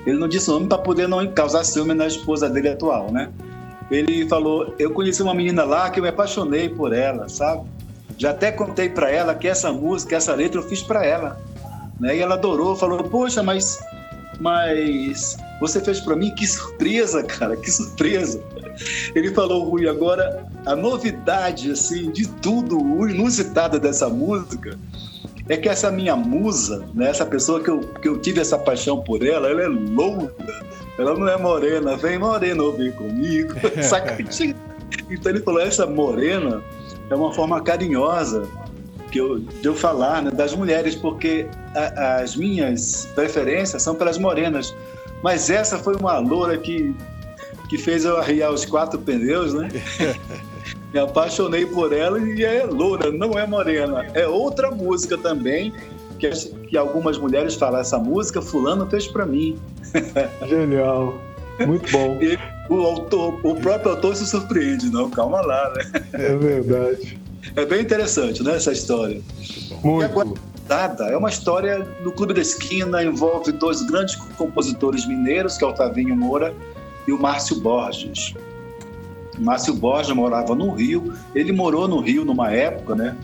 Ele 0.05 0.19
não 0.19 0.29
disse 0.29 0.51
o 0.51 0.55
nome 0.55 0.67
para 0.67 0.79
poder 0.79 1.09
não 1.09 1.27
causar 1.29 1.65
ciúme 1.65 1.95
na 1.95 2.07
esposa 2.07 2.51
dele 2.51 2.69
atual, 2.69 3.11
né? 3.13 3.31
Ele 3.91 4.29
falou: 4.29 4.75
Eu 4.79 4.91
conheci 4.91 5.23
uma 5.23 5.35
menina 5.35 5.65
lá 5.65 5.89
que 5.89 6.01
eu 6.01 6.03
me 6.03 6.09
apaixonei 6.09 6.69
por 6.69 6.93
ela, 6.93 7.29
sabe? 7.29 7.63
Já 8.19 8.31
até 8.31 8.53
contei 8.53 8.89
para 8.89 9.11
ela 9.11 9.35
que 9.35 9.49
essa 9.49 9.73
música, 9.73 10.17
essa 10.17 10.35
letra 10.35 10.61
eu 10.61 10.69
fiz 10.69 10.83
para 10.83 11.05
ela. 11.05 11.41
Né? 11.99 12.17
E 12.17 12.21
ela 12.21 12.35
adorou, 12.35 12.77
falou: 12.77 13.03
Poxa, 13.05 13.43
mas 13.43 13.79
mas 14.45 15.39
você 15.59 15.81
fez 15.81 16.01
para 16.01 16.15
mim, 16.15 16.31
que 16.35 16.47
surpresa, 16.47 17.23
cara, 17.23 17.57
que 17.57 17.71
surpresa. 17.71 18.43
Ele 19.15 19.33
falou, 19.33 19.65
Rui, 19.65 19.89
agora 19.89 20.47
a 20.67 20.77
novidade, 20.77 21.71
assim, 21.71 22.11
de 22.11 22.29
tudo, 22.29 22.77
o 22.79 23.09
inusitado 23.09 23.81
dessa 23.81 24.07
música, 24.07 24.79
é 25.49 25.57
que 25.57 25.67
essa 25.67 25.91
minha 25.91 26.15
musa, 26.15 26.85
né, 26.93 27.09
essa 27.09 27.25
pessoa 27.25 27.63
que 27.63 27.71
eu, 27.71 27.81
que 27.81 28.07
eu 28.07 28.19
tive 28.19 28.41
essa 28.41 28.59
paixão 28.59 29.01
por 29.01 29.27
ela, 29.27 29.49
ela 29.49 29.63
é 29.63 29.69
louca, 29.69 30.63
ela 30.99 31.17
não 31.17 31.27
é 31.27 31.39
morena, 31.39 31.97
vem 31.97 32.19
morena 32.19 32.63
ouvir 32.63 32.93
comigo, 32.93 33.55
saca? 33.83 34.23
Então 35.11 35.33
ele 35.33 35.41
falou, 35.41 35.63
essa 35.63 35.87
morena 35.87 36.63
é 37.09 37.15
uma 37.15 37.33
forma 37.33 37.63
carinhosa 37.63 38.47
que 39.15 39.21
eu, 39.21 39.39
de 39.39 39.65
eu 39.65 39.77
falar 39.77 40.23
né, 40.23 40.31
das 40.33 40.57
mulheres, 40.57 40.97
porque 40.97 41.47
a, 41.73 42.17
as 42.17 42.35
minhas 42.35 43.09
preferências 43.15 43.81
são 43.81 43.95
pelas 43.95 44.19
morenas. 44.19 44.75
Mas 45.23 45.49
essa 45.49 45.79
foi 45.79 45.95
uma 45.95 46.19
loura 46.19 46.59
que, 46.59 46.93
que 47.69 47.79
fez 47.79 48.05
eu 48.05 48.17
arriar 48.17 48.51
os 48.51 48.65
quatro 48.65 48.99
pneus, 48.99 49.55
né? 49.55 49.69
Me 50.93 50.99
apaixonei 50.99 51.65
por 51.65 51.93
ela 51.93 52.19
e 52.19 52.45
é 52.45 52.65
loura, 52.65 53.13
não 53.13 53.39
é 53.39 53.47
morena. 53.47 54.05
É 54.15 54.27
outra 54.27 54.73
música 54.73 55.17
também, 55.17 55.73
que, 56.19 56.29
que 56.69 56.77
algumas 56.77 57.17
mulheres 57.17 57.55
falam, 57.55 57.79
essa 57.79 57.99
música 57.99 58.43
fulano 58.43 58.85
fez 58.91 59.07
para 59.07 59.25
mim. 59.25 59.57
Genial. 60.49 61.17
Muito 61.65 61.89
bom. 61.93 62.19
E 62.21 62.37
o, 62.69 62.81
autor, 62.81 63.39
o 63.45 63.55
próprio 63.55 63.93
autor 63.93 64.17
se 64.17 64.27
surpreende, 64.27 64.91
não, 64.91 65.09
calma 65.09 65.41
lá, 65.41 65.73
né? 65.73 66.03
É 66.15 66.37
verdade. 66.37 67.24
É 67.57 67.65
bem 67.65 67.83
interessante, 67.83 68.43
né, 68.43 68.57
essa 68.57 68.73
história. 68.73 69.21
Muito. 69.83 70.05
agora, 70.05 70.31
Dada 70.67 71.05
é 71.05 71.17
uma 71.17 71.29
história 71.29 71.87
no 72.03 72.11
Clube 72.11 72.33
da 72.33 72.41
Esquina, 72.41 73.05
envolve 73.05 73.53
dois 73.53 73.83
grandes 73.83 74.17
compositores 74.17 75.07
mineiros, 75.07 75.59
que 75.59 75.65
é 75.65 75.67
o 75.67 75.73
Tavinho 75.75 76.17
Moura 76.17 76.55
e 77.07 77.13
o 77.13 77.21
Márcio 77.21 77.61
Borges. 77.61 78.35
O 79.39 79.43
Márcio 79.43 79.75
Borges 79.75 80.15
morava 80.15 80.55
no 80.55 80.71
Rio, 80.71 81.13
ele 81.35 81.53
morou 81.53 81.87
no 81.87 82.01
Rio 82.01 82.25
numa 82.25 82.51
época, 82.51 82.95
né? 82.95 83.15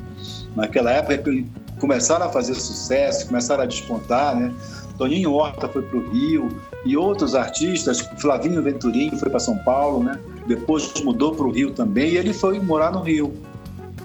Naquela 0.55 0.91
época 0.91 1.33
começaram 1.79 2.27
a 2.27 2.29
fazer 2.29 2.55
sucesso, 2.55 3.27
começaram 3.27 3.63
a 3.63 3.67
despontar, 3.67 4.37
né? 4.37 4.53
Toninho 4.99 5.33
Horta 5.33 5.67
foi 5.67 5.81
para 5.81 5.97
o 5.97 6.11
Rio 6.11 6.49
e 6.85 6.95
outros 6.95 7.35
artistas, 7.35 8.01
Flavinho 8.19 8.63
Venturini 8.63 9.19
foi 9.19 9.31
para 9.31 9.41
São 9.41 9.57
Paulo, 9.59 10.05
né? 10.05 10.21
Depois 10.47 10.93
mudou 11.03 11.35
para 11.35 11.47
o 11.47 11.51
Rio 11.51 11.71
também 11.71 12.11
e 12.11 12.17
ele 12.19 12.35
foi 12.35 12.61
morar 12.61 12.93
no 12.93 13.01
Rio 13.01 13.33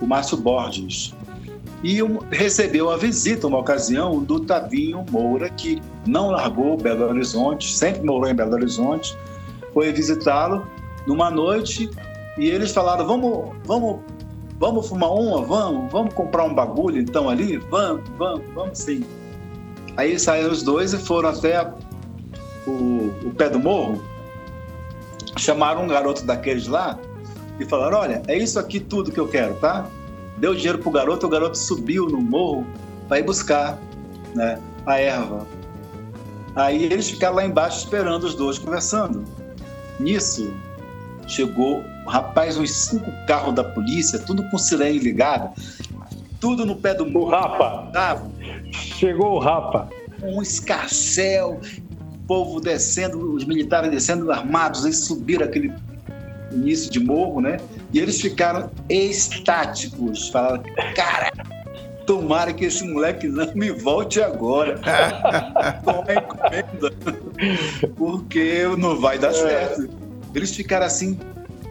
o 0.02 0.08
Márcio 0.08 0.38
Borges. 0.38 1.14
E 1.84 2.00
recebeu 2.32 2.90
a 2.90 2.98
visita, 2.98 3.48
uma 3.48 3.60
ocasião, 3.60 4.24
do 4.24 4.40
Tavinho 4.40 5.06
Moura, 5.12 5.50
que 5.50 5.82
não 6.08 6.32
largou 6.32 6.78
Belo 6.78 7.06
Horizonte, 7.06 7.72
sempre 7.72 8.04
morou 8.04 8.28
em 8.30 8.34
Belo 8.34 8.54
Horizonte, 8.54 9.16
foi 9.74 9.92
visitá-lo 9.92 10.66
numa 11.06 11.30
noite 11.30 11.90
e 12.38 12.50
eles 12.50 12.72
falaram: 12.72 13.06
vamos, 13.06 13.56
vamos, 13.66 14.00
vamos 14.60 14.88
fumar 14.88 15.12
uma, 15.12 15.42
vamos, 15.44 15.92
vamos 15.92 16.14
comprar 16.14 16.46
um 16.46 16.54
bagulho 16.54 17.00
então 17.00 17.30
ali, 17.30 17.58
vamos, 17.58 18.02
vamos, 18.18 18.42
vamos 18.54 18.80
sim. 18.80 19.06
Aí 19.98 20.18
saíram 20.18 20.52
os 20.52 20.64
dois 20.64 20.94
e 20.94 20.98
foram 20.98 21.30
até 21.30 21.72
o, 22.66 23.12
o 23.26 23.34
pé 23.38 23.50
do 23.50 23.60
morro, 23.60 24.02
chamaram 25.38 25.84
um 25.84 25.88
garoto 25.88 26.26
daqueles 26.26 26.68
lá 26.68 26.98
e 27.60 27.66
falaram: 27.66 28.00
olha, 28.00 28.22
é 28.28 28.38
isso 28.38 28.60
aqui 28.60 28.80
tudo 28.80 29.12
que 29.12 29.20
eu 29.20 29.28
quero, 29.28 29.56
tá? 29.56 29.88
Deu 30.38 30.54
dinheiro 30.54 30.80
pro 30.80 30.92
garoto, 30.92 31.26
o 31.26 31.30
garoto 31.30 31.58
subiu 31.58 32.08
no 32.08 32.20
morro 32.20 32.66
para 33.08 33.20
ir 33.20 33.24
buscar 33.24 33.80
né, 34.34 34.60
a 34.86 35.00
erva. 35.00 35.48
Aí 36.56 36.84
eles 36.84 37.10
ficaram 37.10 37.36
lá 37.36 37.46
embaixo 37.46 37.80
esperando 37.80 38.24
os 38.24 38.36
dois 38.36 38.58
conversando. 38.58 39.24
Nisso, 40.00 40.54
chegou, 41.28 41.84
rapaz, 42.08 42.58
uns 42.58 42.72
cinco 42.72 43.12
carros 43.28 43.54
da 43.54 43.64
polícia, 43.64 44.20
tudo 44.20 44.44
com 44.50 44.58
sirene 44.58 45.00
ligada, 45.00 45.52
tudo 46.40 46.66
no 46.66 46.76
pé 46.76 46.94
do 46.94 47.06
morro. 47.06 47.28
O 47.28 47.30
Rapa. 47.30 47.90
Tava 47.92 48.30
Chegou 48.72 49.36
o 49.36 49.40
Rapa. 49.40 49.90
um 50.22 50.42
escarcel, 50.42 51.60
o 52.14 52.18
povo 52.28 52.60
descendo, 52.60 53.34
os 53.34 53.46
militares 53.46 53.92
descendo 53.92 54.32
armados, 54.32 54.84
eles 54.84 55.00
subiram 55.00 55.46
aquele 55.46 55.74
início 56.52 56.92
de 56.92 57.00
morro, 57.00 57.42
né? 57.42 57.58
E 57.94 58.00
eles 58.00 58.22
ficaram 58.22 58.70
estáticos, 58.90 60.30
falaram, 60.30 60.64
cara, 60.96 61.32
tomara 62.06 62.54
que 62.54 62.66
esse 62.66 62.86
moleque 62.88 63.28
não 63.28 63.52
me 63.54 63.72
volte 63.72 64.22
agora. 64.22 64.80
Toma 65.84 66.14
encomenda, 66.14 66.92
porque 67.96 68.64
não 68.78 69.00
vai 69.00 69.18
dar 69.18 69.34
certo. 69.34 69.90
Eles 70.34 70.56
ficaram 70.56 70.86
assim, 70.86 71.20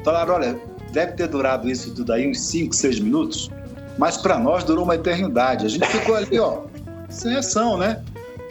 falaram, 0.04 0.34
olha, 0.34 0.58
deve 0.92 1.12
ter 1.12 1.28
durado 1.28 1.68
isso 1.68 1.94
tudo 1.94 2.12
aí 2.12 2.28
uns 2.28 2.40
5, 2.40 2.74
6 2.74 3.00
minutos, 3.00 3.50
mas 3.98 4.16
para 4.16 4.38
nós 4.38 4.64
durou 4.64 4.84
uma 4.84 4.94
eternidade. 4.94 5.66
A 5.66 5.68
gente 5.68 5.86
ficou 5.86 6.14
ali, 6.14 6.38
ó, 6.38 6.62
sem 7.08 7.32
reação, 7.32 7.76
né? 7.76 8.02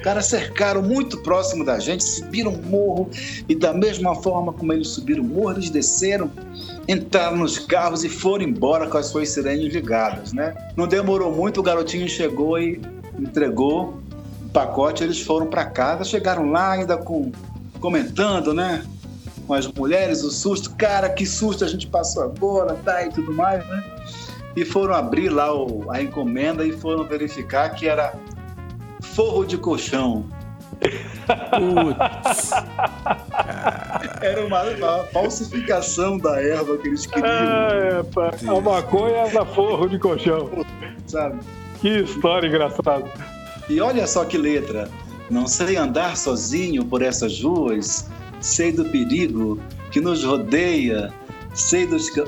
Os 0.04 0.06
caras 0.06 0.26
cercaram 0.26 0.82
muito 0.82 1.18
próximo 1.20 1.64
da 1.64 1.80
gente, 1.80 2.04
subiram 2.04 2.52
o 2.52 2.62
morro 2.62 3.10
e 3.48 3.56
da 3.56 3.74
mesma 3.74 4.14
forma 4.14 4.52
como 4.52 4.74
eles 4.74 4.90
subiram 4.90 5.24
o 5.24 5.26
morro, 5.26 5.54
eles 5.54 5.70
desceram, 5.70 6.30
entraram 6.90 7.38
nos 7.38 7.58
carros 7.58 8.04
e 8.04 8.10
foram 8.10 8.44
embora 8.44 8.86
com 8.88 8.98
as 8.98 9.06
suas 9.06 9.30
sirenes 9.30 9.74
ligadas, 9.74 10.34
né? 10.34 10.54
Não 10.76 10.88
demorou 10.90 11.32
muito, 11.34 11.62
o 11.62 11.64
garotinho 11.64 12.10
chegou 12.10 12.60
e 12.60 12.82
entregou 13.18 13.98
o 14.46 14.50
pacote, 14.50 15.06
eles 15.06 15.22
foram 15.22 15.48
para 15.48 15.64
casa, 15.64 16.04
chegaram 16.04 16.52
lá 16.52 16.74
ainda 16.74 16.98
com 16.98 17.32
comentando, 17.80 18.54
né? 18.54 18.84
Com 19.48 19.54
as 19.54 19.68
mulheres, 19.70 20.22
o 20.22 20.32
susto, 20.32 20.72
cara, 20.72 21.08
que 21.08 21.26
susto 21.26 21.64
a 21.64 21.68
gente 21.70 21.88
passou 21.88 22.24
agora, 22.24 22.74
tá 22.84 23.06
e 23.06 23.10
tudo 23.10 23.34
mais, 23.34 23.66
né? 23.70 23.82
E 24.54 24.66
foram 24.66 24.96
abrir 24.96 25.30
lá 25.30 25.56
o- 25.56 25.90
a 25.90 26.04
encomenda 26.04 26.66
e 26.66 26.74
foram 26.74 27.06
verificar 27.06 27.70
que 27.70 27.88
era 27.88 28.14
forro 29.16 29.46
de 29.46 29.58
colchão. 29.58 30.26
Putz, 30.80 32.52
Era 34.22 34.46
uma, 34.46 34.64
uma 34.64 35.04
falsificação 35.06 36.18
da 36.18 36.42
erva 36.42 36.78
que 36.78 36.88
eles 36.88 37.06
queriam, 37.06 37.30
É, 37.30 38.04
pá, 38.04 38.32
a 38.48 38.62
maconha 38.62 39.18
era 39.28 39.46
forro 39.46 39.88
de 39.88 40.00
colchão. 40.00 40.50
sabe? 41.08 41.40
Que 41.80 42.00
história 42.02 42.48
engraçada. 42.48 43.06
E 43.70 43.80
olha 43.80 44.06
só 44.08 44.26
que 44.26 44.38
letra. 44.38 44.90
Não 45.30 45.48
sei 45.48 45.78
andar 45.78 46.18
sozinho 46.18 46.84
por 46.86 47.02
essas 47.02 47.42
ruas, 47.42 48.10
sei 48.42 48.72
do 48.72 48.86
perigo 48.86 49.60
que 49.90 50.02
nos 50.02 50.24
rodeia, 50.24 51.14
sei 51.54 51.88
dos 51.88 52.10
ca- 52.10 52.26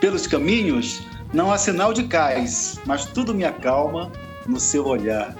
pelos 0.00 0.26
caminhos, 0.26 1.02
não 1.32 1.52
há 1.52 1.58
sinal 1.58 1.92
de 1.92 2.04
cais, 2.04 2.80
mas 2.86 3.04
tudo 3.06 3.34
me 3.34 3.44
acalma 3.44 4.10
no 4.46 4.58
seu 4.60 4.86
olhar. 4.86 5.34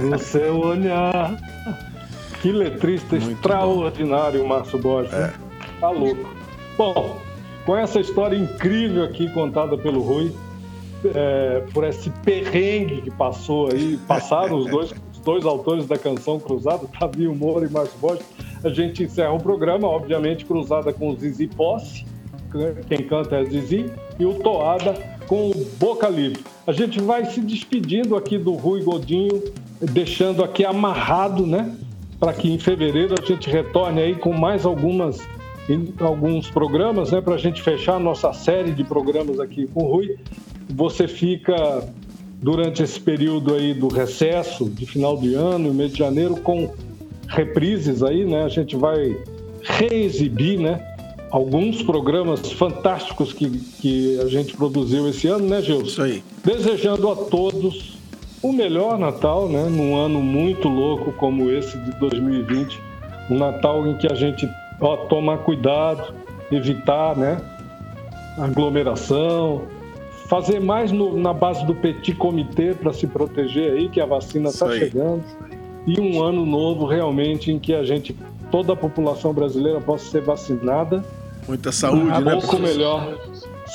No 0.00 0.18
seu 0.18 0.58
olhar. 0.58 1.36
Que 2.40 2.50
letrista 2.52 3.16
Muito 3.16 3.32
extraordinário, 3.32 4.46
Márcio 4.46 4.78
Borges. 4.78 5.12
né? 5.12 5.32
Tá 5.80 5.90
louco. 5.90 6.28
Bom, 6.76 7.18
com 7.66 7.76
essa 7.76 8.00
história 8.00 8.36
incrível 8.36 9.04
aqui 9.04 9.30
contada 9.32 9.76
pelo 9.76 10.00
Rui, 10.00 10.32
é, 11.14 11.64
por 11.72 11.84
esse 11.84 12.10
perrengue 12.24 13.02
que 13.02 13.10
passou 13.10 13.70
aí, 13.70 13.98
passaram 14.08 14.58
os 14.58 14.70
dois, 14.70 14.94
os 15.12 15.18
dois 15.20 15.44
autores 15.44 15.86
da 15.86 15.98
canção 15.98 16.38
cruzada, 16.38 16.86
Tavinho 16.98 17.34
Moura 17.34 17.66
e 17.66 17.70
Márcio 17.70 17.98
Borges, 17.98 18.24
a 18.64 18.68
gente 18.68 19.02
encerra 19.02 19.32
o 19.32 19.38
programa, 19.38 19.88
obviamente 19.88 20.44
cruzada 20.44 20.92
com 20.92 21.10
o 21.10 21.16
Zizi 21.16 21.46
Posse, 21.46 22.04
quem 22.88 23.06
canta 23.06 23.36
é 23.36 23.44
Zizi, 23.44 23.90
e 24.18 24.26
o 24.26 24.34
Toada 24.34 24.94
com 25.26 25.50
o 25.50 25.54
Boca 25.78 26.08
Livre. 26.08 26.42
A 26.70 26.72
gente 26.72 27.00
vai 27.00 27.24
se 27.24 27.40
despedindo 27.40 28.14
aqui 28.14 28.38
do 28.38 28.52
Rui 28.52 28.80
Godinho, 28.80 29.42
deixando 29.80 30.44
aqui 30.44 30.64
amarrado, 30.64 31.44
né? 31.44 31.76
Para 32.16 32.32
que 32.32 32.48
em 32.48 32.60
fevereiro 32.60 33.16
a 33.20 33.26
gente 33.26 33.50
retorne 33.50 34.00
aí 34.00 34.14
com 34.14 34.32
mais 34.32 34.64
algumas 34.64 35.18
alguns 35.98 36.48
programas, 36.48 37.10
né? 37.10 37.20
Para 37.20 37.34
a 37.34 37.38
gente 37.38 37.60
fechar 37.60 37.96
a 37.96 37.98
nossa 37.98 38.32
série 38.32 38.70
de 38.70 38.84
programas 38.84 39.40
aqui 39.40 39.66
com 39.66 39.82
o 39.82 39.92
Rui. 39.96 40.16
Você 40.68 41.08
fica 41.08 41.82
durante 42.40 42.84
esse 42.84 43.00
período 43.00 43.52
aí 43.52 43.74
do 43.74 43.88
recesso 43.88 44.70
de 44.70 44.86
final 44.86 45.16
de 45.16 45.34
ano, 45.34 45.70
e 45.70 45.72
mês 45.72 45.90
de 45.90 45.98
janeiro, 45.98 46.36
com 46.36 46.72
reprises 47.26 48.00
aí, 48.00 48.24
né? 48.24 48.44
A 48.44 48.48
gente 48.48 48.76
vai 48.76 49.16
reexibir, 49.64 50.60
né? 50.60 50.89
Alguns 51.30 51.80
programas 51.82 52.50
fantásticos 52.52 53.32
que, 53.32 53.48
que 53.80 54.18
a 54.20 54.26
gente 54.26 54.56
produziu 54.56 55.08
esse 55.08 55.28
ano, 55.28 55.46
né, 55.48 55.62
Gilson? 55.62 55.86
isso 55.86 56.02
aí. 56.02 56.22
Desejando 56.44 57.08
a 57.08 57.14
todos 57.16 57.98
o 58.42 58.52
melhor 58.52 58.98
Natal, 58.98 59.48
né? 59.48 59.64
Num 59.70 59.96
ano 59.96 60.20
muito 60.20 60.68
louco 60.68 61.12
como 61.12 61.50
esse 61.50 61.78
de 61.78 61.92
2020. 62.00 62.80
Um 63.30 63.38
Natal 63.38 63.86
em 63.86 63.96
que 63.96 64.10
a 64.10 64.14
gente 64.14 64.48
ó, 64.80 64.96
toma 64.96 65.38
cuidado, 65.38 66.12
evitar, 66.50 67.16
né? 67.16 67.40
Aglomeração, 68.38 69.62
fazer 70.26 70.60
mais 70.60 70.90
no- 70.90 71.16
na 71.16 71.32
base 71.32 71.64
do 71.66 71.74
petit 71.74 72.14
comitê 72.14 72.74
para 72.74 72.92
se 72.92 73.06
proteger 73.06 73.72
aí, 73.74 73.88
que 73.88 74.00
a 74.00 74.06
vacina 74.06 74.48
está 74.48 74.66
chegando. 74.72 75.22
E 75.86 76.00
um 76.00 76.22
ano 76.22 76.44
novo 76.44 76.86
realmente 76.86 77.52
em 77.52 77.58
que 77.58 77.74
a 77.74 77.84
gente, 77.84 78.16
toda 78.50 78.72
a 78.72 78.76
população 78.76 79.32
brasileira 79.32 79.80
possa 79.80 80.10
ser 80.10 80.22
vacinada 80.22 81.04
Muita 81.46 81.72
saúde, 81.72 82.02
um 82.02 82.20
né? 82.20 82.32
pouco 82.32 82.48
professor? 82.48 82.60
melhor, 82.60 83.18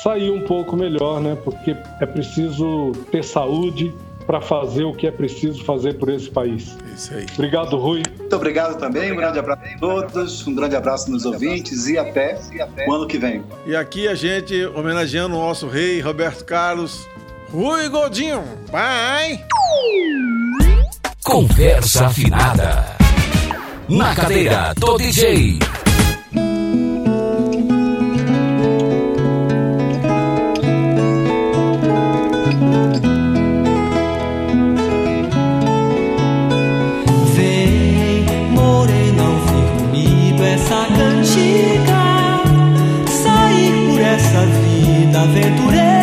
sair 0.02 0.30
um 0.30 0.42
pouco 0.42 0.76
melhor, 0.76 1.20
né? 1.20 1.36
Porque 1.42 1.76
é 2.00 2.06
preciso 2.06 2.92
ter 3.10 3.22
saúde 3.24 3.94
para 4.26 4.40
fazer 4.40 4.82
o 4.82 4.92
que 4.92 5.06
é 5.06 5.10
preciso 5.10 5.64
fazer 5.64 5.94
por 5.94 6.08
esse 6.08 6.28
país. 6.28 6.76
Isso 6.94 7.14
aí. 7.14 7.26
Obrigado, 7.34 7.76
Rui. 7.76 8.02
Muito 8.18 8.36
obrigado 8.36 8.78
também, 8.78 9.12
um 9.12 9.16
grande 9.16 9.38
abraço 9.38 9.62
a 9.62 9.78
todos, 9.78 10.46
um 10.46 10.54
grande 10.54 10.74
abraço 10.74 11.10
nos 11.10 11.24
ouvintes 11.24 11.86
e 11.86 11.96
até 11.96 12.38
o 12.88 12.92
ano 12.92 13.06
que 13.06 13.18
vem. 13.18 13.44
E 13.64 13.76
aqui 13.76 14.08
a 14.08 14.14
gente 14.14 14.66
homenageando 14.74 15.36
o 15.36 15.38
nosso 15.38 15.68
rei 15.68 16.00
Roberto 16.00 16.44
Carlos. 16.44 17.06
Rui 17.52 17.88
Godinho, 17.88 18.42
pai! 18.70 19.44
Conversa 21.24 22.06
afinada. 22.06 22.96
Na 23.88 24.14
cadeira 24.14 24.74
do 24.76 24.96
DJ. 24.96 25.58
Vida 45.26 45.95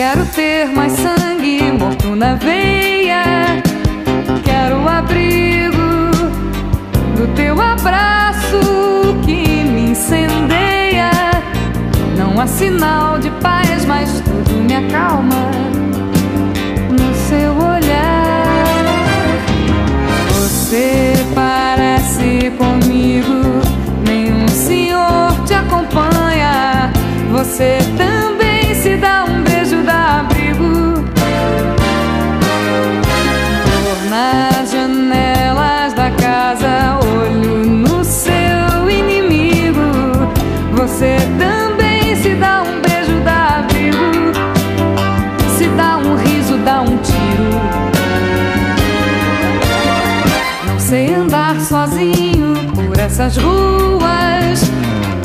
quero 0.00 0.24
ter 0.24 0.66
mais 0.68 0.92
sangue 0.92 1.60
morto 1.78 2.16
na 2.16 2.34
veia. 2.34 3.22
Quero 4.42 4.76
o 4.82 4.88
abrigo 4.88 5.76
do 7.18 7.26
teu 7.34 7.60
abraço 7.60 9.14
que 9.26 9.62
me 9.62 9.90
incendeia. 9.90 11.10
Não 12.16 12.40
há 12.40 12.46
sinal 12.46 13.18
de 13.18 13.28
paz, 13.42 13.84
mas 13.84 14.22
tudo 14.22 14.52
me 14.66 14.74
acalma 14.74 15.50
no 16.88 17.14
seu 17.28 17.52
olhar. 17.58 18.64
Você 20.32 21.12
parece 21.34 22.50
comigo, 22.56 23.60
nenhum 24.08 24.48
senhor 24.48 25.34
te 25.44 25.52
acompanha. 25.52 26.90
Você 27.32 27.80
também 27.98 28.29
essas 53.20 53.36
ruas. 53.36 54.60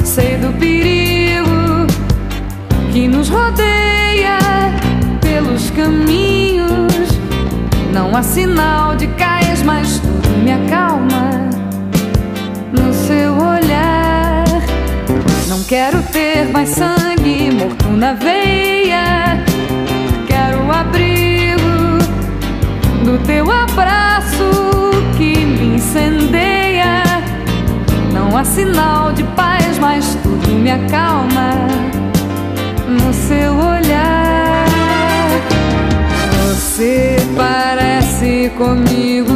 Sei 0.04 0.38
do 0.38 0.52
perigo 0.60 1.88
que 2.92 3.08
nos 3.08 3.30
rodeia 3.30 4.38
pelos 5.22 5.70
caminhos. 5.70 6.92
Não 7.94 8.14
há 8.14 8.22
sinal 8.22 8.98
de 8.98 9.08
cais, 9.08 9.64
mas 9.64 10.00
tudo 10.00 10.30
me 10.44 10.52
acalma 10.52 11.50
no 12.74 12.94
seu 12.94 13.34
olhar. 13.34 14.44
Não 15.48 15.64
quero 15.64 16.02
ter 16.04 16.52
mais 16.52 16.70
sangue 16.70 17.50
morto 17.52 17.88
na 17.90 18.12
veia. 18.12 19.42
Quero 20.28 20.66
o 20.66 20.72
abrigo 20.72 21.98
do 23.06 23.18
teu 23.26 23.50
abraço 23.50 24.65
Há 28.38 28.44
sinal 28.44 29.14
de 29.14 29.24
paz, 29.24 29.80
mas 29.80 30.14
tudo 30.22 30.50
me 30.50 30.70
acalma 30.70 31.54
no 32.86 33.14
seu 33.14 33.54
olhar. 33.54 34.66
Você 36.44 37.16
parece 37.34 38.52
comigo, 38.58 39.34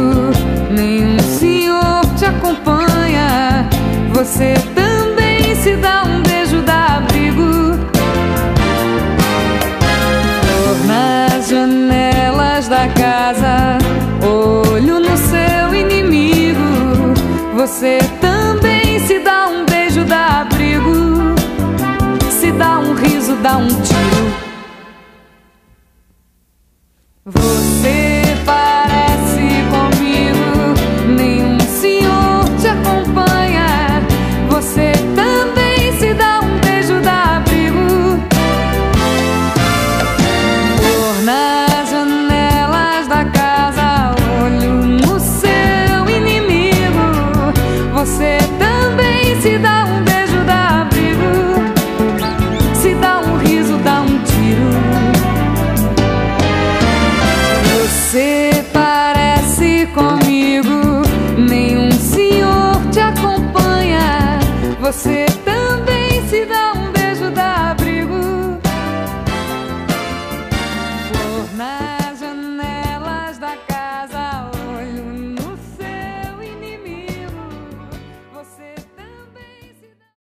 nenhum 0.70 1.18
senhor 1.18 2.02
te 2.18 2.26
acompanha. 2.26 3.66
Você 4.12 4.52
também 4.74 5.54
se 5.54 5.76
dá 5.76 6.02
um 6.04 6.22
beijo, 6.22 6.60
da 6.60 6.98
abrigo. 6.98 7.80
Nas 10.86 11.48
janelas 11.48 12.68
da 12.68 12.86
casa, 12.88 13.78
olho 14.22 15.00
no 15.00 15.16
seu 15.16 15.74
inimigo. 15.74 16.60
Você 17.56 17.98
dá 23.40 23.56
um 23.56 23.68
tiro. 23.68 24.34
Você 27.24 28.22
parece. 28.44 29.09